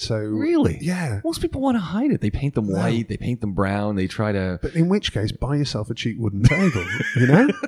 So 0.00 0.16
Really? 0.18 0.78
yeah. 0.80 1.20
Most 1.22 1.42
people 1.42 1.60
want 1.60 1.76
to 1.76 1.80
hide 1.80 2.10
it. 2.10 2.22
They 2.22 2.30
paint 2.30 2.54
them 2.54 2.68
white, 2.68 3.08
they 3.08 3.18
paint 3.18 3.42
them 3.42 3.52
brown, 3.52 3.96
they 3.96 4.06
try 4.06 4.32
to. 4.32 4.58
But 4.62 4.74
in 4.74 4.88
which 4.88 5.12
case, 5.12 5.30
buy 5.30 5.56
yourself 5.56 5.90
a 5.90 5.94
cheap 5.94 6.18
wooden 6.18 6.42
table. 6.42 6.84
you 7.16 7.26
know. 7.26 7.48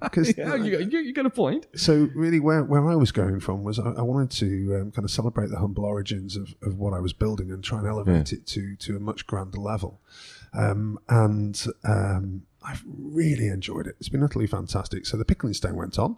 Because 0.00 0.36
Yeah, 0.36 0.54
you, 0.56 0.78
you, 0.80 0.98
you 1.00 1.12
got 1.14 1.24
a 1.26 1.30
point. 1.30 1.66
so 1.74 2.08
really 2.14 2.38
where, 2.38 2.62
where 2.62 2.88
I 2.88 2.94
was 2.94 3.10
going 3.10 3.40
from 3.40 3.64
was 3.64 3.78
I, 3.78 3.90
I 3.90 4.02
wanted 4.02 4.30
to 4.32 4.76
um, 4.80 4.90
kind 4.92 5.04
of 5.04 5.10
celebrate 5.10 5.48
the 5.48 5.58
humble 5.58 5.84
origins 5.84 6.36
of, 6.36 6.54
of 6.62 6.78
what 6.78 6.92
I 6.92 7.00
was 7.00 7.12
building 7.14 7.50
and 7.50 7.64
try 7.64 7.78
and 7.78 7.88
elevate 7.88 8.32
it 8.32 8.46
to 8.48 8.76
to 8.76 8.96
a 8.96 9.00
much 9.00 9.26
grander 9.26 9.58
level. 9.58 10.00
Um, 10.52 10.98
and 11.08 11.66
um, 11.84 12.42
I've 12.62 12.84
really 12.86 13.48
enjoyed 13.48 13.86
it. 13.86 13.96
It's 13.98 14.08
been 14.10 14.22
utterly 14.22 14.46
fantastic. 14.46 15.04
So 15.06 15.16
the 15.16 15.24
pickling 15.24 15.54
stain 15.54 15.74
went 15.74 15.98
on. 15.98 16.16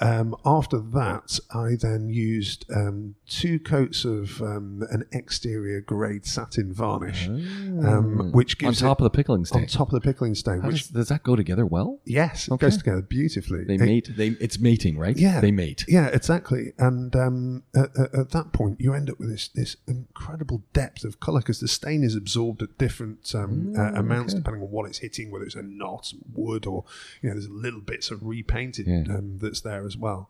Um, 0.00 0.36
after 0.44 0.78
that, 0.78 1.38
I 1.54 1.76
then 1.80 2.08
used 2.10 2.64
um, 2.74 3.14
two 3.40 3.58
coats 3.58 4.04
of 4.04 4.42
um, 4.42 4.84
an 4.90 5.04
exterior 5.12 5.80
grade 5.80 6.26
satin 6.26 6.72
varnish, 6.72 7.28
um, 7.28 8.30
which 8.32 8.62
On 8.62 8.72
top 8.74 9.00
it, 9.00 9.04
of 9.04 9.10
the 9.12 9.16
pickling 9.16 9.44
stain. 9.44 9.62
on 9.62 9.66
top 9.68 9.88
of 9.88 9.94
the 9.94 10.00
pickling 10.00 10.34
stain. 10.34 10.60
How 10.60 10.68
Which 10.68 10.82
does, 10.82 10.88
does 10.88 11.08
that 11.08 11.22
go 11.22 11.34
together 11.36 11.64
well? 11.64 12.00
yes, 12.04 12.48
it 12.48 12.58
goes 12.58 12.76
together 12.76 13.02
beautifully. 13.02 13.64
They 13.64 13.74
It- 13.74 13.80
mate. 13.80 14.10
They 14.16 14.28
it's 14.40 14.58
mating, 14.58 14.98
right? 14.98 15.16
Yeah. 15.16 15.40
they 15.40 15.50
mate. 15.50 15.84
yeah, 15.88 16.08
exactly. 16.08 16.72
And 16.78 17.14
um, 17.16 17.62
at, 17.74 17.96
at, 17.98 18.14
at 18.14 18.30
that 18.30 18.52
point, 18.52 18.80
you 18.80 18.92
end 18.92 19.08
up 19.08 19.18
with 19.18 19.30
this 19.30 19.48
this 19.48 19.76
incredible 19.86 20.62
depth 20.72 21.04
of 21.04 21.20
color 21.20 21.40
because 21.40 21.60
the 21.60 21.68
stain 21.68 22.02
is 22.04 22.14
absorbed 22.14 22.62
at 22.62 22.76
different 22.78 23.34
um, 23.34 23.72
uh, 23.78 23.92
amounts 23.94 24.34
depending 24.34 24.62
on 24.62 24.70
what 24.70 24.86
it's 24.88 24.98
hitting, 24.98 25.30
whether 25.30 25.44
it's 25.44 25.54
a 25.54 25.62
knot, 25.62 26.12
wood, 26.34 26.66
or 26.66 26.84
you 27.22 27.28
know, 27.28 27.34
there's 27.34 27.48
little 27.48 27.80
bits 27.80 28.10
of 28.10 28.22
repainted 28.24 28.86
Yeah. 28.86 29.04
um, 29.16 29.38
that's 29.40 29.60
there 29.62 29.86
as 29.86 29.96
well. 29.96 30.28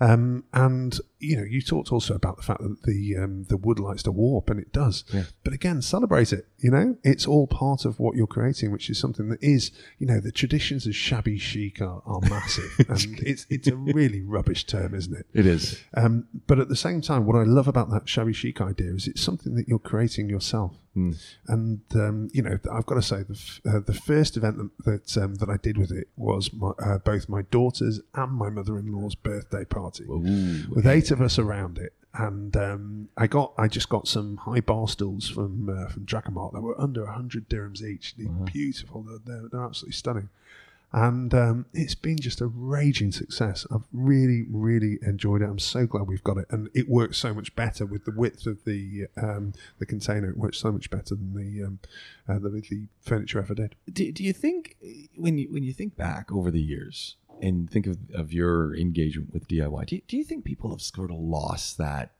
Um, 0.00 0.44
and 0.54 0.98
you 1.18 1.36
know, 1.36 1.44
you 1.44 1.60
talked 1.60 1.92
also 1.92 2.14
about 2.14 2.38
the 2.38 2.42
fact 2.42 2.62
that 2.62 2.82
the 2.84 3.16
um, 3.18 3.44
the 3.44 3.58
wood 3.58 3.78
likes 3.78 4.02
to 4.04 4.12
warp, 4.12 4.48
and 4.48 4.58
it 4.58 4.72
does. 4.72 5.04
Yeah. 5.12 5.24
But 5.44 5.52
again, 5.52 5.82
celebrate 5.82 6.32
it. 6.32 6.46
You 6.58 6.70
know, 6.70 6.96
it's 7.04 7.26
all 7.26 7.46
part 7.46 7.84
of 7.84 8.00
what 8.00 8.16
you're 8.16 8.26
creating, 8.26 8.72
which 8.72 8.88
is 8.88 8.98
something 8.98 9.28
that 9.28 9.42
is, 9.42 9.70
you 9.98 10.06
know, 10.06 10.18
the 10.18 10.32
traditions 10.32 10.86
of 10.86 10.96
shabby 10.96 11.36
chic 11.36 11.82
are, 11.82 12.02
are 12.06 12.20
massive, 12.22 12.74
and 12.88 13.20
it's 13.20 13.46
it's 13.50 13.68
a 13.68 13.76
really 13.76 14.22
rubbish 14.22 14.64
term, 14.64 14.94
isn't 14.94 15.14
it? 15.14 15.26
It 15.34 15.44
is. 15.44 15.78
Um, 15.94 16.26
but 16.46 16.58
at 16.58 16.70
the 16.70 16.76
same 16.76 17.02
time, 17.02 17.26
what 17.26 17.36
I 17.36 17.42
love 17.42 17.68
about 17.68 17.90
that 17.90 18.08
shabby 18.08 18.32
chic 18.32 18.60
idea 18.62 18.94
is 18.94 19.06
it's 19.06 19.22
something 19.22 19.54
that 19.56 19.68
you're 19.68 19.78
creating 19.78 20.30
yourself. 20.30 20.79
Hmm. 20.94 21.12
And 21.46 21.80
um, 21.94 22.28
you 22.32 22.42
know, 22.42 22.58
I've 22.72 22.86
got 22.86 22.96
to 22.96 23.02
say, 23.02 23.22
the 23.22 23.34
f- 23.34 23.60
uh, 23.64 23.80
the 23.80 23.94
first 23.94 24.36
event 24.36 24.56
that 24.58 25.06
that, 25.06 25.22
um, 25.22 25.36
that 25.36 25.48
I 25.48 25.56
did 25.56 25.78
with 25.78 25.92
it 25.92 26.08
was 26.16 26.52
my, 26.52 26.70
uh, 26.84 26.98
both 26.98 27.28
my 27.28 27.42
daughter's 27.42 28.00
and 28.14 28.32
my 28.32 28.50
mother-in-law's 28.50 29.14
birthday 29.14 29.64
party, 29.64 30.04
Ooh. 30.04 30.64
with 30.68 30.86
eight 30.86 31.10
of 31.10 31.20
us 31.20 31.38
around 31.38 31.78
it. 31.78 31.92
And 32.12 32.56
um, 32.56 33.08
I 33.16 33.28
got, 33.28 33.52
I 33.56 33.68
just 33.68 33.88
got 33.88 34.08
some 34.08 34.38
high 34.38 34.60
bar 34.60 34.88
stools 34.88 35.28
from 35.28 35.68
uh, 35.68 35.88
from 35.88 36.04
Dragon 36.06 36.34
Mart 36.34 36.54
that 36.54 36.60
were 36.60 36.80
under 36.80 37.06
hundred 37.06 37.48
dirhams 37.48 37.82
each. 37.84 38.16
They're 38.16 38.26
beautiful. 38.26 39.04
They're, 39.04 39.18
they're, 39.24 39.48
they're 39.48 39.64
absolutely 39.64 39.92
stunning 39.92 40.28
and 40.92 41.32
um, 41.34 41.66
it's 41.72 41.94
been 41.94 42.18
just 42.18 42.40
a 42.40 42.46
raging 42.46 43.12
success. 43.12 43.64
I've 43.70 43.86
really, 43.92 44.46
really 44.50 44.98
enjoyed 45.02 45.40
it. 45.40 45.44
I'm 45.44 45.60
so 45.60 45.86
glad 45.86 46.08
we've 46.08 46.24
got 46.24 46.36
it, 46.36 46.46
and 46.50 46.68
it 46.74 46.88
works 46.88 47.18
so 47.18 47.32
much 47.32 47.54
better 47.54 47.86
with 47.86 48.04
the 48.04 48.10
width 48.10 48.46
of 48.46 48.64
the 48.64 49.06
um, 49.16 49.52
the 49.78 49.86
container. 49.86 50.28
It 50.30 50.36
works 50.36 50.58
so 50.58 50.72
much 50.72 50.90
better 50.90 51.14
than 51.14 51.34
the 51.34 51.64
um, 51.64 51.78
uh, 52.28 52.38
the, 52.40 52.48
the 52.48 52.88
furniture 53.00 53.38
ever 53.38 53.54
did. 53.54 53.76
Do, 53.92 54.10
do 54.10 54.24
you 54.24 54.32
think 54.32 54.76
when 55.16 55.38
you 55.38 55.52
when 55.52 55.62
you 55.62 55.72
think 55.72 55.96
back 55.96 56.32
over 56.32 56.50
the 56.50 56.62
years 56.62 57.16
and 57.40 57.70
think 57.70 57.86
of, 57.86 57.96
of 58.12 58.32
your 58.32 58.74
engagement 58.74 59.32
with 59.32 59.48
DIY, 59.48 59.86
do 59.86 59.96
you, 59.96 60.02
do 60.08 60.16
you 60.16 60.24
think 60.24 60.44
people 60.44 60.70
have 60.70 60.82
sort 60.82 61.10
of 61.10 61.18
lost 61.18 61.78
that 61.78 62.12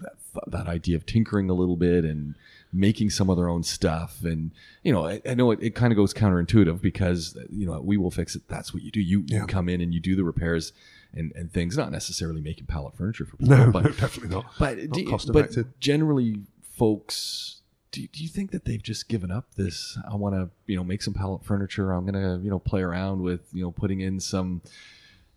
that 0.00 0.14
that 0.48 0.66
idea 0.66 0.96
of 0.96 1.06
tinkering 1.06 1.48
a 1.50 1.54
little 1.54 1.76
bit 1.76 2.04
and 2.04 2.34
making 2.72 3.10
some 3.10 3.30
of 3.30 3.36
their 3.36 3.48
own 3.48 3.62
stuff? 3.62 4.18
And 4.22 4.50
you 4.82 4.92
know, 4.92 5.06
I, 5.06 5.20
I 5.28 5.34
know 5.34 5.50
it, 5.50 5.58
it 5.62 5.74
kind 5.74 5.92
of 5.92 5.96
goes 5.96 6.12
counterintuitive 6.14 6.80
because 6.80 7.36
you 7.50 7.66
know 7.66 7.80
we 7.80 7.96
will 7.96 8.10
fix 8.10 8.34
it. 8.36 8.42
That's 8.48 8.72
what 8.74 8.82
you 8.82 8.90
do. 8.90 9.00
You, 9.00 9.24
you 9.26 9.46
come 9.46 9.68
in 9.68 9.80
and 9.80 9.92
you 9.94 10.00
do 10.00 10.16
the 10.16 10.24
repairs 10.24 10.72
and, 11.14 11.32
and 11.34 11.52
things. 11.52 11.76
Not 11.76 11.92
necessarily 11.92 12.40
making 12.40 12.66
pallet 12.66 12.96
furniture 12.96 13.24
for 13.26 13.36
people, 13.38 13.56
No, 13.56 13.70
but 13.72 13.84
no, 13.84 13.90
definitely 13.90 14.34
not. 14.34 14.46
but, 14.58 14.78
Not 14.78 14.90
do 14.90 15.08
cost 15.10 15.32
but 15.32 15.38
effective. 15.46 15.78
generally, 15.80 16.40
folks, 16.62 17.62
do, 17.92 18.06
do 18.08 18.22
you 18.22 18.28
think 18.28 18.50
that 18.50 18.64
they've 18.64 18.82
just 18.82 19.08
given 19.08 19.30
up 19.30 19.54
this? 19.54 19.98
I 20.10 20.16
want 20.16 20.34
to, 20.34 20.50
you 20.66 20.76
know, 20.76 20.84
make 20.84 21.02
some 21.02 21.14
pallet 21.14 21.44
furniture. 21.44 21.92
I'm 21.92 22.04
gonna, 22.04 22.38
you 22.42 22.50
know, 22.50 22.58
play 22.58 22.82
around 22.82 23.22
with, 23.22 23.40
you 23.52 23.62
know, 23.62 23.70
putting 23.70 24.00
in 24.00 24.20
some, 24.20 24.60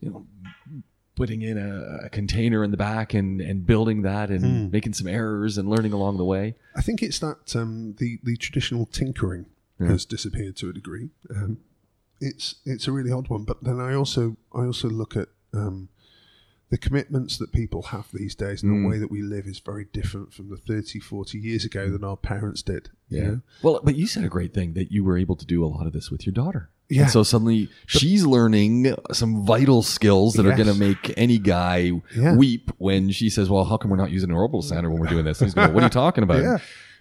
you 0.01 0.09
know, 0.09 0.25
putting 1.19 1.41
in 1.41 1.57
a, 1.57 2.05
a 2.05 2.09
container 2.09 2.63
in 2.63 2.71
the 2.71 2.77
back 2.89 3.13
and 3.13 3.41
and 3.49 3.65
building 3.65 4.01
that 4.03 4.29
and 4.29 4.41
Hmm. 4.43 4.71
making 4.71 4.93
some 4.93 5.07
errors 5.07 5.57
and 5.57 5.69
learning 5.69 5.93
along 5.93 6.17
the 6.17 6.25
way. 6.35 6.55
I 6.75 6.81
think 6.81 7.03
it's 7.03 7.19
that 7.19 7.55
um, 7.61 7.95
the 7.99 8.19
the 8.23 8.35
traditional 8.37 8.85
tinkering 8.99 9.45
has 9.79 10.05
disappeared 10.05 10.55
to 10.57 10.69
a 10.69 10.73
degree. 10.73 11.09
Um, 11.35 11.57
it's 12.19 12.55
it's 12.65 12.87
a 12.87 12.91
really 12.91 13.11
odd 13.11 13.27
one, 13.29 13.43
but 13.43 13.63
then 13.63 13.79
I 13.79 13.93
also 13.93 14.37
I 14.53 14.61
also 14.65 14.89
look 14.89 15.15
at 15.15 15.29
um, 15.53 15.89
the 16.69 16.77
commitments 16.77 17.37
that 17.39 17.51
people 17.51 17.81
have 17.93 18.07
these 18.13 18.35
days 18.35 18.61
and 18.61 18.71
the 18.71 18.87
way 18.89 18.97
that 18.99 19.09
we 19.09 19.21
live 19.21 19.45
is 19.47 19.59
very 19.59 19.85
different 19.91 20.31
from 20.33 20.49
the 20.49 20.57
30, 20.57 20.99
40 20.99 21.37
years 21.39 21.65
ago 21.65 21.89
than 21.89 22.03
our 22.03 22.15
parents 22.17 22.61
did. 22.61 22.89
you 23.09 23.21
know? 23.23 23.41
Well, 23.63 23.79
but 23.83 23.95
you 23.95 24.05
said 24.05 24.23
a 24.23 24.29
great 24.37 24.53
thing 24.53 24.73
that 24.73 24.91
you 24.91 25.03
were 25.03 25.17
able 25.17 25.35
to 25.37 25.45
do 25.47 25.65
a 25.65 25.71
lot 25.75 25.87
of 25.87 25.93
this 25.93 26.11
with 26.11 26.27
your 26.27 26.33
daughter. 26.33 26.69
Yeah. 26.89 27.03
And 27.03 27.11
so 27.11 27.21
suddenly 27.23 27.69
she's 27.85 28.25
learning 28.25 28.95
some 29.11 29.45
vital 29.45 29.83
skills 29.83 30.33
that 30.33 30.45
are 30.45 30.55
going 30.55 30.67
to 30.67 30.73
make 30.73 31.13
any 31.17 31.37
guy 31.37 31.91
Yeah. 32.15 32.35
weep 32.35 32.71
when 32.79 33.11
she 33.11 33.29
says, 33.29 33.49
"Well, 33.49 33.63
how 33.63 33.77
come 33.77 33.91
we're 33.91 33.97
not 33.97 34.09
using 34.11 34.31
an 34.31 34.35
orbital 34.35 34.61
sander 34.63 34.89
when 34.89 34.99
we're 34.99 35.07
doing 35.07 35.25
this?" 35.25 35.39
And 35.39 35.47
he's 35.47 35.53
going, 35.53 35.73
"What 35.73 35.83
are 35.83 35.85
you 35.85 35.89
talking 35.91 36.23
about?" 36.23 36.39
Yeah. 36.43 36.57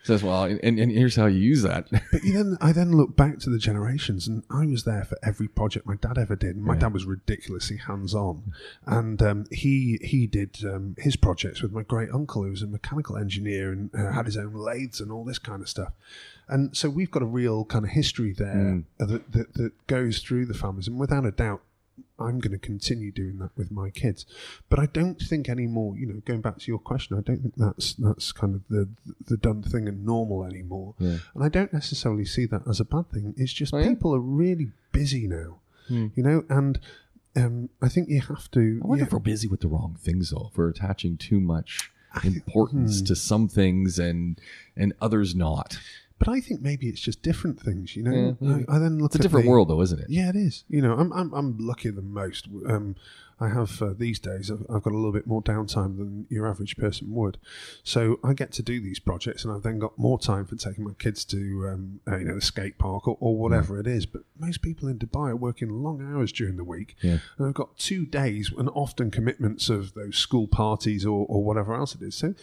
Says, 0.09 0.23
"Well, 0.23 0.45
and, 0.45 0.59
and 0.63 0.91
here's 0.91 1.17
how 1.17 1.27
you 1.27 1.39
use 1.39 1.61
that." 1.65 1.87
But 2.11 2.23
then 2.25 2.57
I 2.63 2.73
then 2.73 2.93
look 2.93 3.15
back 3.15 3.41
to 3.41 3.51
the 3.51 3.59
generations, 3.59 4.27
and 4.27 4.43
I 4.49 4.65
was 4.65 4.85
there 4.85 5.05
for 5.05 5.19
every 5.23 5.49
project 5.49 5.85
my 5.85 5.97
dad 5.97 6.17
ever 6.17 6.35
did. 6.35 6.57
And 6.57 6.65
my 6.65 6.77
dad 6.77 6.95
was 6.95 7.05
ridiculously 7.05 7.77
hands 7.77 8.15
on, 8.15 8.55
and 8.87 9.21
um, 9.21 9.45
he 9.51 9.99
he 10.01 10.27
did 10.27 10.65
um, 10.65 10.95
his 10.97 11.17
projects 11.17 11.61
with 11.61 11.73
my 11.73 11.83
great 11.83 12.09
uncle, 12.11 12.43
who 12.43 12.49
was 12.49 12.63
a 12.63 12.67
mechanical 12.67 13.19
engineer 13.19 13.71
and 13.71 13.95
uh, 13.95 14.11
had 14.13 14.25
his 14.25 14.39
own 14.39 14.55
lathes 14.55 14.99
and 14.99 15.13
all 15.13 15.27
this 15.27 15.39
kind 15.39 15.61
of 15.61 15.69
stuff. 15.69 15.93
And 16.49 16.75
so 16.75 16.89
we've 16.89 17.11
got 17.11 17.21
a 17.21 17.27
real 17.27 17.67
kind 17.67 17.85
of 17.85 17.91
history 17.91 18.33
there 18.33 18.85
uh, 18.99 19.05
that, 19.05 19.33
that 19.33 19.55
that 19.57 19.87
goes 19.89 20.21
through 20.21 20.47
the 20.47 20.55
families, 20.55 20.89
and 20.89 20.99
without 20.99 21.27
a 21.27 21.33
doubt. 21.33 21.61
I'm 22.19 22.41
going 22.41 22.53
to 22.53 22.59
continue 22.59 23.13
doing 23.13 23.39
that 23.39 23.51
with 23.57 23.71
my 23.71 23.91
kids, 23.91 24.27
but 24.69 24.79
I 24.79 24.87
don't 24.87 25.21
think 25.21 25.49
anymore. 25.49 25.97
You 25.97 26.07
know, 26.07 26.23
going 26.25 26.41
back 26.41 26.59
to 26.59 26.67
your 26.67 26.79
question, 26.79 27.17
I 27.17 27.21
don't 27.21 27.43
think 27.43 27.55
that's 27.57 27.95
that's 27.95 28.33
kind 28.33 28.55
of 28.55 28.63
the 28.69 28.89
the 29.27 29.37
done 29.37 29.63
thing 29.63 29.87
and 29.89 30.05
normal 30.05 30.45
anymore. 30.45 30.95
Yeah. 30.99 31.19
And 31.35 31.45
I 31.45 31.49
don't 31.49 31.73
necessarily 31.73 32.25
see 32.25 32.47
that 32.47 32.63
as 32.69 32.81
a 32.81 32.85
bad 32.85 33.11
thing. 33.11 33.35
It's 33.37 33.53
just 33.53 33.73
Oh, 33.73 33.79
yeah? 33.79 33.89
people 33.89 34.15
are 34.15 34.21
really 34.21 34.73
busy 34.93 35.27
now, 35.27 35.61
you 35.89 36.23
know, 36.23 36.45
and 36.49 36.81
um, 37.37 37.69
I 37.81 37.89
think 37.89 38.09
you 38.09 38.21
have 38.21 38.51
to. 38.53 38.81
I 38.83 38.87
wonder 38.87 39.03
yeah, 39.03 39.07
if 39.07 39.13
we're 39.13 39.21
busy 39.21 39.49
with 39.49 39.61
the 39.61 39.69
wrong 39.69 39.97
things, 40.01 40.31
though. 40.31 40.49
If 40.51 40.59
we're 40.59 40.69
attaching 40.69 41.17
too 41.17 41.41
much 41.41 41.91
hmm. 42.13 42.29
importance 42.29 43.03
to 43.03 43.15
some 43.15 43.49
things 43.49 43.99
and 43.99 44.41
and 44.77 44.93
others 45.01 45.35
not. 45.35 45.79
But 46.19 46.29
I 46.29 46.41
think 46.41 46.61
maybe 46.61 46.89
it's 46.89 47.01
just 47.01 47.23
different 47.23 47.61
things. 47.61 47.95
You 47.97 48.03
know, 48.03 48.37
Yeah. 48.41 48.59
I, 48.69 48.77
I 48.77 48.79
then 48.79 48.99
look 48.99 49.11
It's 49.15 49.17
a 49.17 49.23
different 49.23 49.45
the- 49.47 49.51
world, 49.51 49.69
though, 49.69 49.81
isn't 49.83 50.01
it? 50.01 50.07
Yeah, 50.09 50.29
it 50.31 50.37
is. 50.37 50.65
You 50.69 50.83
know, 50.83 50.95
I'm 50.95 51.13
I'm, 51.13 51.33
I'm 51.33 51.57
luckier 51.59 51.93
than 51.93 52.13
most. 52.13 52.49
Um, 52.67 52.97
I 53.41 53.51
have 53.51 53.81
uh, 53.81 53.95
these 53.97 54.19
days. 54.19 54.51
I've, 54.51 54.63
I've 54.69 54.83
got 54.83 54.93
a 54.93 54.97
little 54.97 55.13
bit 55.13 55.25
more 55.29 55.41
downtime 55.41 55.97
than 55.97 56.27
your 56.29 56.49
average 56.49 56.77
person 56.77 57.13
would, 57.15 57.39
so 57.85 58.19
I 58.25 58.33
get 58.33 58.51
to 58.55 58.63
do 58.65 58.81
these 58.81 58.99
projects, 58.99 59.45
and 59.45 59.55
I've 59.55 59.63
then 59.63 59.79
got 59.79 59.97
more 59.97 60.19
time 60.19 60.45
for 60.45 60.57
taking 60.57 60.83
my 60.83 60.95
kids 60.95 61.25
to 61.27 61.69
um, 61.69 62.01
uh, 62.11 62.17
you 62.17 62.25
know 62.25 62.35
the 62.35 62.41
skate 62.41 62.79
park 62.79 63.07
or, 63.07 63.17
or 63.21 63.37
whatever 63.39 63.79
it 63.79 63.87
is. 63.87 64.07
But 64.07 64.23
most 64.41 64.61
people 64.61 64.89
in 64.89 64.99
Dubai 64.99 65.31
are 65.31 65.37
working 65.37 65.69
long 65.69 66.03
hours 66.03 66.33
during 66.33 66.57
the 66.57 66.65
week, 66.65 66.97
Yeah. 67.01 67.19
and 67.39 67.47
I've 67.47 67.55
got 67.55 67.79
two 67.79 68.05
days 68.07 68.51
and 68.59 68.69
often 68.75 69.13
commitments 69.13 69.69
of 69.71 69.95
those 69.95 70.17
school 70.17 70.49
parties 70.49 71.07
or, 71.07 71.25
or 71.29 71.45
whatever 71.45 71.75
else 71.77 71.95
it 71.95 72.03
is. 72.03 72.17
So 72.17 72.35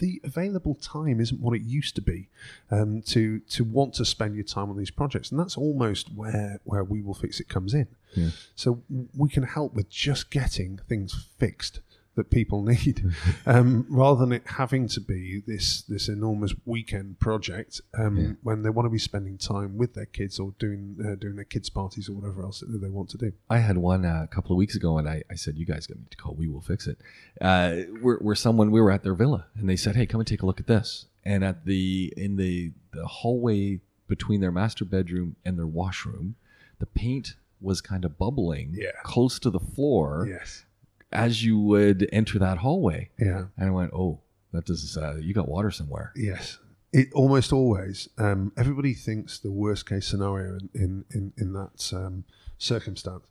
the 0.00 0.20
available 0.24 0.74
time 0.74 1.20
isn't 1.20 1.40
what 1.40 1.54
it 1.54 1.62
used 1.62 1.94
to 1.94 2.02
be 2.02 2.28
um, 2.70 3.02
to 3.02 3.40
to 3.40 3.62
want 3.62 3.94
to 3.94 4.04
spend 4.04 4.34
your 4.34 4.44
time 4.44 4.68
on 4.70 4.76
these 4.76 4.90
projects, 4.90 5.30
and 5.30 5.38
that's 5.38 5.56
almost 5.56 6.12
where 6.14 6.60
where 6.64 6.82
we 6.82 7.00
will 7.02 7.14
fix 7.14 7.38
it 7.38 7.48
comes 7.48 7.74
in. 7.74 7.86
Yeah. 8.14 8.30
So 8.56 8.82
we 9.16 9.28
can 9.28 9.44
help 9.44 9.74
with 9.74 9.88
just 9.88 10.30
getting 10.30 10.80
things 10.88 11.28
fixed 11.38 11.80
that 12.20 12.30
people 12.30 12.62
need, 12.62 13.02
um, 13.46 13.86
rather 13.88 14.20
than 14.20 14.32
it 14.32 14.42
having 14.46 14.86
to 14.88 15.00
be 15.00 15.42
this 15.46 15.82
this 15.82 16.08
enormous 16.08 16.52
weekend 16.66 17.18
project 17.18 17.80
um, 17.98 18.16
Yeah. 18.16 18.32
when 18.42 18.62
they 18.62 18.70
want 18.70 18.84
to 18.86 18.90
be 18.90 18.98
spending 18.98 19.38
time 19.38 19.78
with 19.78 19.94
their 19.94 20.06
kids 20.06 20.38
or 20.38 20.52
doing 20.58 20.82
uh, 21.02 21.14
doing 21.14 21.36
their 21.36 21.44
kids 21.54 21.70
parties 21.70 22.08
or 22.08 22.12
whatever 22.12 22.42
else 22.42 22.60
that 22.60 22.78
they 22.82 22.90
want 22.90 23.08
to 23.10 23.18
do. 23.18 23.32
I 23.48 23.58
had 23.58 23.78
one 23.78 24.04
uh, 24.04 24.20
a 24.22 24.28
couple 24.34 24.52
of 24.52 24.58
weeks 24.58 24.76
ago, 24.76 24.98
and 24.98 25.08
I, 25.08 25.22
I 25.30 25.34
said, 25.36 25.56
"You 25.56 25.64
guys 25.64 25.86
got 25.86 25.96
need 25.98 26.10
to 26.10 26.16
call. 26.16 26.34
We 26.34 26.48
will 26.48 26.60
fix 26.60 26.86
it." 26.86 26.98
Uh, 27.40 27.76
where, 28.02 28.16
where 28.18 28.34
someone 28.34 28.70
we 28.70 28.80
were 28.80 28.90
at 28.90 29.02
their 29.02 29.14
villa, 29.14 29.46
and 29.56 29.68
they 29.68 29.76
said, 29.76 29.96
"Hey, 29.96 30.06
come 30.06 30.20
and 30.20 30.28
take 30.28 30.42
a 30.42 30.46
look 30.46 30.60
at 30.60 30.66
this." 30.66 31.06
And 31.24 31.42
at 31.44 31.64
the 31.64 32.12
in 32.16 32.36
the 32.36 32.72
the 32.92 33.06
hallway 33.06 33.80
between 34.08 34.40
their 34.40 34.52
master 34.52 34.84
bedroom 34.84 35.36
and 35.44 35.58
their 35.58 35.66
washroom, 35.66 36.34
the 36.80 36.86
paint 36.86 37.34
was 37.60 37.80
kind 37.82 38.04
of 38.06 38.16
bubbling 38.16 38.74
Yeah. 38.74 38.90
close 39.04 39.38
to 39.40 39.50
the 39.50 39.60
floor 39.60 40.26
Yes. 40.28 40.64
As 41.12 41.44
you 41.44 41.58
would 41.58 42.08
enter 42.12 42.38
that 42.38 42.58
hallway. 42.58 43.10
Yeah. 43.18 43.46
And 43.56 43.68
I 43.68 43.70
went, 43.70 43.92
"Oh, 43.92 44.20
that 44.52 44.66
does. 44.66 44.96
Uh, 44.96 45.16
you 45.20 45.34
got 45.34 45.48
water 45.48 45.70
somewhere." 45.70 46.12
Yes. 46.16 46.58
It 46.92 47.12
almost 47.12 47.52
always. 47.52 48.08
Um, 48.18 48.52
everybody 48.56 48.94
thinks 48.94 49.38
the 49.38 49.50
worst 49.50 49.88
case 49.88 50.06
scenario 50.06 50.58
in 50.58 50.70
in 50.74 51.04
in, 51.10 51.32
in 51.36 51.52
that 51.52 51.92
um, 51.94 52.24
circumstance, 52.58 53.24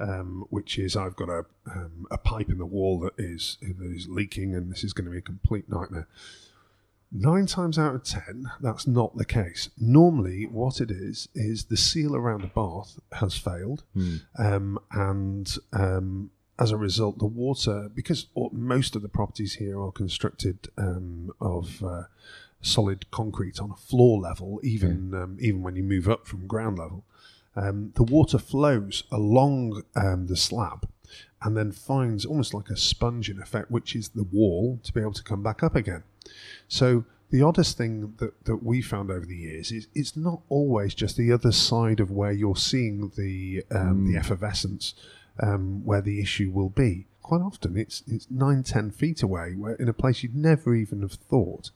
um, 0.00 0.46
which 0.50 0.78
is 0.78 0.96
I've 0.96 1.16
got 1.16 1.28
a 1.28 1.44
um, 1.70 2.06
a 2.10 2.18
pipe 2.18 2.50
in 2.50 2.58
the 2.58 2.66
wall 2.66 2.98
that 3.00 3.12
is 3.18 3.58
that 3.60 3.92
is 3.94 4.08
leaking, 4.08 4.54
and 4.54 4.70
this 4.70 4.82
is 4.84 4.92
going 4.92 5.04
to 5.06 5.10
be 5.12 5.18
a 5.18 5.22
complete 5.22 5.68
nightmare. 5.68 6.08
Nine 7.16 7.46
times 7.46 7.78
out 7.78 7.94
of 7.94 8.02
ten, 8.02 8.50
that's 8.60 8.88
not 8.88 9.16
the 9.16 9.24
case. 9.24 9.70
Normally, 9.78 10.46
what 10.46 10.80
it 10.80 10.90
is 10.90 11.28
is 11.32 11.66
the 11.66 11.76
seal 11.76 12.16
around 12.16 12.42
the 12.42 12.48
bath 12.48 12.98
has 13.12 13.36
failed, 13.36 13.84
um, 14.36 14.80
and 14.90 15.56
um, 15.72 16.32
as 16.58 16.70
a 16.70 16.76
result, 16.76 17.18
the 17.18 17.26
water 17.26 17.90
because 17.94 18.26
most 18.52 18.94
of 18.94 19.02
the 19.02 19.08
properties 19.08 19.54
here 19.54 19.80
are 19.80 19.90
constructed 19.90 20.68
um, 20.78 21.32
of 21.40 21.82
uh, 21.82 22.04
solid 22.60 23.10
concrete 23.10 23.60
on 23.60 23.70
a 23.70 23.76
floor 23.76 24.20
level, 24.20 24.60
even 24.62 25.14
um, 25.14 25.36
even 25.40 25.62
when 25.62 25.76
you 25.76 25.82
move 25.82 26.08
up 26.08 26.26
from 26.26 26.46
ground 26.46 26.78
level, 26.78 27.04
um, 27.56 27.92
the 27.96 28.04
water 28.04 28.38
flows 28.38 29.04
along 29.10 29.82
um, 29.96 30.26
the 30.26 30.36
slab 30.36 30.88
and 31.42 31.56
then 31.56 31.72
finds 31.72 32.24
almost 32.24 32.54
like 32.54 32.70
a 32.70 32.76
sponge 32.76 33.28
in 33.28 33.40
effect, 33.40 33.70
which 33.70 33.94
is 33.94 34.10
the 34.10 34.24
wall, 34.24 34.80
to 34.82 34.92
be 34.92 35.00
able 35.00 35.12
to 35.12 35.22
come 35.22 35.42
back 35.42 35.62
up 35.62 35.76
again. 35.76 36.02
So 36.68 37.04
the 37.30 37.42
oddest 37.42 37.76
thing 37.76 38.14
that, 38.18 38.44
that 38.44 38.62
we 38.62 38.80
found 38.80 39.10
over 39.10 39.26
the 39.26 39.36
years 39.36 39.70
is 39.70 39.88
it's 39.94 40.16
not 40.16 40.40
always 40.48 40.94
just 40.94 41.16
the 41.16 41.32
other 41.32 41.52
side 41.52 42.00
of 42.00 42.10
where 42.10 42.32
you're 42.32 42.56
seeing 42.56 43.12
the 43.16 43.64
um, 43.70 44.10
the 44.10 44.18
effervescence 44.18 44.94
um, 45.42 45.84
where 45.84 46.00
the 46.00 46.20
issue 46.20 46.50
will 46.50 46.68
be. 46.70 47.06
Quite 47.22 47.40
often, 47.40 47.76
it's 47.76 48.02
it's 48.06 48.26
nine 48.30 48.62
ten 48.62 48.90
feet 48.90 49.22
away, 49.22 49.54
where 49.54 49.74
in 49.74 49.88
a 49.88 49.94
place 49.94 50.22
you'd 50.22 50.36
never 50.36 50.74
even 50.74 51.00
have 51.00 51.14
thought 51.14 51.70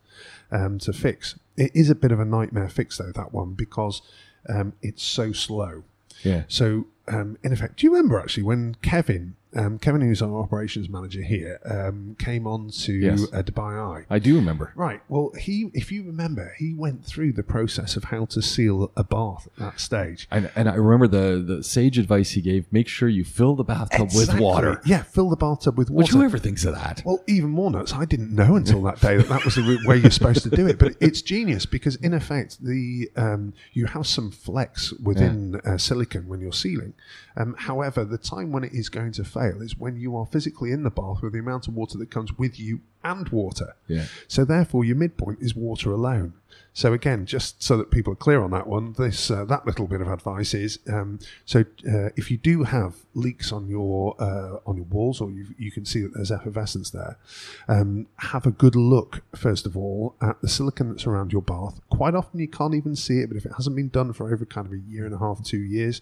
um, 0.51 0.79
to 0.81 0.93
fix. 0.93 1.37
It 1.57 1.71
is 1.75 1.89
a 1.89 1.95
bit 1.95 2.13
of 2.13 2.21
a 2.21 2.25
nightmare 2.25 2.69
fix 2.69 2.99
though 2.99 3.13
that 3.13 3.33
one 3.33 3.55
because 3.55 4.03
um, 4.49 4.75
it's 4.83 5.03
so 5.03 5.33
slow. 5.33 5.85
Yeah. 6.23 6.43
So, 6.49 6.87
um, 7.09 7.39
in 7.43 7.53
effect, 7.53 7.77
do 7.79 7.87
you 7.87 7.93
remember 7.95 8.19
actually 8.19 8.43
when 8.45 8.77
Kevin, 8.83 9.35
um, 9.57 9.79
Kevin, 9.79 10.03
who's 10.03 10.21
our 10.21 10.39
operations 10.43 10.91
manager 10.91 11.23
here, 11.23 11.59
um, 11.65 12.17
came 12.19 12.47
on 12.47 12.69
to 12.71 12.93
Yes. 12.93 13.25
uh, 13.33 13.43
Dubai 13.43 14.01
Eye? 14.01 14.05
I 14.11 14.19
do 14.19 14.37
remember. 14.37 14.73
Right. 14.77 15.01
Well, 15.09 15.33
he, 15.39 15.71
if 15.73 15.91
you 15.91 16.03
remember, 16.05 16.53
he 16.59 16.75
went 16.75 17.07
through 17.07 17.33
the 17.33 17.43
process 17.43 17.97
of 17.97 18.05
how 18.05 18.27
to 18.27 18.43
seal 18.43 18.93
a 18.95 19.03
bath 19.05 19.49
at 19.55 19.57
that 19.59 19.81
stage. 19.81 20.29
And, 20.31 20.51
and 20.55 20.69
I 20.69 20.75
remember 20.75 21.09
the, 21.09 21.43
the 21.43 21.63
sage 21.65 21.97
advice 21.99 22.33
he 22.33 22.43
gave: 22.43 22.71
make 22.71 22.89
sure 22.89 23.09
you 23.09 23.25
fill 23.25 23.57
the 23.57 23.65
bathtub 23.65 24.11
with 24.15 24.39
water. 24.39 24.83
Yeah, 24.85 25.03
fill 25.03 25.31
the 25.31 25.37
bathtub 25.37 25.79
with 25.79 25.89
Which 25.91 26.09
water. 26.13 26.19
whoever 26.19 26.37
thinks 26.39 26.67
of 26.67 26.75
that? 26.75 27.03
Well, 27.07 27.25
even 27.27 27.49
more 27.49 27.71
nuts. 27.71 27.95
I 27.95 28.05
didn't 28.05 28.35
know 28.35 28.57
until 28.57 28.83
that 28.83 29.01
day 29.01 29.17
that 29.17 29.29
that 29.31 29.45
was 29.47 29.55
the 29.55 29.79
way 29.87 29.97
you're 29.97 30.11
supposed 30.11 30.43
to 30.43 30.51
do 30.51 30.67
it. 30.67 30.79
But 30.79 30.93
it's 31.01 31.23
genius 31.23 31.65
because, 31.65 31.97
in 31.97 32.13
effect, 32.13 32.63
the 32.63 33.11
um, 33.17 33.55
you 33.73 33.87
have 33.87 34.07
some 34.07 34.31
flex 34.31 34.93
within 35.03 35.57
uh, 35.65 35.79
silicon 35.79 36.29
when 36.29 36.41
you're 36.41 36.53
sealing. 36.53 36.93
Um, 37.37 37.55
however, 37.59 38.05
the 38.05 38.19
time 38.19 38.53
when 38.53 38.65
it 38.65 38.73
is 38.73 38.89
going 38.89 39.13
to 39.13 39.25
fail 39.25 39.63
is 39.63 39.79
when 39.79 39.97
you 39.97 40.17
are 40.17 40.27
physically 40.27 40.73
in 40.73 40.83
the 40.83 40.91
bath 40.91 41.23
with 41.23 41.33
the 41.33 41.39
amount 41.39 41.69
of 41.69 41.75
water 41.75 41.99
that 41.99 42.11
comes 42.11 42.37
with 42.37 42.59
you 42.59 42.81
and 43.05 43.29
water. 43.29 43.75
Yeah. 43.87 44.07
So 44.27 44.45
therefore, 44.45 44.85
your 44.85 44.97
midpoint 44.97 45.39
is 45.41 45.55
water 45.55 45.93
alone. 45.93 46.35
So 46.73 46.93
again, 46.93 47.27
just 47.27 47.61
so 47.61 47.77
that 47.77 47.91
people 47.91 48.13
are 48.13 48.17
clear 48.17 48.41
on 48.41 48.53
that 48.53 48.69
one, 48.69 48.93
this 48.93 49.33
uh, 49.33 49.45
that 49.47 49.67
little 49.67 49.89
bit 49.89 50.01
of 50.01 50.07
advice 50.07 50.55
is 50.55 50.79
um, 50.89 51.19
so 51.45 51.65
uh, 51.89 52.11
if 52.17 52.31
you 52.31 52.37
do 52.37 52.63
have 52.63 52.95
leaks 53.15 53.51
on 53.51 53.69
your 53.69 54.15
uh, 54.21 54.59
on 54.65 54.77
your 54.77 54.87
walls, 54.87 55.21
or 55.21 55.29
you, 55.31 55.47
you 55.59 55.73
can 55.73 55.85
see 55.85 56.03
that 56.03 56.15
there's 56.15 56.31
effervescence 56.31 56.91
there, 56.91 57.19
um, 57.67 58.07
have 58.19 58.47
a 58.47 58.53
good 58.53 58.77
look 58.77 59.23
first 59.35 59.67
of 59.67 59.77
all 59.77 60.15
at 60.23 60.41
the 60.41 60.49
silicon 60.49 60.91
that's 60.91 61.05
around 61.05 61.33
your 61.33 61.43
bath. 61.43 61.81
Quite 61.91 62.15
often 62.15 62.39
you 62.39 62.49
can't 62.49 62.75
even 62.75 62.95
see 62.95 63.19
it, 63.19 63.29
but 63.29 63.37
if 63.37 63.45
it 63.45 63.53
hasn't 63.57 63.75
been 63.75 63.89
done 63.89 64.13
for 64.13 64.33
over 64.33 64.47
kind 64.47 64.67
of 64.67 64.73
a 64.73 64.79
year 64.79 65.05
and 65.05 65.15
a 65.15 65.19
half, 65.19 65.43
two 65.43 65.59
years, 65.59 66.01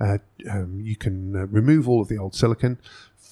uh, 0.00 0.18
um, 0.50 0.80
you 0.80 0.96
can 0.96 1.36
uh, 1.36 1.46
remove 1.48 1.86
all 1.86 2.00
of 2.00 2.08
the 2.08 2.16
old 2.16 2.34
silicon. 2.34 2.78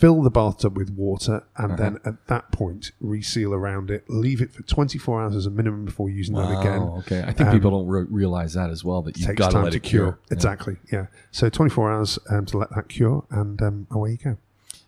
Fill 0.02 0.20
the 0.20 0.30
bathtub 0.30 0.76
with 0.76 0.90
water 0.90 1.44
and 1.56 1.78
then 1.78 2.00
at 2.04 2.26
that 2.26 2.50
point 2.50 2.90
reseal 3.00 3.54
around 3.54 3.88
it. 3.88 4.02
Leave 4.10 4.42
it 4.42 4.50
for 4.52 4.64
24 4.64 5.22
hours 5.22 5.36
as 5.36 5.46
a 5.46 5.50
minimum 5.50 5.84
before 5.84 6.10
using 6.10 6.34
that 6.34 6.58
again. 6.58 6.80
Okay. 6.82 7.22
I 7.24 7.30
think 7.32 7.52
people 7.52 7.70
don't 7.70 7.86
re- 7.86 8.06
realize 8.10 8.54
that 8.54 8.68
as 8.70 8.82
well. 8.82 9.02
That 9.02 9.16
you've 9.16 9.28
Takes 9.28 9.38
got 9.38 9.50
to 9.50 9.52
time 9.52 9.62
let 9.62 9.70
to 9.70 9.76
it 9.76 9.84
cure. 9.84 10.18
Yeah. 10.28 10.34
Exactly. 10.34 10.76
Yeah. 10.92 11.06
So 11.30 11.48
24 11.48 11.92
hours 11.92 12.18
um, 12.30 12.46
to 12.46 12.58
let 12.58 12.74
that 12.74 12.88
cure, 12.88 13.24
and 13.30 13.62
um, 13.62 13.86
away 13.92 14.10
you 14.10 14.16
go. 14.16 14.38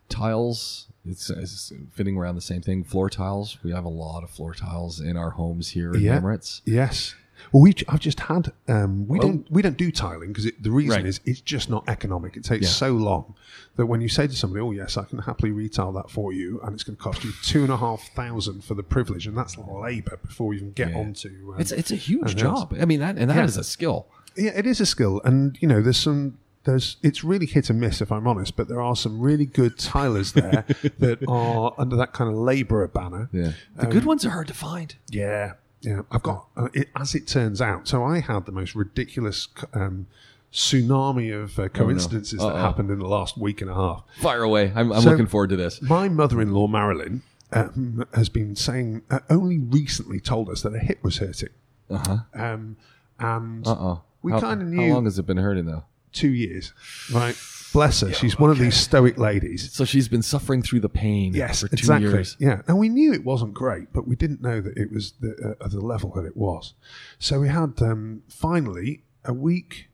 Tiles. 0.09 0.89
It's, 1.07 1.31
it's 1.31 1.73
fitting 1.93 2.17
around 2.17 2.35
the 2.35 2.41
same 2.41 2.61
thing. 2.63 2.83
Floor 2.83 3.09
tiles. 3.09 3.59
We 3.63 3.71
have 3.71 3.85
a 3.85 3.89
lot 3.91 4.25
of 4.25 4.31
floor 4.31 4.53
tiles 4.53 4.99
in 5.01 5.17
our 5.17 5.31
homes 5.31 5.71
here 5.71 5.95
in 5.95 6.01
Yeah. 6.01 6.19
Emirates. 6.19 6.61
Yes. 6.65 7.15
Well, 7.53 7.63
we 7.63 7.75
I've 7.89 8.01
just 8.01 8.21
had 8.21 8.53
um, 8.69 9.07
we 9.09 9.19
Oh. 9.19 9.23
don't 9.23 9.51
we 9.51 9.63
don't 9.63 9.77
do 9.77 9.91
tiling 9.91 10.29
because 10.33 10.51
the 10.61 10.71
reason 10.71 10.97
Right. 10.99 11.07
is 11.07 11.21
it's 11.25 11.41
just 11.41 11.69
not 11.71 11.85
economic. 11.89 12.37
It 12.37 12.45
takes 12.45 12.65
Yeah. 12.67 12.71
so 12.73 12.93
long 12.93 13.35
that 13.77 13.87
when 13.87 14.01
you 14.01 14.09
say 14.09 14.27
to 14.27 14.35
somebody, 14.37 14.61
"Oh 14.63 14.71
yes, 14.73 14.97
I 14.97 15.05
can 15.05 15.19
happily 15.19 15.53
retail 15.53 15.93
that 15.93 16.11
for 16.11 16.33
you," 16.33 16.61
and 16.63 16.75
it's 16.75 16.83
going 16.85 16.97
to 16.97 17.03
cost 17.03 17.25
you 17.25 17.33
two 17.43 17.63
and 17.63 17.71
a 17.73 17.77
half 17.77 18.11
thousand 18.15 18.65
for 18.65 18.75
the 18.75 18.83
privilege, 18.83 19.27
and 19.27 19.37
that's 19.37 19.57
labour 19.59 20.19
before 20.23 20.49
we 20.49 20.57
even 20.57 20.73
get 20.73 20.91
Yeah. 20.91 20.99
onto. 20.99 21.53
Um, 21.55 21.61
It's 21.61 21.73
it's 21.73 21.91
a 21.91 21.97
huge 21.97 22.31
and 22.31 22.39
job. 22.39 22.75
I 22.81 22.85
mean 22.85 23.01
that 23.01 23.17
and 23.19 23.31
that 23.31 23.45
is 23.45 23.57
Yeah. 23.57 23.61
a 23.61 23.65
skill. 23.65 24.07
Yeah, 24.37 24.51
it 24.57 24.67
is 24.67 24.81
a 24.81 24.87
skill, 24.87 25.21
and 25.25 25.57
you 25.61 25.69
know, 25.69 25.81
there's 25.81 25.97
some. 25.99 26.39
There's 26.65 26.97
it's 27.03 27.23
really 27.23 27.45
hit 27.45 27.69
and 27.69 27.79
miss 27.79 28.01
if 28.01 28.11
I'm 28.11 28.27
honest, 28.27 28.57
but 28.57 28.69
there 28.69 28.81
are 28.81 28.97
some 28.97 29.21
really 29.21 29.45
good 29.45 29.77
tilers 29.79 30.33
there 30.33 30.65
that 30.99 31.19
are 31.29 31.75
under 31.77 31.95
that 31.97 32.15
kind 32.15 32.31
of 32.31 32.37
labourer 32.39 32.89
banner. 32.89 33.29
Yeah. 33.33 33.53
The 33.77 33.87
good 33.87 34.07
ones 34.07 34.25
are 34.25 34.31
hard 34.31 34.47
to 34.49 34.55
find. 34.55 34.95
Yeah, 35.11 35.53
yeah. 35.85 36.03
I've 36.11 36.23
got 36.23 36.47
uh, 36.57 36.69
it, 36.73 36.89
as 36.97 37.15
it 37.15 37.27
turns 37.27 37.61
out. 37.61 37.87
So 37.89 38.03
I 38.05 38.21
had 38.21 38.47
the 38.47 38.53
most 38.53 38.75
ridiculous 38.75 39.49
um, 39.73 40.07
tsunami 40.53 41.35
of 41.35 41.59
uh, 41.59 41.69
coincidences 41.69 42.39
that 42.41 42.47
Uh-oh. 42.47 42.57
happened 42.57 42.91
in 42.91 42.99
the 42.99 43.07
last 43.09 43.37
week 43.37 43.61
and 43.61 43.71
a 43.71 43.75
half. 43.75 44.05
Fire 44.21 44.43
away. 44.43 44.73
I'm, 44.75 44.93
I'm 44.93 45.03
So- 45.03 45.11
looking 45.11 45.27
forward 45.27 45.51
to 45.51 45.57
this. 45.57 45.83
My 45.83 46.09
mother-in-law 46.09 46.69
Marilyn 46.69 47.23
um, 47.53 48.05
has 48.15 48.29
been 48.29 48.57
saying 48.57 49.03
uh, 49.11 49.21
only 49.31 49.59
recently 49.59 50.21
told 50.21 50.49
us 50.49 50.63
that 50.63 50.73
her 50.73 50.79
hip 50.79 51.03
was 51.03 51.19
hurting, 51.19 51.51
Uh 51.91 51.99
huh. 51.99 52.17
um, 52.35 52.77
and 53.19 53.67
Uh 53.67 53.71
oh. 53.79 54.03
we 54.23 54.33
kind 54.33 54.63
of 54.63 54.69
knew. 54.69 54.89
How 54.89 54.95
long 54.95 55.05
has 55.05 55.19
it 55.19 55.27
been 55.27 55.37
hurting 55.39 55.67
though? 55.67 55.85
two 56.13 56.33
years, 56.33 56.73
right? 57.13 57.35
Bless 57.75 58.01
her. 58.01 58.13
She's 58.13 58.39
one 58.39 58.51
of 58.51 58.59
these 58.59 58.77
stoic 58.77 59.19
ladies. 59.19 59.71
So 59.73 59.85
she's 59.85 60.09
been 60.09 60.23
suffering 60.23 60.63
through 60.63 60.81
the 60.81 60.89
pain 60.89 61.35
Yes, 61.35 61.61
for 61.61 61.69
two 61.69 61.75
exactly. 61.75 62.09
years. 62.11 62.37
Yeah, 62.39 62.63
and 62.69 62.79
we 62.79 62.89
knew 62.89 63.13
it 63.13 63.25
wasn't 63.25 63.53
great, 63.53 63.93
but 63.93 64.07
we 64.09 64.15
didn't 64.17 64.41
know 64.41 64.61
that 64.61 64.77
it 64.79 64.93
was 64.93 65.13
the, 65.21 65.57
uh, 65.61 65.65
at 65.65 65.73
the 65.73 65.81
level 65.81 66.11
that 66.15 66.25
it 66.25 66.37
was. 66.37 66.75
So 67.19 67.41
we 67.41 67.49
had 67.49 67.83
um, 67.83 68.23
finally 68.29 69.03
a 69.25 69.35
week 69.35 69.89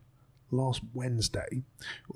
last 0.51 0.83
Wednesday, 0.93 1.63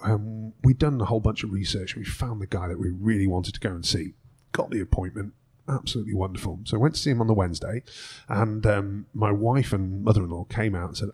um, 0.03 0.53
we'd 0.63 0.79
done 0.79 1.01
a 1.01 1.05
whole 1.07 1.21
bunch 1.21 1.43
of 1.45 1.53
research. 1.53 1.97
We 1.97 2.05
found 2.05 2.41
the 2.41 2.47
guy 2.47 2.69
that 2.69 2.79
we 2.79 2.91
really 2.91 3.27
wanted 3.27 3.55
to 3.55 3.61
go 3.61 3.71
and 3.71 3.87
see. 3.87 4.13
Got 4.53 4.71
the 4.71 4.81
appointment. 4.81 5.33
Absolutely 5.69 6.15
wonderful. 6.15 6.61
So 6.65 6.77
I 6.77 6.81
went 6.81 6.95
to 6.97 7.01
see 7.01 7.11
him 7.11 7.21
on 7.23 7.27
the 7.27 7.33
Wednesday, 7.35 7.83
and 8.29 8.67
um, 8.67 9.07
my 9.15 9.33
wife 9.33 9.73
and 9.73 10.05
mother-in-law 10.05 10.45
came 10.45 10.75
out 10.75 10.89
and 10.89 10.97
said, 10.97 11.09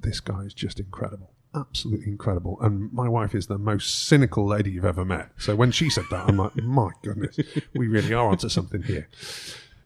"This 0.00 0.18
guy 0.18 0.40
is 0.40 0.54
just 0.54 0.80
incredible." 0.80 1.31
Absolutely 1.54 2.06
incredible. 2.06 2.56
And 2.62 2.92
my 2.92 3.08
wife 3.08 3.34
is 3.34 3.46
the 3.46 3.58
most 3.58 4.06
cynical 4.06 4.46
lady 4.46 4.70
you've 4.70 4.86
ever 4.86 5.04
met. 5.04 5.30
So 5.36 5.54
when 5.54 5.70
she 5.70 5.90
said 5.90 6.06
that, 6.10 6.28
I'm 6.28 6.38
like, 6.38 6.56
my 6.56 6.90
goodness, 7.02 7.38
we 7.74 7.88
really 7.88 8.14
are 8.14 8.28
onto 8.28 8.48
something 8.48 8.82
here. 8.82 9.08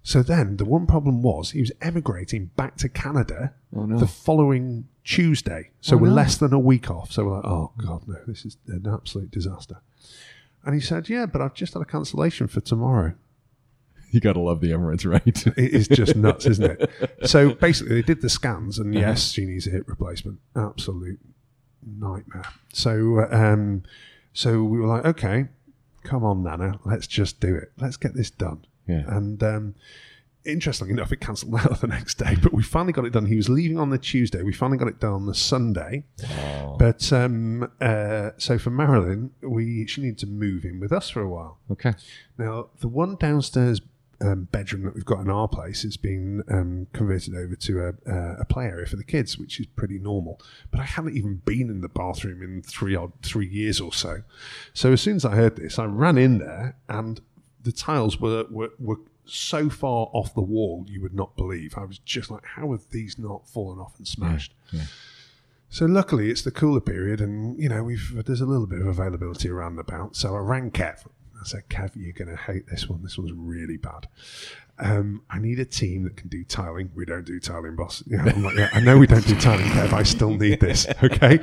So 0.04 0.22
then 0.22 0.58
the 0.58 0.64
one 0.64 0.86
problem 0.86 1.22
was 1.22 1.50
he 1.50 1.60
was 1.60 1.72
emigrating 1.80 2.46
back 2.56 2.76
to 2.76 2.88
Canada 2.88 3.54
oh, 3.74 3.86
no. 3.86 3.98
the 3.98 4.06
following 4.06 4.86
Tuesday. 5.02 5.70
So 5.80 5.96
oh, 5.96 5.98
we're 5.98 6.12
less 6.12 6.36
than 6.36 6.52
a 6.52 6.58
week 6.60 6.88
off. 6.88 7.10
So 7.10 7.24
we're 7.24 7.36
like, 7.36 7.44
oh 7.44 7.72
God, 7.78 8.06
no, 8.06 8.18
this 8.28 8.44
is 8.44 8.56
an 8.68 8.86
absolute 8.86 9.32
disaster. 9.32 9.78
And 10.64 10.74
he 10.74 10.80
said, 10.80 11.08
yeah, 11.08 11.26
but 11.26 11.40
I've 11.40 11.54
just 11.54 11.74
had 11.74 11.82
a 11.82 11.86
cancellation 11.86 12.46
for 12.46 12.60
tomorrow. 12.60 13.14
You 14.12 14.20
got 14.20 14.34
to 14.34 14.40
love 14.40 14.60
the 14.60 14.70
Emirates, 14.70 15.04
right? 15.04 15.46
It 15.58 15.74
is 15.74 15.88
just 15.88 16.14
nuts, 16.14 16.46
isn't 16.46 16.64
it? 16.64 16.90
So 17.28 17.54
basically, 17.54 17.96
they 17.96 18.02
did 18.02 18.22
the 18.22 18.30
scans, 18.30 18.78
and 18.78 18.96
uh-huh. 18.96 19.08
yes, 19.08 19.32
she 19.32 19.44
needs 19.44 19.66
a 19.66 19.70
hip 19.70 19.88
replacement. 19.88 20.38
Absolute 20.54 21.18
nightmare. 21.86 22.46
So, 22.72 23.26
um, 23.30 23.82
so 24.32 24.62
we 24.62 24.80
were 24.80 24.86
like, 24.86 25.04
okay, 25.04 25.46
come 26.02 26.24
on, 26.24 26.42
Nana, 26.42 26.78
let's 26.84 27.06
just 27.06 27.40
do 27.40 27.54
it. 27.54 27.72
Let's 27.78 27.96
get 27.96 28.14
this 28.14 28.30
done. 28.30 28.66
Yeah. 28.86 29.02
And 29.08 29.42
um, 29.42 29.74
interestingly 30.44 30.92
enough, 30.92 31.12
it 31.12 31.20
cancelled 31.20 31.54
out 31.58 31.80
the 31.80 31.86
next 31.86 32.14
day, 32.14 32.36
but 32.40 32.52
we 32.52 32.62
finally 32.62 32.92
got 32.92 33.04
it 33.04 33.12
done. 33.12 33.26
He 33.26 33.36
was 33.36 33.48
leaving 33.48 33.78
on 33.78 33.90
the 33.90 33.98
Tuesday. 33.98 34.42
We 34.42 34.52
finally 34.52 34.78
got 34.78 34.88
it 34.88 35.00
done 35.00 35.12
on 35.12 35.26
the 35.26 35.34
Sunday. 35.34 36.04
But 36.78 37.12
um, 37.12 37.70
uh, 37.80 38.30
so 38.38 38.58
for 38.58 38.70
Marilyn, 38.70 39.32
we 39.42 39.86
she 39.86 40.02
needed 40.02 40.18
to 40.18 40.26
move 40.26 40.64
in 40.64 40.80
with 40.80 40.92
us 40.92 41.10
for 41.10 41.20
a 41.20 41.28
while. 41.28 41.58
okay. 41.70 41.94
Now, 42.38 42.68
the 42.80 42.88
one 42.88 43.16
downstairs 43.16 43.80
um, 44.20 44.44
bedroom 44.44 44.84
that 44.84 44.94
we've 44.94 45.04
got 45.04 45.20
in 45.20 45.30
our 45.30 45.48
place 45.48 45.82
has 45.82 45.96
been 45.96 46.42
um, 46.50 46.86
converted 46.92 47.34
over 47.34 47.54
to 47.56 47.80
a, 47.80 47.88
uh, 48.10 48.36
a 48.40 48.44
play 48.44 48.66
area 48.66 48.86
for 48.86 48.96
the 48.96 49.04
kids, 49.04 49.38
which 49.38 49.60
is 49.60 49.66
pretty 49.66 49.98
normal. 49.98 50.40
But 50.70 50.80
I 50.80 50.84
haven't 50.84 51.16
even 51.16 51.36
been 51.44 51.70
in 51.70 51.80
the 51.80 51.88
bathroom 51.88 52.42
in 52.42 52.62
three 52.62 52.94
odd 52.94 53.12
three 53.22 53.48
years 53.48 53.80
or 53.80 53.92
so. 53.92 54.22
So 54.74 54.92
as 54.92 55.00
soon 55.00 55.16
as 55.16 55.24
I 55.24 55.34
heard 55.34 55.56
this, 55.56 55.78
I 55.78 55.84
ran 55.84 56.18
in 56.18 56.38
there, 56.38 56.76
and 56.88 57.20
the 57.62 57.72
tiles 57.72 58.20
were 58.20 58.46
were, 58.50 58.70
were 58.78 58.98
so 59.24 59.68
far 59.68 60.08
off 60.12 60.34
the 60.34 60.40
wall 60.40 60.84
you 60.88 61.02
would 61.02 61.14
not 61.14 61.36
believe. 61.36 61.76
I 61.76 61.84
was 61.84 61.98
just 61.98 62.30
like, 62.30 62.44
how 62.44 62.70
have 62.72 62.88
these 62.90 63.18
not 63.18 63.48
fallen 63.48 63.78
off 63.78 63.98
and 63.98 64.06
smashed? 64.06 64.54
So 65.68 65.84
luckily, 65.84 66.30
it's 66.30 66.42
the 66.42 66.52
cooler 66.52 66.80
period, 66.80 67.20
and 67.20 67.58
you 67.60 67.68
know 67.68 67.82
we've 67.82 68.24
there's 68.24 68.40
a 68.40 68.46
little 68.46 68.66
bit 68.66 68.80
of 68.80 68.86
availability 68.86 69.48
around 69.48 69.78
about. 69.78 70.16
So 70.16 70.34
I 70.34 70.38
rang 70.38 70.70
Kev. 70.70 71.04
I 71.46 71.48
said, 71.48 71.68
Kev, 71.68 71.92
you're 71.94 72.12
going 72.12 72.28
to 72.28 72.36
hate 72.36 72.66
this 72.66 72.88
one. 72.88 73.02
This 73.02 73.16
one's 73.16 73.32
really 73.32 73.76
bad. 73.76 74.08
Um, 74.78 75.22
I 75.30 75.38
need 75.38 75.58
a 75.60 75.64
team 75.64 76.02
that 76.04 76.16
can 76.16 76.28
do 76.28 76.44
tiling. 76.44 76.90
We 76.94 77.04
don't 77.04 77.24
do 77.24 77.38
tiling, 77.38 77.76
boss. 77.76 78.02
Like, 78.10 78.56
yeah, 78.56 78.68
I 78.72 78.80
know 78.80 78.98
we 78.98 79.06
don't 79.06 79.26
do 79.26 79.38
tiling, 79.38 79.66
Kev. 79.66 79.92
I 79.92 80.02
still 80.02 80.30
need 80.30 80.60
this. 80.60 80.86
Okay. 81.02 81.38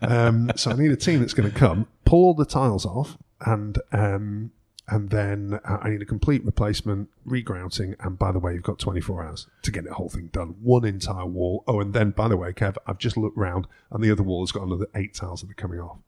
Um, 0.00 0.50
so 0.56 0.70
I 0.70 0.74
need 0.74 0.90
a 0.90 0.96
team 0.96 1.20
that's 1.20 1.34
going 1.34 1.50
to 1.50 1.56
come, 1.56 1.86
pull 2.04 2.24
all 2.24 2.34
the 2.34 2.46
tiles 2.46 2.86
off, 2.86 3.18
and 3.40 3.78
um, 3.92 4.52
and 4.88 5.10
then 5.10 5.60
uh, 5.64 5.78
I 5.82 5.90
need 5.90 6.02
a 6.02 6.06
complete 6.06 6.44
replacement, 6.44 7.08
regrouting, 7.26 7.94
and 8.00 8.18
by 8.18 8.32
the 8.32 8.38
way, 8.38 8.54
you've 8.54 8.62
got 8.62 8.78
24 8.78 9.24
hours 9.24 9.46
to 9.62 9.70
get 9.70 9.84
the 9.84 9.94
whole 9.94 10.08
thing 10.08 10.28
done. 10.32 10.56
One 10.62 10.84
entire 10.84 11.26
wall. 11.26 11.62
Oh, 11.66 11.80
and 11.80 11.92
then 11.92 12.10
by 12.10 12.28
the 12.28 12.36
way, 12.36 12.52
Kev, 12.52 12.76
I've 12.86 12.98
just 12.98 13.16
looked 13.16 13.36
round, 13.36 13.66
and 13.90 14.02
the 14.02 14.10
other 14.10 14.22
wall 14.22 14.42
has 14.42 14.52
got 14.52 14.64
another 14.64 14.86
eight 14.94 15.14
tiles 15.14 15.42
that 15.42 15.50
are 15.50 15.54
coming 15.54 15.80
off. 15.80 15.98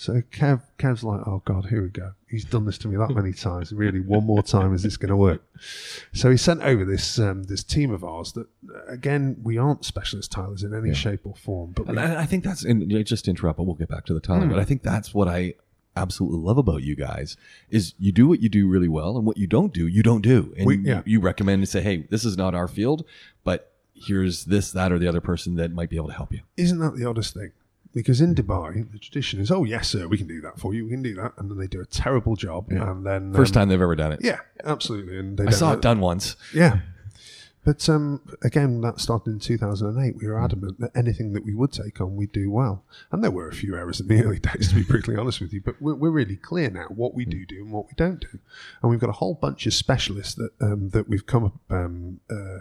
So 0.00 0.22
Kev, 0.30 0.62
Kev's 0.78 1.02
like, 1.02 1.26
oh 1.26 1.42
God, 1.44 1.66
here 1.66 1.82
we 1.82 1.88
go. 1.88 2.12
He's 2.28 2.44
done 2.44 2.64
this 2.66 2.78
to 2.78 2.88
me 2.88 2.96
that 2.96 3.10
many 3.10 3.32
times. 3.32 3.72
Really, 3.72 3.98
one 3.98 4.24
more 4.24 4.44
time, 4.44 4.72
is 4.72 4.84
this 4.84 4.96
going 4.96 5.08
to 5.10 5.16
work? 5.16 5.42
So 6.12 6.30
he 6.30 6.36
sent 6.36 6.62
over 6.62 6.84
this 6.84 7.18
um, 7.18 7.42
this 7.44 7.64
team 7.64 7.90
of 7.90 8.04
ours 8.04 8.32
that, 8.34 8.46
again, 8.86 9.38
we 9.42 9.58
aren't 9.58 9.84
specialist 9.84 10.30
tilers 10.30 10.62
in 10.62 10.72
any 10.72 10.94
shape 10.94 11.22
or 11.26 11.34
form, 11.34 11.72
but 11.72 11.88
we, 11.88 11.98
I 11.98 12.20
I 12.22 12.26
think 12.26 12.44
that's 12.44 12.64
and 12.64 12.88
just 13.04 13.24
to 13.24 13.30
interrupt, 13.32 13.56
but 13.56 13.64
we'll 13.64 13.74
get 13.74 13.88
back 13.88 14.06
to 14.06 14.14
the 14.14 14.20
tiling. 14.20 14.48
But 14.48 14.60
I 14.60 14.64
think 14.64 14.84
that's 14.84 15.12
what 15.12 15.26
I 15.26 15.54
absolutely 15.96 16.38
love 16.38 16.58
about 16.58 16.84
you 16.84 16.94
guys 16.94 17.36
is 17.70 17.94
you 17.98 18.12
do 18.12 18.28
what 18.28 18.40
you 18.40 18.48
do 18.48 18.68
really 18.68 18.86
well, 18.88 19.16
and 19.16 19.26
what 19.26 19.36
you 19.36 19.48
don't 19.48 19.74
do, 19.74 19.88
you 19.88 20.04
don't 20.04 20.22
do. 20.22 20.54
And 20.56 20.64
We- 20.64 20.78
yeah. 20.78 21.02
you 21.06 21.18
recommend 21.18 21.58
and 21.62 21.68
say, 21.68 21.80
hey, 21.82 22.06
this 22.08 22.24
is 22.24 22.36
not 22.36 22.54
our 22.54 22.68
field, 22.68 23.04
but 23.42 23.72
here's 23.94 24.44
this, 24.44 24.70
that, 24.70 24.92
or 24.92 24.98
the 25.00 25.08
other 25.08 25.20
person 25.20 25.56
that 25.56 25.72
might 25.72 25.90
be 25.90 25.96
able 25.96 26.06
to 26.06 26.14
help 26.14 26.32
you. 26.32 26.42
isn't 26.56 26.78
that 26.78 26.94
the 26.94 27.04
oddest 27.04 27.34
thing? 27.34 27.50
Because 27.94 28.20
in 28.20 28.34
Dubai, 28.34 28.90
the 28.92 28.98
tradition 28.98 29.40
is, 29.40 29.50
oh 29.50 29.64
yes, 29.64 29.88
sir, 29.88 30.06
we 30.06 30.18
can 30.18 30.26
do 30.26 30.40
that 30.42 30.58
for 30.58 30.74
you. 30.74 30.84
We 30.84 30.90
can 30.90 31.02
do 31.02 31.14
that, 31.14 31.32
and 31.38 31.50
then 31.50 31.58
they 31.58 31.66
do 31.66 31.80
a 31.80 31.86
terrible 31.86 32.36
job, 32.36 32.66
and 32.70 33.04
then 33.04 33.32
First 33.32 33.56
um, 33.56 33.62
time 33.62 33.68
they've 33.70 33.80
ever 33.80 33.96
done 33.96 34.12
it. 34.12 34.20
yeah, 34.22 34.40
absolutely. 34.64 35.18
And 35.18 35.38
they 35.38 35.46
I 35.46 35.50
saw 35.50 35.72
it 35.72 35.80
done 35.80 36.00
once. 36.00 36.36
Yeah. 36.54 36.80
But 37.64 37.86
um, 37.88 38.22
again, 38.42 38.80
that 38.80 38.98
started 38.98 39.30
in 39.30 39.40
2008. 39.40 40.16
We 40.16 40.26
were 40.26 40.42
adamant 40.42 40.80
that 40.80 40.90
anything 40.96 41.34
that 41.34 41.44
we 41.44 41.54
would 41.54 41.72
take 41.72 42.00
on, 42.00 42.16
we'd 42.16 42.32
do 42.32 42.50
well. 42.50 42.82
And 43.12 43.22
there 43.22 43.30
were 43.30 43.48
a 43.48 43.52
few 43.52 43.76
errors 43.76 44.00
in 44.00 44.08
the 44.08 44.22
early 44.24 44.38
days, 44.38 44.68
to 44.68 44.74
be 44.74 44.84
brutally 44.84 45.18
honest 45.18 45.40
with 45.40 45.52
you. 45.52 45.60
But 45.60 45.80
we're, 45.82 45.94
we're 45.94 46.10
really 46.10 46.36
clear 46.36 46.70
now 46.70 46.86
what 46.88 47.14
we 47.14 47.26
do 47.26 47.44
do 47.44 47.56
and 47.56 47.70
what 47.72 47.86
we 47.86 47.92
don't 47.96 48.20
do. 48.20 48.38
And 48.80 48.90
we've 48.90 49.00
got 49.00 49.10
a 49.10 49.20
whole 49.20 49.34
bunch 49.34 49.66
of 49.66 49.74
specialists 49.74 50.34
that 50.36 50.52
um, 50.62 50.90
that 50.90 51.10
we've 51.10 51.26
come 51.26 51.44
up 51.44 51.54
um, 51.68 52.20
uh, 52.30 52.60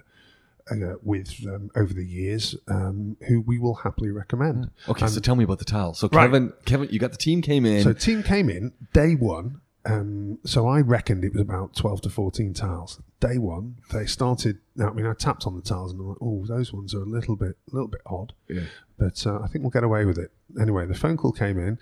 uh, 0.71 0.95
with 1.03 1.35
um, 1.47 1.69
over 1.75 1.93
the 1.93 2.05
years 2.05 2.55
um, 2.67 3.17
who 3.27 3.41
we 3.41 3.57
will 3.59 3.75
happily 3.75 4.11
recommend. 4.11 4.69
Okay, 4.87 5.07
so 5.07 5.19
tell 5.19 5.35
me 5.35 5.43
about 5.43 5.59
the 5.59 5.65
tiles. 5.65 5.99
So 5.99 6.07
Right. 6.11 6.23
Kevin, 6.25 6.53
Kevin, 6.65 6.89
you 6.91 6.99
got 6.99 7.11
the 7.11 7.17
team 7.17 7.41
came 7.41 7.65
in. 7.65 7.83
So 7.83 7.93
team 7.93 8.23
came 8.23 8.49
in 8.49 8.73
day 8.93 9.15
one. 9.15 9.61
Um, 9.85 10.39
so 10.43 10.67
I 10.67 10.81
reckoned 10.81 11.23
it 11.23 11.31
was 11.31 11.41
about 11.41 11.73
twelve 11.73 12.01
to 12.01 12.09
fourteen 12.09 12.53
tiles. 12.53 12.99
Day 13.21 13.37
one, 13.37 13.77
they 13.93 14.05
started. 14.05 14.57
I 14.83 14.89
mean, 14.91 15.05
I 15.05 15.13
tapped 15.13 15.47
on 15.47 15.55
the 15.55 15.61
tiles 15.61 15.93
and 15.93 16.01
I'm 16.01 16.07
like, 16.09 16.17
"Oh, 16.19 16.45
those 16.45 16.73
ones 16.73 16.93
are 16.93 17.01
a 17.03 17.05
little 17.05 17.37
bit, 17.37 17.55
a 17.71 17.73
little 17.73 17.87
bit 17.87 18.01
odd." 18.05 18.33
Yeah. 18.49 18.63
But 18.99 19.25
uh, 19.25 19.39
I 19.39 19.47
think 19.47 19.63
we'll 19.63 19.71
get 19.71 19.85
away 19.85 20.03
with 20.03 20.17
it. 20.17 20.31
Anyway, 20.59 20.85
the 20.87 20.93
phone 20.93 21.15
call 21.15 21.31
came 21.31 21.57
in. 21.57 21.79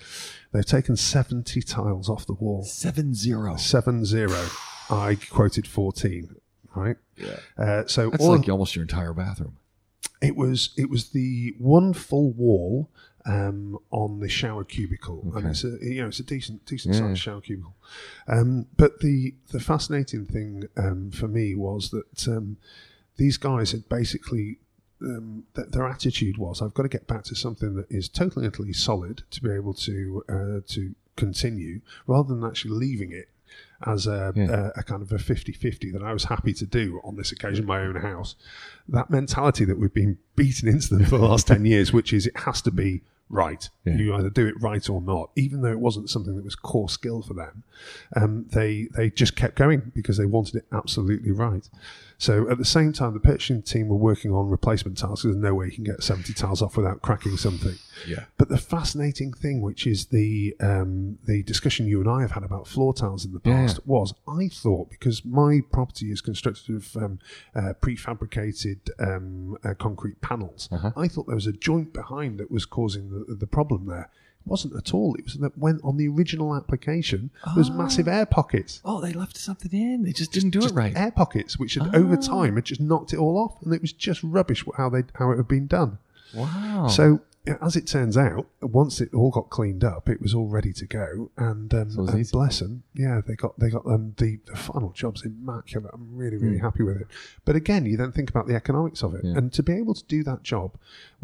They've 0.52 0.66
taken 0.66 0.96
seventy 0.98 1.64
tiles 1.64 2.08
off 2.08 2.28
the 2.28 2.34
wall. 2.34 2.64
seven 2.64 3.16
zero. 3.16 3.56
Seven 3.56 4.06
zero. 4.06 4.46
I 4.92 5.18
quoted 5.32 5.66
fourteen. 5.66 6.36
Right. 6.76 6.98
Yeah. 7.18 7.38
Uh, 7.58 7.84
so 7.88 8.10
That's 8.10 8.24
all 8.24 8.36
like 8.38 8.50
almost 8.50 8.76
your 8.76 8.84
entire 8.84 9.14
bathroom. 9.14 9.58
it 10.22 10.36
was 10.36 10.70
it 10.78 10.90
was 10.90 11.10
the 11.10 11.56
one 11.58 11.94
full 11.94 12.32
wall 12.32 12.90
um, 13.26 13.80
on 13.92 14.20
the 14.20 14.30
shower 14.30 14.64
cubicle, 14.64 15.32
and 15.36 15.48
it's 15.48 15.64
a 15.64 15.78
you 15.82 16.02
know 16.02 16.08
it's 16.10 16.20
a 16.20 16.24
decent 16.24 16.66
decent 16.66 16.96
sized 16.96 17.20
shower 17.22 17.42
cubicle. 17.42 17.76
Um, 18.28 18.68
but 18.78 19.00
the 19.00 19.34
the 19.52 19.60
fascinating 19.60 20.26
thing 20.26 20.68
um, 20.78 21.12
for 21.12 21.28
me 21.28 21.56
was 21.56 21.90
that 21.92 22.28
um, 22.28 22.58
these 23.18 23.38
guys 23.38 23.72
had 23.72 23.88
basically. 23.90 24.60
Um, 25.02 25.44
th- 25.56 25.68
their 25.72 25.86
attitude 25.86 26.38
was, 26.38 26.62
"I've 26.62 26.74
got 26.74 26.84
to 26.84 26.90
get 26.90 27.06
back 27.06 27.26
to 27.26 27.36
something 27.36 27.76
that 27.76 27.92
is 27.92 28.08
totally, 28.08 28.48
utterly 28.48 28.72
solid 28.72 29.24
to 29.32 29.42
be 29.44 29.52
able 29.52 29.74
to 29.74 30.24
uh, 30.30 30.62
to 30.68 30.96
continue, 31.18 31.82
rather 32.08 32.34
than 32.34 32.46
actually 32.46 32.72
leaving 32.76 33.12
it 33.12 33.28
as 33.86 34.08
a, 34.08 34.34
a, 34.36 34.80
a 34.80 34.84
kind 34.84 35.02
of 35.02 35.12
a 35.12 35.18
50-50 35.18 35.93
that 35.93 36.02
I 36.02 36.14
was 36.14 36.26
happy 36.26 36.54
to 36.54 36.66
do 36.66 37.02
on 37.04 37.16
this 37.16 37.32
occasion, 37.32 37.66
my 37.66 37.82
own 37.82 37.96
house. 37.96 38.36
That 38.88 39.10
mentality 39.10 39.66
that 39.66 39.78
we've 39.78 39.93
been 39.93 40.18
beaten 40.36 40.68
into 40.68 40.96
them 40.96 41.06
for 41.06 41.18
the 41.18 41.26
last 41.26 41.48
10 41.48 41.66
years, 41.66 41.91
which 41.91 42.14
is 42.14 42.28
it 42.28 42.38
has 42.38 42.62
to 42.64 42.72
be 42.72 43.02
right. 43.30 43.70
You 43.98 44.14
either 44.16 44.30
do 44.30 44.48
it 44.48 44.62
right 44.62 44.88
or 44.89 45.02
not, 45.02 45.32
even 45.36 45.62
though 45.62 45.72
it 45.72 45.80
wasn't 45.80 46.10
something 46.10 46.36
that 46.36 46.43
was 46.43 46.56
core 46.56 46.89
skill 46.89 47.22
for 47.22 47.34
them. 47.34 47.64
Um, 48.16 48.46
they 48.50 48.88
they 48.96 49.10
just 49.10 49.36
kept 49.36 49.56
going 49.56 49.91
because 49.96 50.18
they 50.18 50.26
wanted 50.26 50.56
it 50.56 50.66
absolutely 50.72 51.32
right. 51.32 51.68
So 52.18 52.49
at 52.49 52.57
the 52.57 52.66
same 52.66 52.93
time, 52.93 53.13
the 53.13 53.20
pitching 53.20 53.61
team 53.61 53.89
were 53.89 53.95
working 53.97 54.32
on 54.32 54.49
replacement 54.49 54.97
tiles. 54.97 55.24
There's 55.24 55.36
no 55.36 55.53
way 55.53 55.66
you 55.66 55.72
can 55.74 55.84
get 55.84 56.01
70 56.03 56.34
tiles 56.34 56.61
off 56.61 56.78
without 56.78 57.01
cracking 57.01 57.36
something. 57.38 57.76
Yeah. 58.07 58.26
But 58.38 58.49
the 58.49 58.57
fascinating 58.57 59.34
thing, 59.34 59.61
which 59.61 59.86
is 59.86 60.05
the 60.07 60.55
um, 60.59 61.18
the 61.26 61.43
discussion 61.43 61.88
you 61.88 61.99
and 62.01 62.09
I 62.09 62.22
have 62.22 62.32
had 62.32 62.43
about 62.43 62.68
floor 62.68 62.93
tiles 62.93 63.26
in 63.26 63.32
the 63.34 63.41
Yeah. 63.43 63.53
past, 63.68 63.86
was 63.86 64.13
I 64.28 64.47
thought 64.47 64.89
because 64.89 65.26
my 65.26 65.61
property 65.72 66.11
is 66.11 66.22
constructed 66.22 66.76
of 66.76 66.95
um, 66.97 67.20
uh, 67.53 67.74
prefabricated 67.82 68.89
um, 68.99 69.57
uh, 69.63 69.74
concrete 69.74 70.22
panels, 70.22 70.70
Uh-huh. 70.72 70.91
I 70.95 71.07
thought 71.07 71.28
there 71.28 71.36
was 71.36 71.47
a 71.47 71.51
joint 71.53 71.93
behind 71.93 72.39
that 72.39 72.51
was 72.51 72.66
causing 72.66 73.09
the, 73.09 73.36
the 73.36 73.47
problem 73.47 73.88
there. 73.88 74.09
Wasn't 74.46 74.76
at 74.76 74.93
all. 74.93 75.16
It 75.16 75.26
was 75.26 75.34
that 75.36 75.58
when 75.58 75.80
on 75.84 75.98
the 75.98 76.08
original 76.08 76.56
application 76.56 77.32
there 77.46 77.56
was 77.56 77.72
massive 77.72 78.08
air 78.08 78.26
pockets. 78.26 78.82
Oh, 78.86 79.02
they 79.02 79.12
left 79.14 79.38
something 79.38 79.72
in. 79.72 80.04
They 80.04 80.12
just 80.12 80.32
didn't 80.32 80.52
do 80.52 80.62
Just 80.62 80.74
it 80.74 80.78
right. 80.78 80.96
Air 80.96 81.12
pockets, 81.12 81.58
which 81.58 81.74
had 81.76 81.96
over 81.96 82.16
time 82.16 82.56
had 82.56 82.66
just 82.66 82.82
knocked 82.82 83.14
it 83.14 83.18
all 83.18 83.38
off, 83.38 83.62
and 83.64 83.74
it 83.74 83.82
was 83.82 83.91
just 83.93 84.22
rubbish 84.24 84.64
how 84.78 84.89
they 84.89 85.04
how 85.16 85.32
it 85.32 85.38
had 85.38 85.48
been 85.48 85.68
done. 85.68 85.98
Wow. 86.34 86.88
So 86.89 87.22
as 87.62 87.76
it 87.76 87.86
turns 87.86 88.18
out, 88.18 88.48
once 88.62 89.00
it 89.02 89.14
all 89.14 89.30
got 89.30 89.50
cleaned 89.52 89.84
up, 89.84 90.10
it 90.10 90.20
was 90.20 90.34
all 90.34 90.48
ready 90.48 90.74
to 90.74 90.86
go. 90.86 91.30
And, 91.38 91.72
um, 91.76 91.91
So 91.91 92.08
and 92.08 92.32
bless 92.32 92.60
them, 92.60 92.84
yeah, 92.96 93.22
they 93.26 93.36
got 93.36 93.60
they 93.60 93.70
got 93.70 93.86
um, 93.86 94.16
the 94.18 94.39
the 94.46 94.56
final 94.56 94.89
job's 94.91 95.24
immaculate. 95.24 95.91
I'm 95.93 96.16
really 96.16 96.38
really 96.38 96.58
happy 96.58 96.84
with 96.84 97.00
it. 97.02 97.08
But 97.46 97.56
again, 97.56 97.86
you 97.86 97.98
then 97.98 98.12
think 98.12 98.30
about 98.30 98.48
the 98.48 98.56
economics 98.56 99.04
of 99.04 99.14
it. 99.16 99.22
Yeah. 99.24 99.38
and 99.38 99.54
to 99.54 99.64
be 99.64 99.74
able 99.74 99.93
to 99.93 100.04
do 100.06 100.24
that 100.24 100.41
job, 100.43 100.72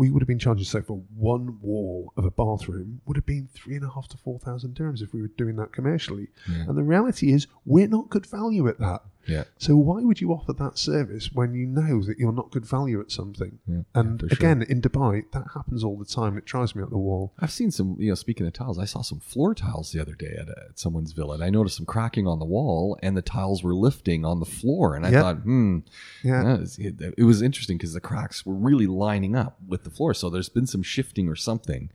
we 0.01 0.09
would 0.09 0.21
have 0.23 0.27
been 0.33 0.39
charging 0.47 0.65
so 0.65 0.81
for 0.81 0.97
one 1.15 1.45
wall 1.61 2.11
of 2.17 2.23
a 2.25 2.31
bathroom 2.43 2.89
would 3.05 3.17
have 3.17 3.25
been 3.35 3.47
three 3.53 3.75
and 3.75 3.85
a 3.85 3.91
half 3.95 4.07
to 4.09 4.17
four 4.17 4.37
thousand 4.39 4.71
dirhams 4.79 5.01
if 5.05 5.13
we 5.13 5.21
were 5.21 5.27
doing 5.41 5.55
that 5.57 5.71
commercially. 5.77 6.27
And 6.67 6.75
the 6.79 6.83
reality 6.95 7.27
is, 7.35 7.41
we're 7.73 7.87
not 7.97 8.09
good 8.09 8.25
value 8.25 8.67
at 8.67 8.79
that. 8.79 9.01
Yeah. 9.27 9.43
So 9.59 9.75
why 9.75 9.99
would 10.01 10.19
you 10.19 10.31
offer 10.31 10.51
that 10.53 10.79
service 10.79 11.25
when 11.31 11.53
you 11.53 11.67
know 11.67 12.01
that 12.07 12.17
you're 12.17 12.31
not 12.41 12.49
good 12.49 12.65
value 12.65 12.99
at 12.99 13.11
something? 13.11 13.59
Yeah, 13.67 13.81
and 13.93 14.19
sure. 14.19 14.29
again, 14.31 14.63
in 14.63 14.81
Dubai, 14.81 15.25
that 15.35 15.45
happens 15.53 15.83
all 15.83 15.95
the 15.95 16.05
time. 16.05 16.39
It 16.39 16.45
drives 16.45 16.75
me 16.75 16.81
up 16.81 16.89
the 16.89 16.97
wall. 16.97 17.31
I've 17.37 17.51
seen 17.51 17.69
some, 17.69 17.97
you 17.99 18.09
know, 18.09 18.15
speaking 18.15 18.47
of 18.47 18.53
tiles, 18.53 18.79
I 18.79 18.85
saw 18.85 19.01
some 19.03 19.19
floor 19.19 19.53
tiles 19.53 19.91
the 19.91 20.01
other 20.01 20.15
day 20.15 20.33
at, 20.41 20.49
at 20.49 20.79
someone's 20.83 21.11
villa, 21.11 21.35
and 21.35 21.43
I 21.43 21.51
noticed 21.51 21.77
some 21.77 21.85
cracking 21.85 22.25
on 22.25 22.39
the 22.39 22.45
wall, 22.45 22.97
and 23.03 23.15
the 23.15 23.21
tiles 23.21 23.61
were 23.63 23.75
lifting 23.75 24.25
on 24.25 24.39
the 24.39 24.45
floor, 24.59 24.95
and 24.95 25.05
I 25.05 25.11
Yeah. 25.11 25.21
thought, 25.21 25.37
hmm, 25.49 25.79
Yeah. 26.23 26.57
it, 26.79 27.13
it 27.15 27.23
was 27.23 27.43
interesting 27.43 27.77
because 27.77 27.93
the 27.93 28.01
cracks 28.01 28.43
were 28.43 28.55
really 28.55 28.87
lining 28.87 29.35
up 29.35 29.55
with 29.67 29.83
the 29.83 29.90
floor, 29.91 30.13
so 30.13 30.29
there's 30.29 30.49
been 30.49 30.67
some 30.67 30.83
shifting 30.83 31.27
or 31.27 31.35
something. 31.35 31.91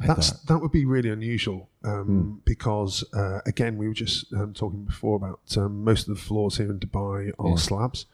I 0.00 0.06
That's 0.06 0.30
thought, 0.30 0.46
that 0.46 0.58
would 0.58 0.72
be 0.72 0.84
really 0.84 1.10
unusual 1.10 1.68
um, 1.84 2.40
because 2.44 3.04
uh, 3.14 3.40
again 3.46 3.76
we 3.76 3.86
were 3.88 3.94
just 3.94 4.32
um, 4.32 4.52
talking 4.54 4.84
before 4.84 5.16
about 5.16 5.40
um, 5.56 5.84
most 5.84 6.08
of 6.08 6.14
the 6.16 6.20
floors 6.20 6.56
here 6.56 6.70
in 6.70 6.78
Dubai 6.78 7.32
are 7.38 7.50
Yeah. 7.50 7.54
slabs, 7.56 8.06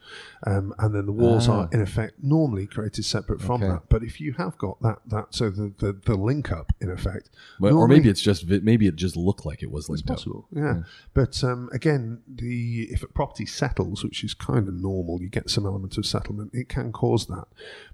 um, 0.45 0.73
and 0.79 0.93
then 0.95 1.05
the 1.05 1.11
walls 1.11 1.47
Ah. 1.47 1.53
are 1.61 1.69
in 1.71 1.81
effect 1.81 2.15
normally 2.21 2.67
created 2.67 3.05
separate 3.05 3.41
from 3.41 3.61
Okay. 3.63 3.71
that. 3.71 3.83
But 3.89 4.03
if 4.03 4.19
you 4.21 4.33
have 4.33 4.57
got 4.57 4.81
that 4.81 4.99
that 5.07 5.27
so 5.33 5.49
the 5.49 5.71
the, 5.77 5.93
the 6.05 6.15
link 6.15 6.51
up 6.51 6.71
in 6.81 6.89
effect, 6.91 7.29
but, 7.59 7.71
or 7.73 7.87
maybe 7.87 8.09
it's 8.09 8.21
just 8.21 8.47
maybe 8.47 8.87
it 8.87 8.95
just 8.95 9.15
looked 9.15 9.45
like 9.45 9.63
it 9.63 9.71
was 9.71 9.85
It's 9.85 9.89
linked 9.89 10.09
up. 10.09 10.15
possible, 10.17 10.47
yeah. 10.51 10.83
But 11.13 11.43
um, 11.43 11.69
again, 11.73 12.21
the 12.27 12.87
if 12.91 13.03
a 13.03 13.07
property 13.07 13.45
settles, 13.45 14.03
which 14.03 14.23
is 14.23 14.33
kind 14.33 14.67
of 14.67 14.73
normal, 14.73 15.21
you 15.21 15.29
get 15.29 15.49
some 15.49 15.65
element 15.65 15.97
of 15.97 16.05
settlement. 16.05 16.51
It 16.53 16.67
can 16.69 16.91
cause 16.91 17.27
that. 17.27 17.47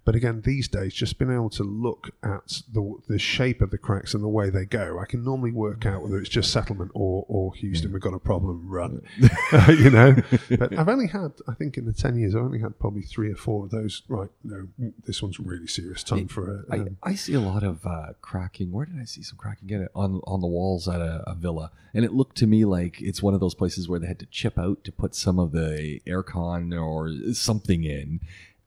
But 0.05 0.15
again, 0.15 0.41
these 0.41 0.67
days, 0.67 0.93
just 0.93 1.19
being 1.19 1.31
able 1.33 1.49
to 1.51 1.63
look 1.63 2.11
at 2.23 2.61
the 2.71 2.95
the 3.07 3.19
shape 3.19 3.61
of 3.61 3.69
the 3.71 3.77
cracks 3.77 4.13
and 4.13 4.23
the 4.23 4.27
way 4.39 4.49
they 4.49 4.65
go, 4.65 4.99
I 4.99 5.05
can 5.05 5.23
normally 5.23 5.51
work 5.51 5.66
out 5.85 6.01
whether 6.03 6.17
it's 6.19 6.29
just 6.29 6.51
settlement 6.51 6.91
or 6.93 7.25
or 7.27 7.53
Houston, 7.55 7.91
we've 7.91 8.01
got 8.01 8.13
a 8.13 8.19
problem. 8.19 8.67
Run, 8.67 9.01
you 9.69 9.89
know. 9.89 10.15
But 10.49 10.77
I've 10.77 10.89
only 10.89 11.07
had, 11.07 11.33
I 11.47 11.53
think, 11.53 11.77
in 11.77 11.85
the 11.85 11.93
ten 11.93 12.17
years, 12.17 12.35
I've 12.35 12.41
only 12.41 12.59
had 12.59 12.79
probably 12.79 13.01
three 13.01 13.31
or 13.31 13.35
four 13.35 13.65
of 13.65 13.71
those. 13.71 14.03
Right, 14.07 14.29
no, 14.43 14.67
this 15.05 15.21
one's 15.21 15.39
really 15.39 15.67
serious. 15.67 16.03
Time 16.03 16.27
for 16.27 16.63
a. 16.69 16.75
I, 16.75 16.79
Um, 16.79 16.97
I 17.03 17.15
see 17.15 17.33
a 17.33 17.39
lot 17.39 17.63
of 17.63 17.85
uh, 17.85 18.13
cracking. 18.21 18.71
Where 18.71 18.85
did 18.85 18.99
I 18.99 19.05
see 19.05 19.23
some 19.23 19.37
cracking? 19.37 19.67
Get 19.67 19.81
it 19.81 19.91
on 19.95 20.21
on 20.25 20.41
the 20.41 20.47
walls 20.47 20.87
at 20.87 21.01
a, 21.01 21.23
a 21.27 21.35
villa, 21.35 21.71
and 21.93 22.05
it 22.05 22.13
looked 22.13 22.37
to 22.37 22.47
me 22.47 22.65
like 22.65 23.01
it's 23.01 23.21
one 23.21 23.33
of 23.33 23.39
those 23.39 23.55
places 23.55 23.87
where 23.89 23.99
they 23.99 24.07
had 24.07 24.19
to 24.19 24.25
chip 24.27 24.57
out 24.57 24.83
to 24.83 24.91
put 24.91 25.15
some 25.15 25.39
of 25.39 25.51
the 25.51 26.01
aircon 26.07 26.79
or 26.79 27.33
something 27.33 27.83
in, 27.83 28.19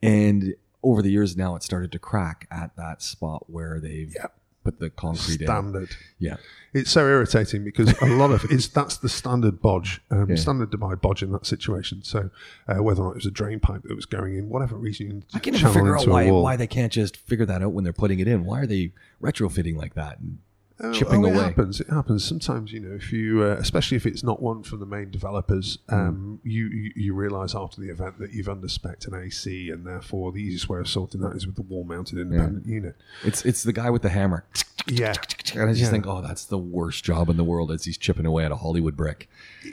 and 0.03 0.55
over 0.83 1.03
the 1.03 1.11
years 1.11 1.37
now 1.37 1.55
it 1.57 1.63
started 1.63 1.93
to 1.93 1.99
crack 1.99 2.47
at 2.51 2.75
that 2.77 3.03
spot 3.03 3.49
where 3.49 3.79
they've. 3.81 4.15
Put 4.65 4.79
the 4.79 4.91
concrete 4.91 5.41
in. 5.41 5.47
standard. 5.47 5.91
Yeah, 6.19 6.37
It's 6.75 6.91
so 6.91 7.07
irritating 7.07 7.65
because 7.65 7.93
a 8.01 8.07
lot 8.07 8.31
of 8.31 8.45
it's 8.51 8.69
that's 8.69 8.99
the 8.99 9.09
standard 9.09 9.61
bodge, 9.63 10.01
um, 10.11 10.29
Yeah. 10.31 10.37
standard 10.37 10.71
Dubai 10.71 11.01
bodge 11.01 11.23
in 11.23 11.33
that 11.33 11.47
situation. 11.47 12.03
So 12.05 12.31
uh, 12.69 12.83
whether 12.83 13.01
or 13.03 13.07
not 13.07 13.11
it 13.13 13.17
was 13.17 13.27
a 13.27 13.31
drain 13.31 13.59
pipe 13.61 13.83
that 13.85 13.95
was 13.97 14.07
going 14.07 14.37
in, 14.37 14.49
whatever 14.49 14.77
reason, 14.77 15.07
you 15.11 15.23
I 15.35 15.39
can 15.39 15.55
channel 15.55 15.75
never 15.75 15.81
figure 15.81 15.99
out 15.99 16.07
why 16.07 16.31
why 16.31 16.57
they 16.57 16.67
can't 16.67 16.93
just 16.93 17.17
figure 17.17 17.47
that 17.47 17.63
out 17.63 17.73
when 17.73 17.85
they're 17.85 17.93
putting 17.93 18.21
it 18.21 18.29
in. 18.29 18.45
Why 18.45 18.61
are 18.61 18.67
they 18.67 18.93
retrofitting 19.23 19.77
like 19.77 19.95
that? 19.95 20.19
And 20.21 20.39
Oh, 20.83 20.93
chipping 20.93 21.25
oh, 21.25 21.29
it 21.29 21.35
away. 21.35 21.45
happens. 21.45 21.81
It 21.81 21.89
happens 21.91 22.25
sometimes. 22.25 22.73
You 22.73 22.81
know, 22.81 22.95
if 22.95 23.13
you, 23.13 23.43
uh, 23.43 23.57
especially 23.59 23.97
if 23.99 24.07
it's 24.07 24.23
not 24.23 24.41
one 24.43 24.63
from 24.63 24.81
the 24.81 24.87
main 24.87 25.11
developers, 25.11 25.79
Hmm. 25.89 25.95
um, 25.95 26.41
you 26.43 26.67
you, 26.69 26.91
you 26.97 27.15
realise 27.15 27.55
after 27.55 27.81
the 27.81 27.91
event 27.91 28.19
that 28.19 28.33
you've 28.33 28.47
underspec 28.47 29.07
an 29.07 29.15
AC, 29.15 29.71
and 29.71 29.87
therefore 29.87 30.33
the 30.33 30.39
easiest 30.43 30.69
way 30.69 30.79
of 30.81 30.89
sorting 30.89 31.21
that 31.21 31.37
is 31.37 31.47
with 31.47 31.57
the 31.57 31.63
wall-mounted 31.63 32.19
independent 32.19 32.67
unit. 32.67 32.97
it's 33.25 33.45
it's 33.45 33.63
the 33.63 33.73
guy 33.73 33.91
with 33.91 34.03
the 34.03 34.09
hammer. 34.09 34.45
Yeah. 34.87 35.13
And 35.55 35.65
I 35.65 35.73
just 35.73 35.83
Yeah. 35.83 35.91
think, 35.91 36.07
oh, 36.07 36.21
that's 36.23 36.45
the 36.45 36.59
worst 36.59 37.05
job 37.05 37.29
in 37.29 37.37
the 37.37 37.45
world 37.45 37.71
as 37.71 37.85
he's 37.85 37.99
chipping 37.99 38.27
away 38.27 38.45
at 38.45 38.53
a 38.53 38.57
Hollywood 38.57 38.97
brick. 38.97 39.29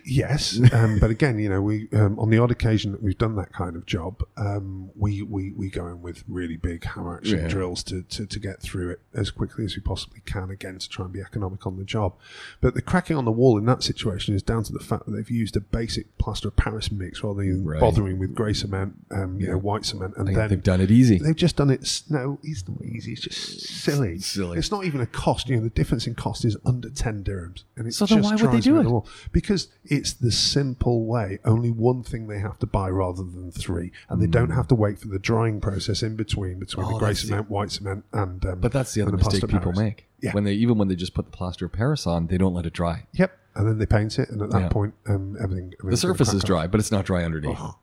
Yes, 0.06 0.60
um, 0.74 1.00
but 1.00 1.10
again, 1.10 1.40
you 1.40 1.50
know, 1.50 1.62
we 1.62 1.88
um, 1.94 2.20
on 2.20 2.30
the 2.30 2.38
odd 2.38 2.52
occasion 2.52 2.92
that 2.92 3.02
we've 3.02 3.18
done 3.18 3.36
that 3.38 3.54
kind 3.54 3.76
of 3.76 3.86
job, 3.86 4.22
um, 4.36 4.90
we, 4.96 5.22
we 5.22 5.52
we 5.52 5.70
go 5.70 5.88
in 5.88 6.02
with 6.02 6.24
really 6.28 6.58
big 6.58 6.84
hammer 6.84 7.18
action 7.18 7.40
Yeah. 7.40 7.48
drills 7.48 7.84
to, 7.84 8.02
to 8.04 8.26
to 8.26 8.40
get 8.40 8.62
through 8.62 8.92
it 8.92 9.02
as 9.14 9.32
quickly 9.32 9.66
as 9.66 9.76
we 9.76 9.82
possibly 9.82 10.22
can. 10.26 10.50
Again, 10.50 10.78
to 10.80 10.90
try 10.90 11.06
and 11.06 11.14
be 11.14 11.22
economic 11.22 11.66
on 11.66 11.78
the 11.78 11.84
job. 11.86 12.16
But 12.62 12.74
the 12.74 12.82
cracking 12.82 13.16
on 13.18 13.26
the 13.26 13.32
wall 13.32 13.58
in 13.58 13.66
that 13.66 13.84
situation 13.84 14.36
is 14.36 14.44
down 14.44 14.64
to 14.64 14.74
the 14.74 14.80
fact 14.80 15.06
that 15.06 15.12
they've 15.12 15.30
used 15.30 15.56
a 15.56 15.62
basic 15.62 16.18
plaster 16.18 16.50
of 16.50 16.56
Paris 16.56 16.92
mix 16.92 17.24
rather 17.24 17.42
than 17.44 17.64
Right. 17.66 17.80
bothering 17.80 18.20
with 18.20 18.36
grey 18.36 18.54
cement, 18.54 18.94
um, 19.12 19.40
you 19.40 19.48
know, 19.48 19.58
white 19.58 19.86
cement, 19.86 20.14
and 20.18 20.28
then 20.28 20.50
they've 20.50 20.64
done 20.64 20.82
it 20.82 20.92
easy. 20.92 21.18
They've 21.18 21.36
just 21.36 21.56
done 21.56 21.70
it. 21.70 22.04
No, 22.10 22.40
it's 22.44 22.68
not 22.68 22.84
easy. 22.84 23.14
It's 23.14 23.22
just 23.22 23.62
silly. 23.68 24.20
Silly. 24.20 24.58
It's 24.58 24.72
not 24.72 24.86
even 24.86 25.02
a 25.02 25.06
cost. 25.06 25.50
You 25.50 25.58
know, 25.58 25.67
the 25.68 25.74
difference 25.76 26.08
in 26.08 26.16
cost 26.16 26.46
is 26.46 26.56
under 26.66 26.90
ten 26.90 27.24
dirhams, 27.24 27.64
and 27.76 27.88
it 27.88 27.94
So 27.94 28.06
then 28.06 28.20
just 28.22 28.30
why 28.34 28.42
would 28.42 28.56
they 28.56 28.62
do 28.62 28.80
it? 28.80 28.84
the. 28.84 29.02
Because 29.32 29.68
it's 29.84 30.14
the 30.14 30.32
simple 30.32 31.06
way. 31.06 31.40
Only 31.44 31.72
one 31.72 32.04
thing 32.04 32.28
they 32.28 32.40
have 32.40 32.58
to 32.60 32.66
buy 32.66 32.90
rather 32.90 33.24
than 33.24 33.52
three, 33.52 33.92
and 34.10 34.22
they 34.22 34.28
don't 34.28 34.52
have 34.52 34.68
to 34.70 34.76
wait 34.76 35.00
for 35.00 35.08
the 35.10 35.20
drying 35.20 35.60
process 35.60 36.02
in 36.04 36.16
between 36.16 36.60
between 36.60 36.86
Hmm. 36.86 36.92
Oh, 36.92 36.94
the 36.96 37.00
grey 37.00 37.10
that's 37.10 37.22
the- 37.22 37.28
cement, 37.28 37.50
white 37.50 37.72
cement, 37.72 38.06
and. 38.14 38.46
Um, 38.46 38.60
But 38.62 38.72
that's 38.72 38.94
the 38.94 39.02
other 39.02 39.12
mistake 39.18 39.42
people 39.42 39.60
Paris. 39.74 39.78
make. 39.80 40.06
Yeah. 40.22 40.32
When 40.34 40.46
they 40.46 40.54
even 40.54 40.78
when 40.78 40.88
they 40.88 40.96
just 40.96 41.14
put 41.14 41.26
the 41.26 41.32
plaster 41.32 41.66
of 41.66 41.74
Paris 41.74 42.08
on, 42.08 42.28
they 42.28 42.38
don't 42.38 42.54
let 42.54 42.66
it 42.66 42.74
dry. 42.74 43.06
Yep, 43.14 43.38
and 43.56 43.68
then 43.68 43.78
they 43.78 43.86
paint 43.86 44.18
it, 44.18 44.30
and 44.30 44.42
at 44.42 44.50
that 44.52 44.62
Yeah. 44.62 44.70
point, 44.70 44.94
um, 45.08 45.36
everything. 45.40 45.74
The 45.84 45.96
surface 45.98 46.34
is 46.34 46.44
dry, 46.44 46.66
but 46.66 46.80
it's 46.80 46.92
not 46.92 47.06
dry 47.06 47.24
underneath. 47.24 47.58
Oh. 47.60 47.76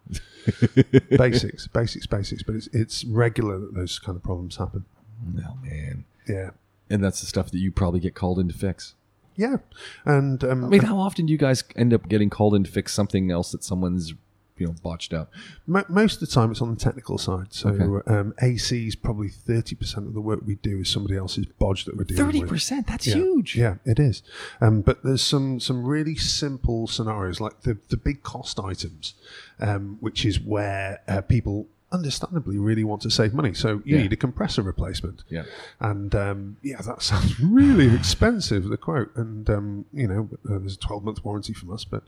basics, 1.17 1.67
basics, 1.69 2.07
basics. 2.07 2.43
But 2.43 2.55
it's 2.57 2.67
it's 2.73 3.05
regular 3.05 3.59
that 3.59 3.75
those 3.75 3.99
kind 3.99 4.17
of 4.17 4.23
problems 4.23 4.57
happen. 4.57 4.85
No 5.33 5.57
man. 5.63 6.05
Yeah, 6.29 6.51
And 6.91 7.03
that's 7.03 7.21
the 7.21 7.27
stuff 7.27 7.51
that 7.51 7.59
you 7.59 7.71
probably 7.73 8.01
get 8.01 8.15
called 8.15 8.39
in 8.39 8.49
to 8.49 8.55
fix. 8.55 8.95
yeah, 9.37 9.57
and 10.05 10.45
um, 10.45 10.65
I 10.65 10.69
mean, 10.69 10.83
how 10.83 10.99
often 10.99 11.27
do 11.27 11.33
you 11.33 11.39
guys 11.39 11.65
end 11.77 11.93
up 11.95 12.09
getting 12.09 12.31
called 12.31 12.55
in 12.55 12.63
to 12.65 12.71
fix 12.71 12.93
something 12.93 13.31
else 13.31 13.51
that 13.53 13.65
someone's 13.65 14.13
you 14.59 14.67
know 14.67 14.75
botched 14.85 15.13
up? 15.15 15.33
Mo- 15.67 15.85
most 15.89 16.15
of 16.15 16.21
the 16.21 16.27
time, 16.33 16.51
it's 16.53 16.61
on 16.63 16.71
the 16.73 16.77
technical 16.81 17.17
side. 17.19 17.53
So 17.53 17.71
Okay. 17.71 18.13
um, 18.15 18.35
AC 18.41 18.87
is 18.87 18.95
probably 18.97 19.29
thirty 19.31 19.75
percent 19.75 20.07
of 20.07 20.15
the 20.15 20.21
work 20.21 20.41
we 20.47 20.55
do 20.57 20.81
is 20.81 20.89
somebody 20.91 21.17
else's 21.17 21.47
bodge 21.59 21.87
that 21.87 21.97
we're 21.97 22.05
dealing 22.05 22.23
Thirty 22.27 22.41
with. 22.43 22.51
percent. 22.51 22.87
That's 22.87 23.07
Yeah. 23.07 23.15
huge. 23.15 23.57
Yeah, 23.57 23.77
it 23.87 23.99
is. 23.99 24.23
Um, 24.61 24.83
but 24.83 25.03
there's 25.03 25.23
some 25.23 25.59
some 25.61 25.85
really 25.85 26.15
simple 26.17 26.87
scenarios 26.87 27.41
like 27.41 27.63
the 27.63 27.79
the 27.89 27.97
big 27.97 28.23
cost 28.23 28.61
items, 28.61 29.15
um, 29.59 29.97
which 30.01 30.25
is 30.25 30.39
where 30.39 31.01
uh, 31.09 31.23
people 31.23 31.67
understandably 31.95 32.59
really 32.59 32.85
want 32.85 33.01
to 33.03 33.11
save 33.11 33.33
money. 33.33 33.55
So 33.55 33.81
you 33.85 33.97
Yeah. 33.97 34.03
need 34.03 34.13
a 34.13 34.17
compressor 34.17 34.63
replacement. 34.63 35.23
Yeah. 35.31 35.45
And 35.81 36.15
um, 36.15 36.57
yeah, 36.63 36.81
that 36.83 37.03
sounds 37.11 37.39
really 37.41 37.95
expensive. 37.95 38.65
The 38.65 38.77
quote, 38.77 39.15
and 39.17 39.49
um, 39.49 39.85
you 39.93 40.09
know, 40.09 40.29
uh, 40.51 40.59
there's 40.59 40.75
a 40.75 40.79
12 40.79 41.05
month 41.05 41.25
warranty 41.25 41.53
from 41.55 41.73
us, 41.73 41.85
but 41.85 42.03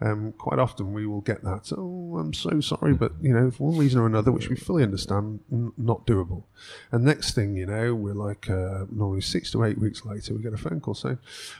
um, 0.00 0.32
quite 0.38 0.58
often 0.58 0.92
we 0.92 1.06
will 1.06 1.22
get 1.22 1.42
that. 1.44 1.72
Oh, 1.76 2.18
I'm 2.18 2.32
so 2.34 2.60
sorry, 2.60 2.94
but 2.94 3.12
you 3.20 3.32
know, 3.32 3.50
for 3.50 3.68
one 3.70 3.78
reason 3.78 4.00
or 4.00 4.06
another, 4.06 4.30
which 4.32 4.48
we 4.48 4.56
fully 4.56 4.82
understand, 4.82 5.40
n- 5.50 5.72
not 5.76 6.06
doable. 6.06 6.44
And 6.92 7.04
next 7.04 7.34
thing 7.34 7.56
you 7.56 7.66
know, 7.66 7.94
we're 7.94 8.14
like 8.14 8.48
uh, 8.50 8.84
normally 8.90 9.22
six 9.22 9.50
to 9.52 9.64
eight 9.64 9.78
weeks 9.78 10.04
later, 10.04 10.34
we 10.34 10.42
get 10.42 10.52
a 10.52 10.58
phone 10.58 10.80
call 10.80 10.94
saying, 10.94 11.18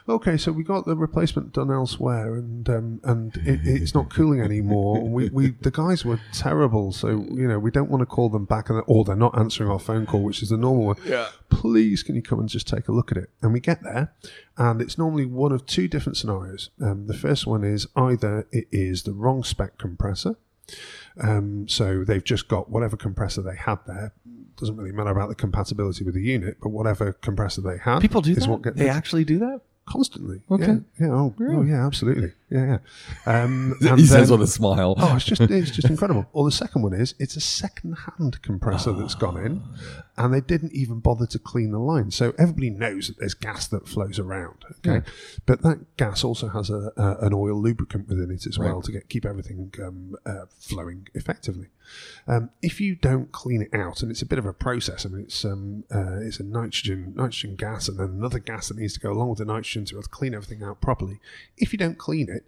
"Okay, 0.08 0.36
so 0.36 0.52
we 0.52 0.62
got 0.62 0.84
the 0.86 0.96
replacement 0.96 1.52
done 1.52 1.70
elsewhere, 1.70 2.34
and 2.34 2.68
um, 2.68 3.00
and 3.04 3.36
it, 3.38 3.60
it's 3.64 3.94
not 3.94 4.10
cooling 4.10 4.40
anymore. 4.40 5.00
We, 5.08 5.28
we 5.30 5.50
the 5.60 5.70
guys 5.70 6.04
were 6.04 6.20
terrible, 6.32 6.92
so 6.92 7.08
you 7.08 7.48
know 7.48 7.58
we 7.58 7.69
don't 7.70 7.90
want 7.90 8.00
to 8.00 8.06
call 8.06 8.28
them 8.28 8.44
back, 8.44 8.70
and 8.70 8.82
or 8.86 9.04
they're 9.04 9.16
not 9.16 9.38
answering 9.38 9.70
our 9.70 9.78
phone 9.78 10.06
call, 10.06 10.22
which 10.22 10.42
is 10.42 10.48
the 10.50 10.56
normal 10.56 10.86
one. 10.86 10.96
Yeah. 11.04 11.28
Please, 11.48 12.02
can 12.02 12.14
you 12.14 12.22
come 12.22 12.38
and 12.40 12.48
just 12.48 12.66
take 12.68 12.88
a 12.88 12.92
look 12.92 13.10
at 13.10 13.18
it? 13.18 13.30
And 13.42 13.52
we 13.52 13.60
get 13.60 13.82
there, 13.82 14.12
and 14.56 14.80
it's 14.82 14.96
normally 14.98 15.26
one 15.26 15.52
of 15.52 15.66
two 15.66 15.88
different 15.88 16.16
scenarios. 16.16 16.70
Um, 16.82 17.06
the 17.06 17.14
first 17.14 17.46
one 17.46 17.64
is 17.64 17.86
either 17.96 18.46
it 18.52 18.66
is 18.72 19.02
the 19.04 19.12
wrong 19.12 19.42
spec 19.44 19.78
compressor. 19.78 20.36
Um, 21.20 21.68
so 21.68 22.04
they've 22.04 22.22
just 22.24 22.48
got 22.48 22.70
whatever 22.70 22.96
compressor 22.96 23.42
they 23.42 23.56
had 23.56 23.78
there. 23.86 24.12
Doesn't 24.56 24.76
really 24.76 24.92
matter 24.92 25.10
about 25.10 25.28
the 25.28 25.34
compatibility 25.34 26.04
with 26.04 26.14
the 26.14 26.22
unit, 26.22 26.58
but 26.62 26.68
whatever 26.68 27.12
compressor 27.12 27.60
they 27.62 27.78
had 27.78 28.00
People 28.00 28.20
do 28.20 28.32
is 28.32 28.38
that. 28.38 28.48
what 28.50 28.62
gets 28.62 28.76
they 28.76 28.88
actually 28.88 29.24
do 29.24 29.38
that. 29.38 29.60
constantly. 29.86 30.42
Okay. 30.50 30.66
Yeah. 30.66 31.06
yeah 31.06 31.12
oh, 31.12 31.34
Really? 31.38 31.56
oh, 31.56 31.62
yeah, 31.62 31.86
absolutely. 31.86 32.32
Yeah, 32.50 32.78
yeah. 33.26 33.42
Um, 33.42 33.76
he 33.80 33.88
and 33.88 34.06
says 34.06 34.30
with 34.30 34.42
a 34.42 34.46
smile. 34.46 34.94
Oh, 34.98 35.16
it's 35.16 35.24
just 35.24 35.40
it's 35.40 35.70
just 35.70 35.88
incredible. 35.90 36.26
Or 36.32 36.44
the 36.44 36.50
second 36.52 36.82
one 36.82 36.92
is 36.94 37.14
it's 37.18 37.36
a 37.36 37.40
second-hand 37.40 38.42
compressor 38.42 38.92
that's 38.92 39.14
gone 39.14 39.36
in, 39.44 39.62
and 40.16 40.34
they 40.34 40.40
didn't 40.40 40.72
even 40.72 40.98
bother 41.00 41.26
to 41.26 41.38
clean 41.38 41.70
the 41.70 41.78
line. 41.78 42.10
So 42.10 42.34
everybody 42.38 42.70
knows 42.70 43.08
that 43.08 43.18
there's 43.18 43.34
gas 43.34 43.68
that 43.68 43.88
flows 43.88 44.18
around. 44.18 44.64
Okay, 44.86 45.06
but 45.46 45.62
that 45.62 45.96
gas 45.96 46.24
also 46.24 46.48
has 46.48 46.70
a, 46.70 46.92
a 46.96 47.18
an 47.26 47.32
oil 47.34 47.60
lubricant 47.60 48.08
within 48.08 48.30
it 48.30 48.46
as 48.46 48.58
well 48.58 48.76
Right. 48.76 48.84
to 48.84 48.92
get 48.92 49.08
keep 49.08 49.24
everything 49.24 49.72
um, 49.82 50.16
uh, 50.26 50.46
flowing 50.58 51.06
effectively. 51.14 51.68
Um, 52.28 52.50
if 52.62 52.80
you 52.80 52.94
don't 52.94 53.32
clean 53.32 53.62
it 53.62 53.74
out, 53.74 54.02
and 54.02 54.10
it's 54.10 54.22
a 54.22 54.26
bit 54.26 54.38
of 54.38 54.46
a 54.46 54.52
process. 54.52 55.04
I 55.04 55.08
mean, 55.08 55.22
it's 55.22 55.44
um, 55.44 55.84
uh, 55.92 56.18
it's 56.20 56.40
a 56.40 56.44
nitrogen 56.44 57.14
nitrogen 57.16 57.56
gas, 57.56 57.88
and 57.88 57.98
then 57.98 58.08
another 58.10 58.38
gas 58.38 58.68
that 58.68 58.76
needs 58.78 58.94
to 58.94 59.00
go 59.00 59.12
along 59.12 59.30
with 59.30 59.38
the 59.38 59.44
nitrogen 59.44 59.84
to 59.86 59.94
be 59.94 59.96
able 59.96 60.02
to 60.04 60.08
clean 60.08 60.34
everything 60.34 60.62
out 60.62 60.80
properly. 60.80 61.20
If 61.56 61.72
you 61.72 61.78
don't 61.78 61.98
clean 61.98 62.28
it, 62.28 62.39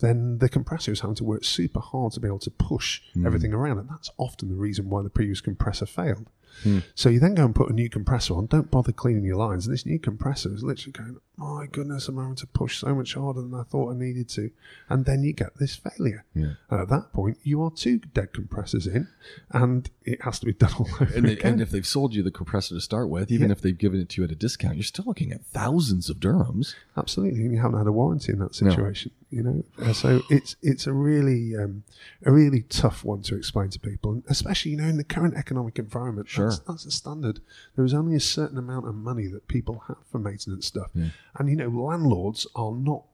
then 0.00 0.38
the 0.38 0.48
compressor 0.48 0.92
is 0.92 1.00
having 1.00 1.16
to 1.16 1.24
work 1.24 1.44
super 1.44 1.80
hard 1.80 2.12
to 2.12 2.20
be 2.20 2.28
able 2.28 2.38
to 2.40 2.50
push 2.50 3.02
hmm. 3.14 3.26
everything 3.26 3.52
around, 3.52 3.78
and 3.78 3.88
that's 3.88 4.10
often 4.18 4.48
the 4.48 4.54
reason 4.54 4.90
why 4.90 5.02
the 5.02 5.10
previous 5.10 5.40
compressor 5.40 5.86
failed. 5.86 6.26
Hmm. 6.62 6.78
So 6.94 7.08
you 7.08 7.20
then 7.20 7.34
go 7.34 7.44
and 7.44 7.54
put 7.54 7.70
a 7.70 7.72
new 7.72 7.88
compressor 7.88 8.34
on. 8.34 8.46
Don't 8.46 8.70
bother 8.70 8.92
cleaning 8.92 9.24
your 9.24 9.36
lines. 9.36 9.66
And 9.66 9.72
this 9.72 9.86
new 9.86 9.98
compressor 9.98 10.52
is 10.52 10.62
literally 10.62 10.92
going, 10.92 11.20
my 11.36 11.66
goodness, 11.70 12.08
I'm 12.08 12.18
having 12.18 12.34
to 12.36 12.46
push 12.46 12.78
so 12.78 12.94
much 12.94 13.14
harder 13.14 13.40
than 13.40 13.54
I 13.54 13.62
thought 13.62 13.92
I 13.92 13.96
needed 13.96 14.28
to. 14.30 14.50
And 14.88 15.04
then 15.04 15.22
you 15.22 15.32
get 15.32 15.56
this 15.58 15.76
failure. 15.76 16.24
Yeah. 16.34 16.54
And 16.68 16.80
at 16.80 16.88
that 16.88 17.12
point, 17.12 17.38
you 17.42 17.62
are 17.62 17.70
two 17.70 17.98
dead 17.98 18.32
compressors 18.32 18.86
in, 18.86 19.08
and 19.50 19.90
it 20.04 20.22
has 20.22 20.38
to 20.40 20.46
be 20.46 20.52
done 20.52 20.74
all 20.78 20.88
over 21.00 21.04
And, 21.14 21.26
they, 21.26 21.32
again. 21.32 21.52
and 21.52 21.62
if 21.62 21.70
they've 21.70 21.86
sold 21.86 22.14
you 22.14 22.22
the 22.22 22.30
compressor 22.30 22.74
to 22.74 22.80
start 22.80 23.08
with, 23.08 23.30
even 23.30 23.48
Yeah. 23.48 23.52
if 23.52 23.62
they've 23.62 23.76
given 23.76 24.00
it 24.00 24.10
to 24.10 24.20
you 24.20 24.24
at 24.24 24.32
a 24.32 24.36
discount, 24.36 24.76
you're 24.76 24.82
still 24.82 25.06
looking 25.06 25.32
at 25.32 25.46
thousands 25.46 26.10
of 26.10 26.18
dirhams. 26.18 26.74
Absolutely, 26.96 27.42
and 27.42 27.54
you 27.54 27.60
haven't 27.60 27.78
had 27.78 27.86
a 27.86 27.92
warranty 27.92 28.32
in 28.32 28.38
that 28.40 28.54
situation. 28.54 29.12
You 29.30 29.42
know, 29.44 29.64
Uh, 29.80 29.92
so 29.92 30.22
it's 30.28 30.56
it's 30.60 30.86
a 30.88 30.92
really 30.92 31.56
um, 31.56 31.84
a 32.26 32.32
really 32.32 32.62
tough 32.62 33.04
one 33.04 33.22
to 33.22 33.36
explain 33.36 33.70
to 33.70 33.78
people, 33.78 34.10
and 34.12 34.24
especially 34.28 34.72
you 34.72 34.78
know 34.78 34.88
in 34.88 34.96
the 34.96 35.04
current 35.04 35.36
economic 35.36 35.78
environment. 35.78 36.28
Sure. 36.28 36.48
that's, 36.48 36.58
that's 36.60 36.84
a 36.84 36.90
standard. 36.90 37.40
There 37.76 37.84
is 37.84 37.94
only 37.94 38.16
a 38.16 38.20
certain 38.20 38.58
amount 38.58 38.88
of 38.88 38.94
money 38.96 39.28
that 39.28 39.46
people 39.46 39.84
have 39.86 39.98
for 40.10 40.18
maintenance 40.18 40.66
stuff, 40.66 40.90
and 41.38 41.48
you 41.48 41.56
know 41.56 41.68
landlords 41.68 42.46
are 42.56 42.72
not 42.72 43.04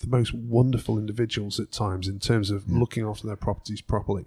the 0.00 0.08
most 0.08 0.34
wonderful 0.34 0.98
individuals 0.98 1.60
at 1.60 1.70
times 1.70 2.08
in 2.08 2.18
terms 2.18 2.50
of 2.50 2.68
looking 2.68 3.04
after 3.04 3.26
their 3.26 3.36
properties 3.36 3.80
properly. 3.80 4.26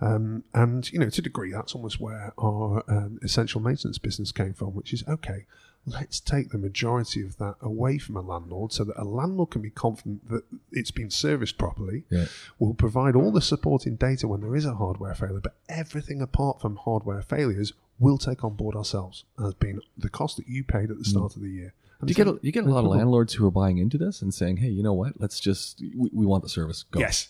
Um, 0.00 0.44
and 0.54 0.90
you 0.92 0.98
know, 0.98 1.08
to 1.08 1.20
a 1.20 1.22
degree, 1.22 1.52
that's 1.52 1.74
almost 1.74 2.00
where 2.00 2.32
our 2.38 2.82
um, 2.88 3.18
essential 3.22 3.60
maintenance 3.60 3.98
business 3.98 4.32
came 4.32 4.54
from, 4.54 4.74
which 4.74 4.92
is 4.92 5.04
okay. 5.08 5.46
Let's 5.90 6.20
take 6.20 6.50
the 6.50 6.58
majority 6.58 7.22
of 7.22 7.38
that 7.38 7.56
away 7.60 7.98
from 7.98 8.16
a 8.16 8.20
landlord, 8.20 8.72
so 8.72 8.84
that 8.84 8.96
a 8.96 9.04
landlord 9.04 9.50
can 9.50 9.62
be 9.62 9.70
confident 9.70 10.28
that 10.28 10.44
it's 10.72 10.90
been 10.90 11.10
serviced 11.10 11.58
properly. 11.58 12.04
Yeah. 12.10 12.26
We'll 12.58 12.74
provide 12.74 13.16
all 13.16 13.32
the 13.32 13.42
supporting 13.42 13.96
data 13.96 14.28
when 14.28 14.40
there 14.40 14.56
is 14.56 14.64
a 14.64 14.74
hardware 14.74 15.14
failure, 15.14 15.40
but 15.40 15.56
everything 15.68 16.20
apart 16.20 16.60
from 16.60 16.76
hardware 16.76 17.22
failures, 17.22 17.72
we'll 17.98 18.18
take 18.18 18.44
on 18.44 18.54
board 18.54 18.76
ourselves 18.76 19.24
as 19.44 19.54
being 19.54 19.80
the 19.96 20.08
cost 20.08 20.36
that 20.36 20.48
you 20.48 20.64
paid 20.64 20.90
at 20.90 20.98
the 20.98 21.04
mm. 21.04 21.10
start 21.10 21.36
of 21.36 21.42
the 21.42 21.50
year. 21.50 21.74
And 22.00 22.06
Do 22.06 22.12
you 22.12 22.14
get 22.14 22.28
a, 22.28 22.38
you 22.42 22.52
get 22.52 22.64
a 22.64 22.70
lot 22.70 22.84
of 22.84 22.90
landlords 22.90 23.34
who 23.34 23.46
are 23.46 23.50
buying 23.50 23.78
into 23.78 23.98
this 23.98 24.22
and 24.22 24.32
saying, 24.32 24.58
"Hey, 24.58 24.68
you 24.68 24.84
know 24.84 24.92
what? 24.92 25.20
Let's 25.20 25.40
just 25.40 25.80
we, 25.96 26.10
we 26.12 26.26
want 26.26 26.44
the 26.44 26.48
service. 26.48 26.84
Go." 26.84 27.00
Yes. 27.00 27.28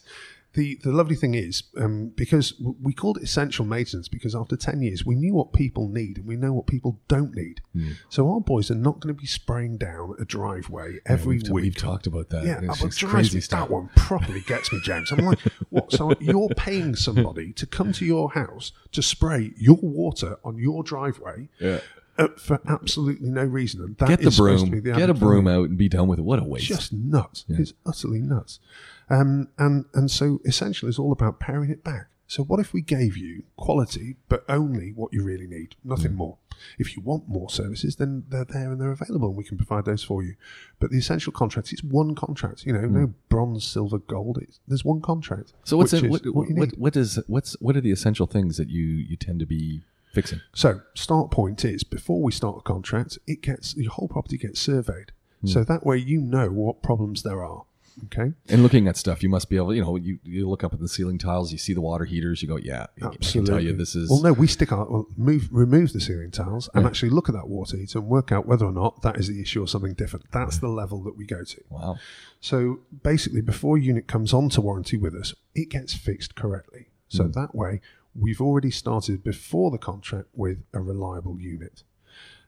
The, 0.54 0.78
the 0.82 0.90
lovely 0.92 1.14
thing 1.14 1.34
is, 1.34 1.64
um, 1.76 2.08
because 2.16 2.54
we 2.82 2.92
called 2.94 3.18
it 3.18 3.22
essential 3.22 3.64
maintenance, 3.66 4.08
because 4.08 4.34
after 4.34 4.56
10 4.56 4.80
years, 4.82 5.04
we 5.04 5.14
knew 5.14 5.34
what 5.34 5.52
people 5.52 5.88
need 5.88 6.16
and 6.18 6.26
we 6.26 6.36
know 6.36 6.52
what 6.54 6.66
people 6.66 7.00
don't 7.06 7.34
need. 7.34 7.60
So 8.08 8.28
our 8.32 8.40
boys 8.40 8.70
are 8.70 8.74
not 8.74 8.98
going 8.98 9.14
to 9.14 9.20
be 9.20 9.26
spraying 9.26 9.76
down 9.76 10.14
a 10.18 10.24
driveway 10.24 10.98
every 11.06 11.36
we've, 11.36 11.48
week. 11.50 11.62
we've 11.64 11.76
talked 11.76 12.06
about 12.08 12.30
that. 12.30 12.44
Yeah, 12.44 12.60
It's 12.62 12.80
just 12.80 13.04
crazy 13.04 13.40
stuff. 13.40 13.68
that 13.68 13.70
one 13.72 13.90
properly 13.94 14.40
gets 14.40 14.72
me, 14.72 14.80
James. 14.82 15.12
I'm 15.12 15.18
like, 15.24 15.38
what? 15.68 15.92
So 15.92 16.12
you're 16.18 16.48
paying 16.56 16.96
somebody 16.96 17.52
to 17.52 17.66
come 17.66 17.92
to 17.92 18.04
your 18.04 18.32
house 18.32 18.72
to 18.92 19.02
spray 19.02 19.52
your 19.58 19.76
water 19.80 20.38
on 20.42 20.56
your 20.58 20.82
driveway 20.82 21.50
Yeah. 21.60 21.80
uh, 22.16 22.28
for 22.36 22.58
absolutely 22.66 23.28
no 23.28 23.44
reason? 23.44 23.82
And 23.82 23.96
that 23.98 24.08
Get 24.08 24.20
the 24.22 24.28
is 24.28 24.36
supposed 24.36 24.64
to 24.64 24.70
broom. 24.70 24.82
the 24.82 24.92
Get 24.92 25.10
a 25.10 25.14
broom 25.14 25.46
out 25.46 25.68
and 25.68 25.78
be 25.78 25.88
done 25.90 26.08
with 26.08 26.18
it. 26.18 26.22
What 26.22 26.40
a 26.40 26.44
waste. 26.44 26.66
just 26.66 26.92
nuts. 26.92 27.44
It's 27.48 27.74
utterly 27.86 28.20
nuts. 28.22 28.58
Um, 29.10 29.48
and 29.58 29.86
and 29.94 30.10
so 30.10 30.40
essentially, 30.44 30.88
it's 30.88 30.98
all 30.98 31.12
about 31.12 31.40
paring 31.40 31.70
it 31.70 31.84
back. 31.84 32.08
So 32.28 32.44
what 32.44 32.60
if 32.60 32.74
we 32.74 32.82
gave 32.82 33.16
you 33.16 33.44
quality, 33.56 34.16
but 34.28 34.44
only 34.50 34.92
what 34.92 35.14
you 35.14 35.24
really 35.24 35.46
need, 35.46 35.76
nothing 35.82 36.12
mm. 36.12 36.16
more? 36.16 36.36
If 36.78 36.94
you 36.94 37.02
want 37.02 37.26
more 37.26 37.48
services, 37.48 37.96
then 37.96 38.24
they're 38.28 38.44
there 38.44 38.70
and 38.70 38.78
they're 38.78 38.92
available, 38.92 39.28
and 39.28 39.36
we 39.36 39.44
can 39.44 39.56
provide 39.56 39.86
those 39.86 40.04
for 40.04 40.22
you. 40.22 40.34
But 40.78 40.90
the 40.90 40.98
essential 40.98 41.32
contract, 41.32 41.72
it's 41.72 41.82
one 41.82 42.14
contract. 42.14 42.66
You 42.66 42.74
know, 42.74 42.82
no 42.82 43.06
mm. 43.06 43.14
bronze, 43.30 43.66
silver, 43.66 43.98
gold. 43.98 44.38
It's, 44.42 44.60
there's 44.68 44.84
one 44.84 45.00
contract. 45.00 45.54
so 45.64 45.78
what's 45.78 45.94
is 45.94 46.02
what, 46.02 46.26
what 46.26 46.50
what, 46.50 46.78
what 46.78 46.96
is 46.96 47.18
what's 47.28 47.56
what 47.60 47.76
are 47.76 47.80
the 47.80 47.92
essential 47.92 48.26
things 48.26 48.58
that 48.58 48.68
you 48.68 48.84
you 48.84 49.16
tend 49.16 49.40
to 49.40 49.46
be 49.46 49.80
fixing? 50.12 50.42
So 50.54 50.82
start 50.94 51.30
point 51.30 51.64
is 51.64 51.82
before 51.82 52.20
we 52.20 52.32
start 52.32 52.58
a 52.58 52.62
contract, 52.62 53.18
it 53.26 53.40
gets 53.40 53.74
your 53.74 53.92
whole 53.92 54.08
property 54.08 54.36
gets 54.36 54.60
surveyed. 54.60 55.12
Mm. 55.42 55.48
So 55.48 55.64
that 55.64 55.86
way 55.86 55.96
you 55.96 56.20
know 56.20 56.50
what 56.50 56.82
problems 56.82 57.22
there 57.22 57.42
are. 57.42 57.64
Okay. 58.06 58.32
And 58.48 58.62
looking 58.62 58.88
at 58.88 58.96
stuff, 58.96 59.22
you 59.22 59.28
must 59.28 59.48
be 59.48 59.56
able. 59.56 59.74
You 59.74 59.82
know, 59.82 59.96
you, 59.96 60.18
you 60.22 60.48
look 60.48 60.64
up 60.64 60.72
at 60.72 60.80
the 60.80 60.88
ceiling 60.88 61.18
tiles, 61.18 61.52
you 61.52 61.58
see 61.58 61.72
the 61.72 61.80
water 61.80 62.04
heaters, 62.04 62.42
you 62.42 62.48
go, 62.48 62.56
yeah, 62.56 62.86
I 63.02 63.10
can 63.16 63.44
tell 63.44 63.60
you 63.60 63.76
this 63.76 63.94
is. 63.94 64.10
Well, 64.10 64.22
no, 64.22 64.32
we 64.32 64.46
stick 64.46 64.72
our 64.72 64.86
well, 64.88 65.06
move 65.16 65.48
remove 65.50 65.92
the 65.92 66.00
ceiling 66.00 66.30
tiles 66.30 66.68
and 66.74 66.86
actually 66.86 67.10
look 67.10 67.28
at 67.28 67.34
that 67.34 67.48
water 67.48 67.76
heater 67.76 67.98
and 67.98 68.08
work 68.08 68.32
out 68.32 68.46
whether 68.46 68.64
or 68.64 68.72
not 68.72 69.02
that 69.02 69.16
is 69.16 69.28
the 69.28 69.40
issue 69.40 69.62
or 69.62 69.66
something 69.66 69.94
different. 69.94 70.26
That's 70.32 70.58
the 70.58 70.68
level 70.68 71.02
that 71.04 71.16
we 71.16 71.26
go 71.26 71.44
to. 71.44 71.64
Wow. 71.68 71.98
So 72.40 72.80
basically, 73.02 73.40
before 73.40 73.76
a 73.76 73.80
unit 73.80 74.06
comes 74.06 74.32
onto 74.32 74.60
warranty 74.60 74.96
with 74.96 75.14
us, 75.14 75.34
it 75.54 75.70
gets 75.70 75.94
fixed 75.94 76.34
correctly. 76.34 76.88
So 77.08 77.24
that 77.24 77.54
way, 77.54 77.80
we've 78.14 78.40
already 78.40 78.70
started 78.70 79.24
before 79.24 79.70
the 79.70 79.78
contract 79.78 80.28
with 80.34 80.58
a 80.74 80.80
reliable 80.80 81.38
unit. 81.40 81.82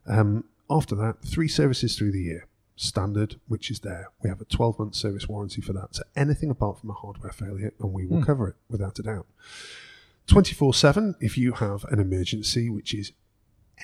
Um, 0.07 0.45
after 0.69 0.95
that, 0.97 1.23
three 1.25 1.49
services 1.49 1.97
through 1.97 2.13
the 2.13 2.23
year. 2.23 2.47
Standard, 2.83 3.39
which 3.47 3.71
is 3.71 3.81
there. 3.81 4.09
We 4.23 4.31
have 4.31 4.41
a 4.41 4.47
12 4.47 4.79
month 4.79 4.95
service 4.95 5.29
warranty 5.29 5.61
for 5.61 5.75
that. 5.75 5.95
So 5.95 6.03
anything 6.17 6.49
apart 6.51 6.79
from 6.81 6.89
a 6.89 6.95
hardware 6.95 7.31
failure, 7.33 7.75
and 7.79 7.93
we 7.93 8.07
will 8.07 8.25
cover 8.25 8.49
it 8.49 8.55
without 8.71 8.99
a 8.99 9.03
doubt. 9.03 9.27
24 10.27 10.73
7, 10.75 11.15
if 11.21 11.37
you 11.37 11.53
have 11.53 11.85
an 11.91 11.99
emergency, 12.01 12.71
which 12.71 12.95
is 12.95 13.13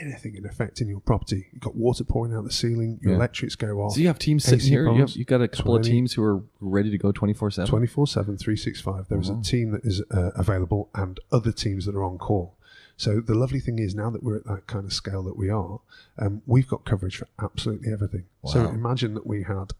anything 0.01 0.34
in 0.36 0.47
effect 0.47 0.80
in 0.80 0.88
your 0.88 1.01
property, 1.01 1.49
you've 1.53 1.62
got 1.62 1.74
water 1.74 2.05
pouring 2.05 2.32
out 2.34 2.44
the 2.44 2.53
ceiling, 2.53 2.99
your 3.03 3.12
Yeah. 3.12 3.16
electrics 3.18 3.55
go 3.55 3.80
off. 3.82 3.92
So 3.94 4.01
you 4.01 4.07
have 4.07 4.18
teams 4.18 4.44
sitting 4.44 4.66
here. 4.66 4.82
You 4.84 4.88
have 4.88 4.99
bombs, 4.99 5.16
you 5.16 5.24
got 5.24 5.42
a 5.42 5.49
couple 5.49 5.76
of 5.76 5.82
teams 5.82 6.14
who 6.14 6.22
are 6.22 6.42
ready 6.61 6.90
to 6.90 6.99
go 6.99 7.12
twenty 7.12 7.34
four 7.34 7.51
seven. 7.51 7.68
24 7.68 8.07
7, 8.07 8.36
365. 8.38 9.09
There 9.09 9.18
is 9.20 9.28
a 9.28 9.40
team 9.42 9.72
that 9.72 9.84
is 9.84 10.03
uh, 10.11 10.30
available 10.36 10.88
and 10.94 11.18
other 11.32 11.53
teams 11.53 11.84
that 11.86 11.94
are 11.94 12.05
on 12.05 12.16
call. 12.18 12.57
So 12.99 13.20
the 13.20 13.34
lovely 13.34 13.61
thing 13.61 13.78
is 13.78 13.94
now 13.94 14.09
that 14.11 14.22
we're 14.22 14.36
at 14.36 14.47
that 14.47 14.66
kind 14.66 14.86
of 14.86 14.92
scale 14.92 15.22
that 15.24 15.36
we 15.36 15.51
are, 15.51 15.80
um, 16.18 16.40
we've 16.47 16.66
got 16.66 16.86
coverage 16.86 17.18
for 17.18 17.28
absolutely 17.38 17.92
everything. 17.92 18.24
So 18.47 18.68
imagine 18.68 19.14
that 19.14 19.26
we 19.26 19.42
had 19.42 19.72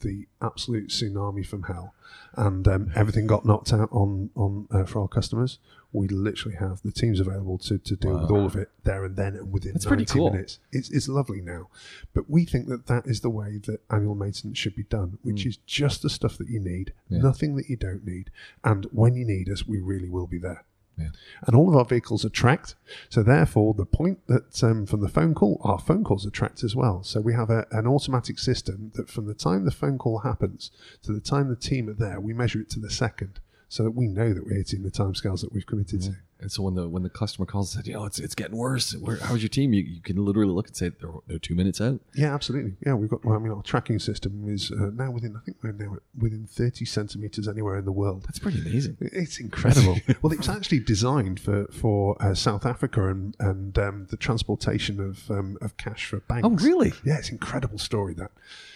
the 0.00 0.26
absolute 0.40 0.88
tsunami 0.88 1.46
from 1.46 1.64
hell 1.64 1.94
and 2.36 2.66
um, 2.66 2.90
everything 2.96 3.26
got 3.26 3.44
knocked 3.44 3.72
out 3.72 3.90
on, 3.92 4.30
on 4.34 4.66
uh, 4.70 4.84
for 4.84 5.02
our 5.02 5.08
customers. 5.08 5.58
We 5.92 6.08
literally 6.08 6.56
have 6.56 6.80
the 6.82 6.90
teams 6.90 7.20
available 7.20 7.58
to, 7.58 7.78
to 7.78 7.96
deal 7.96 8.18
with 8.18 8.30
all 8.30 8.46
of 8.46 8.56
it 8.56 8.70
there 8.82 9.04
and 9.04 9.14
then 9.14 9.36
and 9.36 9.52
within 9.52 9.74
That's 9.74 9.84
90 9.84 9.88
pretty 10.04 10.18
cool. 10.18 10.30
minutes. 10.32 10.58
It's, 10.72 10.90
it's 10.90 11.06
lovely 11.06 11.42
now. 11.42 11.68
But 12.14 12.28
we 12.28 12.44
think 12.44 12.68
that 12.68 12.86
that 12.86 13.06
is 13.06 13.20
the 13.20 13.30
way 13.30 13.58
that 13.66 13.80
annual 13.90 14.14
maintenance 14.14 14.58
should 14.58 14.74
be 14.74 14.84
done, 14.84 15.18
which 15.22 15.46
is 15.46 15.58
just 15.58 16.02
the 16.02 16.10
stuff 16.10 16.38
that 16.38 16.48
you 16.48 16.58
need. 16.58 16.92
Yeah. 17.08 17.20
nothing 17.20 17.56
that 17.56 17.68
you 17.68 17.76
don't 17.76 18.04
need. 18.04 18.30
And 18.64 18.86
when 18.90 19.14
you 19.14 19.24
need 19.24 19.48
us, 19.48 19.66
we 19.66 19.80
really 19.80 20.08
will 20.08 20.26
be 20.26 20.38
there. 20.38 20.64
Yeah. 20.96 21.08
And 21.46 21.56
all 21.56 21.68
of 21.68 21.76
our 21.76 21.84
vehicles 21.84 22.24
are 22.24 22.30
tracked. 22.30 22.76
So, 23.08 23.22
therefore, 23.22 23.74
the 23.74 23.86
point 23.86 24.20
that 24.28 24.62
um, 24.62 24.86
from 24.86 25.00
the 25.00 25.08
phone 25.08 25.34
call, 25.34 25.60
our 25.64 25.78
phone 25.78 26.04
calls 26.04 26.26
are 26.26 26.30
tracked 26.30 26.62
as 26.62 26.76
well. 26.76 27.02
So, 27.02 27.20
we 27.20 27.34
have 27.34 27.50
a, 27.50 27.66
an 27.72 27.86
automatic 27.86 28.38
system 28.38 28.92
that 28.94 29.08
from 29.10 29.26
the 29.26 29.34
time 29.34 29.64
the 29.64 29.70
phone 29.70 29.98
call 29.98 30.18
happens 30.18 30.70
to 31.02 31.12
the 31.12 31.20
time 31.20 31.48
the 31.48 31.56
team 31.56 31.88
are 31.88 31.94
there, 31.94 32.20
we 32.20 32.32
measure 32.32 32.60
it 32.60 32.70
to 32.70 32.80
the 32.80 32.90
second 32.90 33.40
so 33.68 33.82
that 33.82 33.90
we 33.92 34.06
know 34.06 34.32
that 34.32 34.44
we're 34.46 34.54
hitting 34.56 34.82
the 34.82 34.90
timescales 34.90 35.40
that 35.40 35.52
we've 35.52 35.66
committed 35.66 36.00
to. 36.02 36.10
And 36.44 36.52
so 36.52 36.62
when 36.62 36.74
the 36.74 36.86
when 36.86 37.02
the 37.02 37.08
customer 37.08 37.46
calls 37.46 37.74
and 37.74 37.82
said, 37.82 37.88
you 37.88 37.94
know, 37.94 38.04
it's 38.04 38.18
it's 38.18 38.34
getting 38.34 38.54
worse. 38.54 38.94
Where, 38.94 39.16
how's 39.16 39.40
your 39.40 39.48
team? 39.48 39.72
You, 39.72 39.82
you 39.82 40.02
can 40.02 40.22
literally 40.22 40.52
look 40.52 40.66
and 40.66 40.76
say 40.76 40.90
they're, 40.90 41.10
they're 41.26 41.38
two 41.38 41.54
minutes 41.54 41.80
out. 41.80 42.00
Yeah, 42.14 42.34
absolutely. 42.34 42.74
Yeah, 42.84 42.92
we've 42.92 43.08
got. 43.08 43.24
Well, 43.24 43.34
I 43.34 43.38
mean, 43.38 43.50
our 43.50 43.62
tracking 43.62 43.98
system 43.98 44.44
is 44.46 44.70
uh, 44.70 44.90
now 44.92 45.10
within. 45.10 45.36
I 45.36 45.40
think 45.40 45.56
we're 45.62 45.72
now 45.72 45.96
within 46.18 46.46
thirty 46.46 46.84
centimeters 46.84 47.48
anywhere 47.48 47.78
in 47.78 47.86
the 47.86 47.92
world. 47.92 48.24
That's 48.24 48.38
pretty 48.38 48.60
amazing. 48.60 48.98
It's 49.00 49.40
incredible. 49.40 49.98
well, 50.22 50.34
it 50.34 50.36
was 50.36 50.50
actually 50.50 50.80
designed 50.80 51.40
for 51.40 51.64
for 51.68 52.22
uh, 52.22 52.34
South 52.34 52.66
Africa 52.66 53.08
and 53.08 53.34
and 53.40 53.78
um, 53.78 54.06
the 54.10 54.18
transportation 54.18 55.00
of 55.00 55.30
um, 55.30 55.56
of 55.62 55.78
cash 55.78 56.04
for 56.04 56.20
banks. 56.20 56.46
Oh, 56.46 56.50
really? 56.50 56.92
Yeah, 57.06 57.16
it's 57.16 57.30
an 57.30 57.36
incredible 57.36 57.78
story 57.78 58.12
that. 58.14 58.32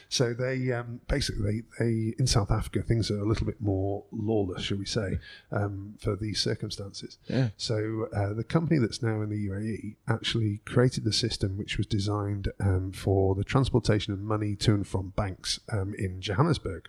So 0.08 0.32
they 0.32 0.72
um, 0.72 1.00
basically 1.06 1.64
they, 1.78 2.14
in 2.18 2.26
South 2.26 2.50
Africa 2.50 2.82
things 2.82 3.10
are 3.10 3.20
a 3.20 3.26
little 3.26 3.46
bit 3.46 3.60
more 3.60 4.04
lawless, 4.10 4.62
shall 4.62 4.78
we 4.78 4.86
say, 4.86 5.18
um, 5.52 5.94
for 5.98 6.16
these 6.16 6.40
circumstances. 6.40 7.18
Yeah. 7.28 7.50
So 7.56 8.08
uh, 8.14 8.32
the 8.32 8.44
company 8.44 8.78
that's 8.78 9.02
now 9.02 9.20
in 9.22 9.28
the 9.28 9.48
UAE 9.48 9.96
actually 10.08 10.60
created 10.64 11.04
the 11.04 11.12
system 11.12 11.58
which 11.58 11.76
was 11.76 11.86
designed 11.86 12.48
um, 12.60 12.92
for 12.92 13.34
the 13.34 13.44
transportation 13.44 14.12
of 14.12 14.20
money 14.20 14.56
to 14.56 14.74
and 14.74 14.86
from 14.86 15.10
banks 15.10 15.60
um, 15.72 15.94
in 15.98 16.20
Johannesburg. 16.20 16.88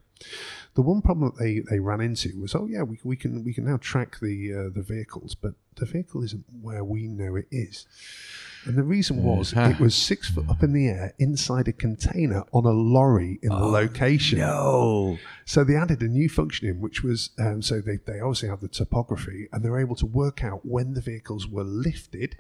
The 0.76 0.82
one 0.82 1.02
problem 1.02 1.32
that 1.32 1.42
they, 1.42 1.60
they 1.60 1.80
ran 1.80 2.02
into 2.02 2.40
was, 2.40 2.54
oh 2.56 2.68
yeah, 2.68 2.84
we, 2.84 3.00
we 3.04 3.16
can 3.16 3.44
we 3.44 3.54
can 3.54 3.66
now 3.66 3.78
track 3.78 4.20
the 4.20 4.54
uh, 4.54 4.70
the 4.74 4.82
vehicles, 4.82 5.36
but 5.36 5.54
the 5.76 5.86
vehicle 5.86 6.24
isn't 6.24 6.46
where 6.62 6.84
we 6.84 7.08
know 7.08 7.36
it 7.36 7.48
is. 7.52 7.86
And 8.66 8.76
the 8.76 8.84
reason 8.84 9.24
was 9.24 9.54
it 9.54 9.80
was 9.80 9.96
six 9.96 10.30
foot 10.30 10.50
up 10.50 10.64
in 10.64 10.74
the 10.74 10.88
air 10.88 11.14
inside 11.18 11.68
a 11.68 11.74
container 11.74 12.44
on 12.52 12.66
a 12.66 12.72
lorry 12.72 13.40
in 13.42 13.50
the 13.50 13.56
location. 13.56 14.40
No. 14.40 15.18
So 15.46 15.64
they 15.64 15.76
added 15.76 16.02
a 16.02 16.08
new 16.08 16.30
function 16.30 16.68
in, 16.68 16.80
which 16.80 17.04
was 17.04 17.30
um, 17.40 17.62
so 17.62 17.82
they, 17.82 17.98
they 18.06 18.20
obviously 18.20 18.50
have 18.50 18.62
the 18.62 18.68
topography 18.68 19.48
and 19.52 19.64
they 19.64 19.70
were 19.70 19.80
able 19.80 19.96
to 19.96 20.06
work 20.06 20.44
out 20.44 20.66
when 20.66 20.94
the 20.94 21.02
vehicles 21.02 21.48
were 21.48 21.64
lifted. 21.64 22.38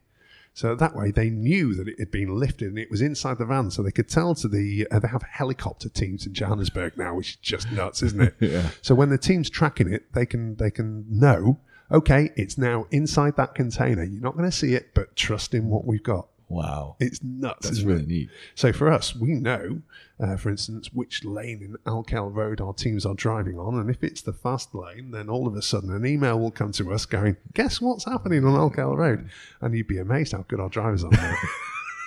So 0.53 0.75
that 0.75 0.95
way 0.95 1.11
they 1.11 1.29
knew 1.29 1.73
that 1.75 1.87
it 1.87 1.99
had 1.99 2.11
been 2.11 2.35
lifted 2.35 2.67
and 2.67 2.77
it 2.77 2.91
was 2.91 3.01
inside 3.01 3.37
the 3.37 3.45
van. 3.45 3.71
So 3.71 3.81
they 3.81 3.91
could 3.91 4.09
tell 4.09 4.35
to 4.35 4.47
the, 4.47 4.87
uh, 4.91 4.99
they 4.99 5.07
have 5.07 5.23
helicopter 5.23 5.87
teams 5.87 6.25
in 6.25 6.33
Johannesburg 6.33 6.97
now, 6.97 7.15
which 7.15 7.29
is 7.31 7.35
just 7.37 7.71
nuts, 7.71 8.03
isn't 8.03 8.21
it? 8.21 8.35
Yeah. 8.41 8.69
So 8.81 8.93
when 8.95 9.09
the 9.09 9.17
team's 9.17 9.49
tracking 9.49 9.93
it, 9.93 10.11
they 10.13 10.25
can, 10.25 10.55
they 10.55 10.71
can 10.71 11.05
know, 11.09 11.59
okay, 11.91 12.31
it's 12.35 12.57
now 12.57 12.87
inside 12.91 13.35
that 13.37 13.55
container. 13.55 14.03
You're 14.03 14.21
not 14.21 14.37
going 14.37 14.49
to 14.49 14.55
see 14.55 14.73
it, 14.73 14.93
but 14.93 15.15
trust 15.15 15.53
in 15.53 15.69
what 15.69 15.85
we've 15.85 16.03
got. 16.03 16.27
Wow. 16.49 16.95
It's 16.99 17.23
nuts. 17.23 17.69
That's 17.69 17.83
really 17.83 18.01
it? 18.01 18.07
neat. 18.07 18.29
So 18.55 18.73
for 18.73 18.91
us, 18.91 19.15
we 19.15 19.35
know, 19.35 19.81
uh, 20.19 20.35
for 20.35 20.49
instance, 20.49 20.91
which 20.91 21.23
lane 21.23 21.61
in 21.61 21.75
Al 21.85 22.03
Khail 22.03 22.33
Road 22.33 22.59
our 22.59 22.73
teams 22.73 23.05
are 23.05 23.13
driving 23.13 23.59
on, 23.59 23.75
and 23.75 23.89
if 23.89 24.03
it's 24.03 24.21
the 24.21 24.33
fast 24.33 24.73
lane, 24.73 25.11
then 25.11 25.29
all 25.29 25.47
of 25.47 25.55
a 25.55 25.61
sudden 25.61 25.93
an 25.93 26.07
email 26.07 26.39
will 26.39 26.49
come 26.49 26.71
to 26.73 26.91
us 26.91 27.05
going, 27.05 27.37
"Guess 27.53 27.81
what's 27.81 28.05
happening 28.05 28.43
on 28.45 28.55
Al 28.55 28.71
Khail 28.71 28.97
Road?" 28.97 29.29
And 29.61 29.75
you'd 29.75 29.87
be 29.87 29.99
amazed 29.99 30.31
how 30.31 30.43
good 30.47 30.59
our 30.59 30.69
drivers 30.69 31.03
are. 31.03 31.11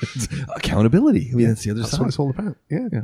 Accountability. 0.56 1.30
I 1.32 1.34
mean, 1.36 1.48
that's 1.48 1.62
the 1.64 1.70
other 1.70 1.80
That's 1.80 1.92
side. 1.92 2.00
what 2.00 2.08
it's 2.08 2.18
all 2.18 2.30
about. 2.30 2.56
Yeah. 2.70 2.88
Yeah. 2.92 3.02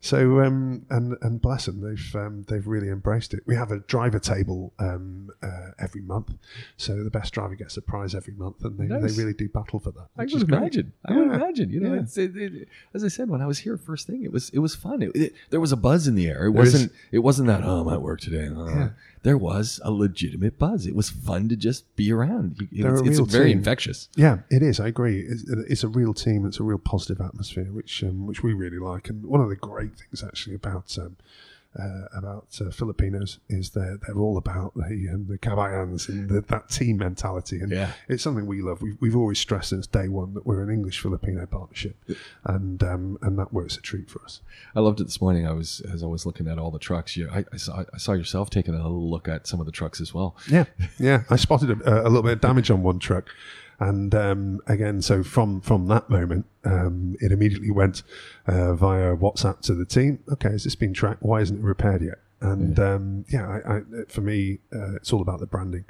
So 0.00 0.40
um, 0.40 0.86
and 0.90 1.16
and 1.22 1.40
bless 1.40 1.66
them, 1.66 1.80
they've 1.80 2.14
um, 2.16 2.44
they've 2.48 2.66
really 2.66 2.88
embraced 2.88 3.34
it. 3.34 3.40
We 3.46 3.54
have 3.56 3.70
a 3.72 3.80
driver 3.80 4.18
table 4.18 4.72
um, 4.78 5.30
uh, 5.42 5.70
every 5.78 6.00
month, 6.02 6.32
so 6.76 7.02
the 7.04 7.10
best 7.10 7.32
driver 7.34 7.54
gets 7.54 7.76
a 7.76 7.82
prize 7.82 8.14
every 8.14 8.34
month, 8.34 8.64
and 8.64 8.78
they, 8.78 8.84
Nice. 8.84 9.14
they 9.16 9.20
really 9.22 9.34
do 9.34 9.48
battle 9.48 9.80
for 9.80 9.90
that. 9.92 10.08
I 10.16 10.22
would 10.22 10.32
is 10.32 10.44
great. 10.44 10.58
imagine. 10.58 10.92
I 11.06 11.12
would 11.16 11.32
imagine. 11.32 11.70
You 11.70 11.80
know, 11.80 11.94
Yeah. 11.94 12.00
it's, 12.00 12.16
it, 12.16 12.36
it, 12.36 12.68
as 12.94 13.04
I 13.04 13.08
said 13.08 13.28
when 13.28 13.42
I 13.42 13.46
was 13.46 13.58
here 13.58 13.76
first 13.76 14.06
thing, 14.06 14.22
it 14.24 14.32
was 14.32 14.50
it 14.50 14.60
was 14.60 14.74
fun. 14.74 15.02
It, 15.02 15.14
it- 15.14 15.34
there 15.50 15.60
was 15.60 15.72
a 15.72 15.76
buzz 15.76 16.06
in 16.08 16.14
the 16.14 16.28
air. 16.28 16.46
It 16.46 16.52
There 16.52 16.62
is. 16.62 16.72
wasn't. 16.72 16.92
It 17.12 17.18
wasn't 17.18 17.48
that. 17.48 17.62
Oh, 17.64 17.80
I'm 17.86 17.92
at 17.92 18.02
work 18.02 18.20
today. 18.20 18.48
Yeah. 18.48 18.90
There 19.22 19.38
was 19.38 19.80
a 19.84 19.90
legitimate 19.90 20.58
buzz. 20.58 20.86
It 20.86 20.94
was 20.94 21.10
fun 21.10 21.48
to 21.48 21.56
just 21.56 21.94
be 21.96 22.12
around. 22.12 22.68
They're 22.72 22.94
It's, 23.04 23.18
a 23.18 23.22
it's 23.22 23.32
very 23.32 23.48
team. 23.50 23.58
infectious. 23.58 24.08
Yeah, 24.16 24.38
it 24.50 24.62
is. 24.62 24.78
I 24.80 24.88
agree. 24.88 25.20
It's, 25.20 25.44
it's 25.48 25.84
a 25.84 25.88
real 25.88 26.14
team. 26.14 26.46
It's 26.46 26.60
a 26.60 26.62
real 26.64 26.78
positive 26.78 27.20
atmosphere, 27.20 27.64
which 27.72 28.02
um, 28.04 28.26
which 28.26 28.42
we 28.42 28.52
really 28.52 28.78
like. 28.78 29.08
And 29.08 29.24
one 29.26 29.40
of 29.40 29.48
the 29.48 29.56
great 29.56 29.92
things 29.98 30.22
actually 30.22 30.54
about 30.56 30.96
um, 30.98 31.16
uh, 31.78 32.06
about 32.16 32.46
uh, 32.60 32.70
Filipinos 32.70 33.38
is 33.48 33.70
they're 33.70 33.98
they're 34.06 34.18
all 34.18 34.38
about 34.38 34.74
the 34.74 35.08
um, 35.12 35.26
the 35.28 35.38
kabayans 35.38 36.08
and 36.08 36.28
the, 36.28 36.40
that 36.42 36.68
team 36.70 36.96
mentality. 36.96 37.60
And 37.60 37.70
Yeah. 37.70 37.92
it's 38.08 38.22
something 38.22 38.46
we 38.46 38.62
love. 38.62 38.80
We've, 38.80 38.96
we've 39.00 39.16
always 39.16 39.38
stressed 39.38 39.68
since 39.70 39.86
day 39.86 40.08
one 40.08 40.34
that 40.34 40.46
we're 40.46 40.62
an 40.62 40.70
English 40.70 41.00
Filipino 41.00 41.44
partnership, 41.46 41.96
and 42.44 42.82
um, 42.82 43.18
and 43.22 43.38
that 43.38 43.52
works 43.52 43.76
a 43.76 43.80
treat 43.82 44.08
for 44.10 44.22
us. 44.24 44.40
I 44.74 44.80
loved 44.80 45.00
it 45.00 45.04
this 45.04 45.20
morning. 45.20 45.46
I 45.46 45.52
was 45.52 45.80
as 45.92 46.02
I 46.02 46.06
was 46.06 46.24
looking 46.24 46.48
at 46.48 46.58
all 46.58 46.70
the 46.70 46.78
trucks. 46.78 47.16
You, 47.16 47.28
I, 47.30 47.44
I 47.52 47.56
saw 47.58 47.84
I 47.92 47.98
saw 47.98 48.12
yourself 48.12 48.50
taking 48.50 48.74
a 48.74 48.78
little 48.82 49.08
look 49.10 49.28
at 49.28 49.46
some 49.46 49.60
of 49.60 49.66
the 49.66 49.72
trucks 49.72 50.00
as 50.00 50.14
well. 50.14 50.36
Yeah, 50.50 50.64
yeah. 50.98 51.24
I 51.30 51.36
spotted 51.36 51.70
a, 51.82 52.02
a 52.02 52.08
little 52.08 52.22
bit 52.22 52.32
of 52.32 52.40
damage 52.40 52.70
on 52.70 52.82
one 52.82 52.98
truck, 52.98 53.28
and 53.80 54.14
um, 54.14 54.60
again, 54.66 55.02
so 55.02 55.22
from 55.22 55.60
from 55.60 55.86
that 55.88 56.10
moment, 56.10 56.46
um, 56.64 57.16
it 57.20 57.30
immediately 57.32 57.70
went 57.70 58.02
uh, 58.46 58.74
via 58.74 59.14
WhatsApp 59.16 59.60
to 59.62 59.74
the 59.74 59.84
team. 59.84 60.18
Okay, 60.32 60.50
has 60.50 60.64
this 60.64 60.74
been 60.74 60.92
tracked? 60.92 61.22
Why 61.22 61.40
isn't 61.40 61.58
it 61.58 61.62
repaired 61.62 62.02
yet? 62.02 62.18
And 62.40 62.78
um, 62.78 63.24
yeah, 63.28 63.48
I, 63.48 63.76
I, 63.78 63.80
for 64.08 64.20
me, 64.20 64.58
uh, 64.72 64.94
it's 64.96 65.12
all 65.12 65.20
about 65.22 65.40
the 65.40 65.46
branding, 65.46 65.84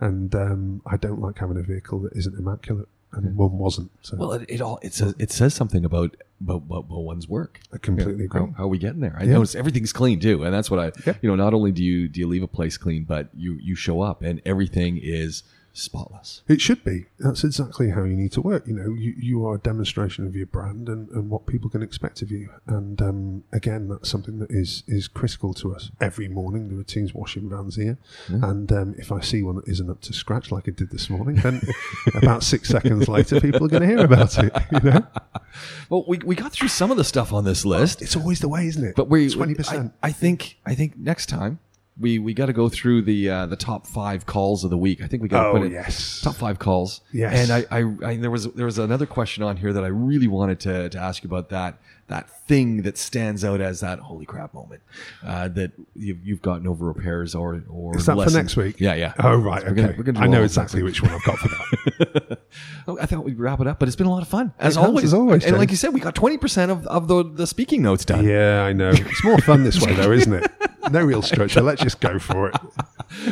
and 0.00 0.34
um, 0.34 0.82
I 0.84 0.96
don't 0.96 1.20
like 1.20 1.38
having 1.38 1.56
a 1.56 1.62
vehicle 1.62 2.00
that 2.00 2.12
isn't 2.16 2.36
immaculate, 2.36 2.88
and 3.12 3.36
one 3.36 3.56
wasn't. 3.58 3.92
So 4.02 4.16
Well, 4.16 4.32
it, 4.32 4.44
it 4.48 4.60
all 4.60 4.80
it 4.82 4.94
says 4.94 5.14
it 5.20 5.30
says 5.30 5.54
something 5.54 5.84
about 5.84 6.16
about, 6.40 6.56
about, 6.56 6.86
about 6.90 7.00
one's 7.02 7.28
work. 7.28 7.60
I 7.72 7.78
completely 7.78 8.24
agree. 8.24 8.40
How, 8.40 8.54
how 8.56 8.64
are 8.64 8.68
we 8.68 8.78
getting 8.78 8.98
there? 9.00 9.14
I 9.16 9.22
Yeah. 9.24 9.34
notice 9.34 9.54
everything's 9.54 9.92
clean 9.92 10.18
too, 10.18 10.42
and 10.42 10.52
that's 10.52 10.70
what 10.72 10.80
I. 10.80 10.90
Yeah. 11.06 11.14
You 11.22 11.28
know, 11.28 11.36
not 11.36 11.54
only 11.54 11.70
do 11.70 11.84
you 11.84 12.08
do 12.08 12.18
you 12.18 12.26
leave 12.26 12.42
a 12.42 12.48
place 12.48 12.76
clean, 12.76 13.04
but 13.04 13.28
you 13.36 13.54
you 13.62 13.76
show 13.76 14.00
up 14.00 14.22
and 14.22 14.42
everything 14.44 14.98
is 15.00 15.44
spotless. 15.72 16.42
It 16.48 16.60
should 16.60 16.84
be. 16.84 17.06
That's 17.18 17.44
exactly 17.44 17.90
how 17.90 18.04
you 18.04 18.16
need 18.16 18.32
to 18.32 18.40
work. 18.40 18.66
You 18.66 18.74
know, 18.74 18.94
you, 18.94 19.14
you 19.18 19.46
are 19.46 19.54
a 19.54 19.58
demonstration 19.58 20.26
of 20.26 20.36
your 20.36 20.46
brand 20.46 20.88
and, 20.88 21.08
and 21.10 21.30
what 21.30 21.46
people 21.46 21.70
can 21.70 21.82
expect 21.82 22.22
of 22.22 22.30
you. 22.30 22.50
And 22.66 23.00
um, 23.00 23.44
again, 23.52 23.88
that's 23.88 24.08
something 24.08 24.38
that 24.38 24.50
is 24.50 24.82
is 24.86 25.08
critical 25.08 25.54
to 25.54 25.74
us. 25.74 25.90
Every 26.00 26.28
morning, 26.28 26.68
there 26.68 26.78
are 26.78 26.84
teams 26.84 27.14
washing 27.14 27.48
vans 27.48 27.76
here, 27.76 27.98
and 28.28 28.70
um, 28.72 28.94
if 28.98 29.10
I 29.12 29.20
see 29.20 29.42
one 29.42 29.56
that 29.56 29.68
isn't 29.68 29.88
up 29.90 30.00
to 30.02 30.12
scratch, 30.12 30.50
like 30.52 30.68
I 30.68 30.72
did 30.72 30.90
this 30.90 31.08
morning, 31.08 31.36
then 31.36 31.60
about 32.14 32.42
six 32.42 32.68
seconds 32.68 33.08
later, 33.08 33.40
people 33.40 33.64
are 33.64 33.68
going 33.68 33.82
to 33.82 33.88
hear 33.88 34.04
about 34.04 34.38
it. 34.38 34.52
You 34.72 34.80
know, 34.80 35.06
Well, 35.88 36.04
we, 36.08 36.18
we 36.18 36.34
got 36.34 36.52
through 36.52 36.68
some 36.68 36.90
of 36.90 36.96
the 36.96 37.04
stuff 37.04 37.32
on 37.32 37.44
this 37.44 37.64
list, 37.64 38.00
it's 38.02 38.16
always 38.16 38.40
the 38.40 38.48
way, 38.48 38.66
isn't 38.66 38.84
it? 38.84 38.96
but 38.96 39.08
we 39.08 39.28
twenty 39.28 39.54
percent. 39.54 39.92
I, 40.02 40.08
I 40.08 40.12
think 40.12 40.58
I 40.64 40.74
think 40.74 40.96
next 40.96 41.28
time 41.28 41.58
we 42.02 42.18
we 42.18 42.34
got 42.34 42.46
to 42.46 42.52
go 42.52 42.68
through 42.68 43.02
the 43.02 43.30
uh, 43.30 43.46
the 43.46 43.56
top 43.56 43.86
five 43.86 44.26
calls 44.26 44.64
of 44.64 44.70
the 44.70 44.76
week. 44.76 45.00
I 45.02 45.06
think 45.06 45.22
we 45.22 45.28
got 45.28 45.44
to 45.44 45.48
Oh 45.48 45.52
put 45.54 45.62
it 45.62 45.72
yes, 45.72 46.20
top 46.20 46.34
five 46.34 46.58
calls. 46.58 47.00
Yes. 47.12 47.48
And 47.48 47.66
I, 47.70 47.78
I, 47.78 48.10
I 48.12 48.16
there 48.16 48.30
was 48.30 48.52
there 48.52 48.66
was 48.66 48.78
another 48.78 49.06
question 49.06 49.42
on 49.42 49.56
here 49.56 49.72
that 49.72 49.84
I 49.84 49.88
really 49.88 50.28
wanted 50.28 50.60
to, 50.60 50.88
to 50.90 50.98
ask 50.98 51.22
you 51.22 51.28
about 51.28 51.48
that 51.48 51.78
that 52.08 52.28
thing 52.46 52.82
that 52.82 52.98
stands 52.98 53.42
out 53.44 53.60
as 53.62 53.80
that 53.80 53.98
holy 54.00 54.26
crap 54.26 54.52
moment 54.52 54.82
uh, 55.24 55.48
that 55.48 55.70
you've, 55.94 56.18
you've 56.26 56.42
gotten 56.42 56.66
over 56.66 56.84
repairs 56.84 57.34
or 57.34 57.62
or 57.70 57.96
Is 57.96 58.04
that 58.06 58.16
for 58.22 58.30
next 58.30 58.56
week? 58.56 58.80
Yeah, 58.80 58.94
yeah. 58.94 59.14
Oh 59.20 59.36
right, 59.36 59.62
We're 59.64 59.70
okay. 59.70 59.82
gonna- 59.92 60.02
gonna 60.02 60.20
I 60.20 60.26
know 60.26 60.42
exactly 60.42 60.82
which 60.82 61.00
one 61.02 61.12
I've 61.12 61.24
got 61.24 61.38
for 61.38 61.48
that. 61.48 62.38
Oh, 62.86 62.98
I 63.00 63.06
thought 63.06 63.24
we'd 63.24 63.38
wrap 63.38 63.60
it 63.60 63.66
up, 63.66 63.78
but 63.78 63.88
it's 63.88 63.96
been 63.96 64.08
a 64.08 64.10
lot 64.10 64.22
of 64.22 64.28
fun 64.28 64.52
as 64.58 64.76
It 64.76 64.80
has, 64.80 64.88
always. 64.88 65.04
as 65.04 65.14
always, 65.14 65.44
and 65.46 65.56
like 65.56 65.70
you 65.70 65.76
said, 65.76 65.94
we 65.94 66.00
got 66.00 66.14
twenty 66.14 66.36
percent 66.36 66.70
of, 66.70 66.84
of 66.88 67.06
the 67.08 67.22
the 67.24 67.46
speaking 67.46 67.80
notes 67.80 68.04
done. 68.04 68.26
yeah, 68.26 68.62
I 68.64 68.72
know. 68.74 68.90
It's 68.90 69.24
more 69.24 69.38
fun 69.38 69.62
this 69.64 69.80
way, 69.80 69.94
though, 69.94 70.10
isn't 70.12 70.32
it? 70.34 70.50
No 70.90 71.04
real 71.04 71.22
structure. 71.22 71.60
Let's 71.60 71.82
just 71.82 72.00
go 72.00 72.18
for 72.18 72.48
it. 72.48 72.56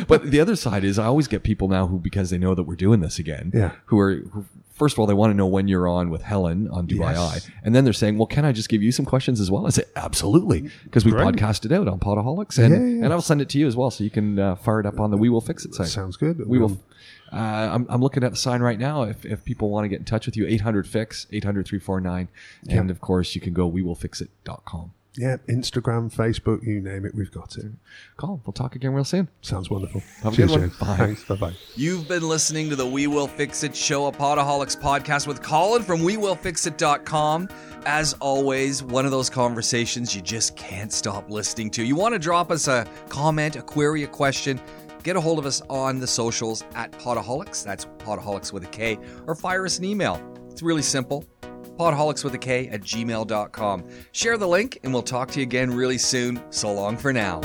But 0.07 0.29
the 0.29 0.39
other 0.39 0.55
side 0.55 0.83
is, 0.83 0.99
I 0.99 1.05
always 1.05 1.27
get 1.27 1.41
people 1.41 1.67
now 1.67 1.87
who, 1.87 1.97
because 1.97 2.29
they 2.29 2.37
know 2.37 2.53
that 2.53 2.63
we're 2.63 2.75
doing 2.75 2.99
this 2.99 3.17
again, 3.17 3.51
Yeah. 3.53 3.71
who 3.85 3.97
are 3.99 4.17
who, 4.31 4.45
first 4.73 4.93
of 4.93 4.99
all, 4.99 5.07
they 5.07 5.15
want 5.15 5.31
to 5.31 5.33
know 5.35 5.47
when 5.47 5.67
you're 5.67 5.87
on 5.87 6.11
with 6.11 6.21
Helen 6.21 6.67
on 6.69 6.85
Dubai 6.87 7.13
Yes. 7.15 7.47
Eye, 7.47 7.53
and 7.63 7.73
then 7.73 7.83
they're 7.83 7.91
saying, 7.91 8.17
"Well, 8.19 8.27
can 8.27 8.45
I 8.45 8.51
just 8.51 8.69
give 8.69 8.83
you 8.83 8.91
some 8.91 9.05
questions 9.05 9.39
as 9.41 9.49
well?" 9.49 9.65
I 9.65 9.71
say, 9.71 9.83
"Absolutely," 9.95 10.69
because 10.83 11.03
we 11.03 11.11
Great. 11.11 11.25
podcast 11.35 11.65
it 11.65 11.71
out 11.71 11.87
on 11.87 11.99
Podaholiks, 11.99 12.59
and 12.63 12.73
Yeah, 12.73 12.79
yeah. 12.99 13.03
and 13.05 13.11
I'll 13.13 13.23
send 13.23 13.41
it 13.41 13.49
to 13.49 13.57
you 13.57 13.65
as 13.65 13.75
well, 13.75 13.89
so 13.89 14.03
you 14.03 14.11
can 14.11 14.37
uh, 14.37 14.55
fire 14.55 14.79
it 14.79 14.85
up 14.85 14.99
on 14.99 15.09
the 15.09 15.17
We 15.17 15.29
Will 15.29 15.41
Fix 15.41 15.65
It 15.65 15.73
site. 15.73 15.87
Sounds 15.87 16.15
good. 16.15 16.47
we 16.47 16.59
will. 16.59 16.79
Uh, 17.33 17.37
I'm, 17.73 17.87
I'm 17.89 18.01
looking 18.01 18.23
at 18.23 18.31
the 18.31 18.37
sign 18.37 18.61
right 18.61 18.77
now. 18.77 19.03
If, 19.03 19.25
if 19.25 19.43
people 19.45 19.69
want 19.71 19.85
to 19.85 19.89
get 19.89 19.97
in 19.99 20.05
touch 20.05 20.25
with 20.27 20.35
you, 20.37 20.45
800 20.45 20.85
fix 20.85 21.25
800 21.31 21.65
349, 21.65 22.27
and 22.69 22.71
Yeah. 22.71 22.91
of 22.91 23.01
course 23.01 23.33
you 23.33 23.41
can 23.41 23.53
go 23.53 23.65
we 23.65 23.81
will 23.81 23.95
fix 23.95 24.21
wewillfixit.com. 24.21 24.91
Yeah, 25.17 25.37
Instagram, 25.49 26.13
Facebook, 26.13 26.65
you 26.65 26.79
name 26.79 27.05
it, 27.05 27.13
we've 27.13 27.31
got 27.31 27.57
it. 27.57 27.65
Call. 28.15 28.41
We'll 28.45 28.53
talk 28.53 28.75
again 28.77 28.93
real 28.93 29.03
soon. 29.03 29.27
Sounds 29.41 29.69
wonderful. 29.69 30.01
Have 30.23 30.31
a 30.31 30.35
Cheers, 30.37 30.51
good 30.51 30.59
one. 30.61 30.69
James. 30.69 30.79
Bye. 30.79 30.97
Thanks. 30.97 31.23
Bye 31.25 31.35
bye. 31.35 31.53
You've 31.75 32.07
been 32.07 32.27
listening 32.27 32.69
to 32.69 32.77
the 32.77 32.85
We 32.85 33.07
Will 33.07 33.27
Fix 33.27 33.63
It 33.63 33.75
show, 33.75 34.05
a 34.07 34.11
Podaholiks 34.13 34.79
podcast 34.79 35.27
with 35.27 35.41
Colin 35.41 35.83
from 35.83 35.99
WeWillFixIt.com. 35.99 37.49
As 37.85 38.13
always, 38.21 38.83
one 38.83 39.05
of 39.05 39.11
those 39.11 39.29
conversations 39.29 40.15
you 40.15 40.21
just 40.21 40.55
can't 40.55 40.93
stop 40.93 41.29
listening 41.29 41.71
to. 41.71 41.83
You 41.83 41.95
want 41.95 42.13
to 42.13 42.19
drop 42.19 42.49
us 42.49 42.67
a 42.69 42.87
comment, 43.09 43.57
a 43.57 43.61
query, 43.61 44.03
a 44.03 44.07
question, 44.07 44.61
get 45.03 45.15
a 45.17 45.21
hold 45.21 45.39
of 45.39 45.45
us 45.45 45.61
on 45.69 45.99
the 45.99 46.07
socials 46.07 46.63
at 46.75 46.91
Podaholiks. 46.93 47.65
That's 47.65 47.85
Podaholiks 47.97 48.53
with 48.53 48.63
a 48.63 48.67
K, 48.67 48.97
or 49.27 49.35
fire 49.35 49.65
us 49.65 49.77
an 49.77 49.83
email. 49.83 50.21
It's 50.51 50.61
really 50.61 50.83
simple. 50.83 51.25
Podaholiks 51.81 52.23
with 52.23 52.35
a 52.35 52.37
K 52.37 52.67
at 52.67 52.81
gmail.com. 52.81 53.83
Share 54.11 54.37
the 54.37 54.47
link, 54.47 54.77
and 54.83 54.93
we'll 54.93 55.01
talk 55.01 55.31
to 55.31 55.39
you 55.39 55.43
again 55.43 55.71
really 55.71 55.97
soon. 55.97 56.39
So 56.51 56.71
long 56.71 56.95
for 56.95 57.11
now. 57.11 57.39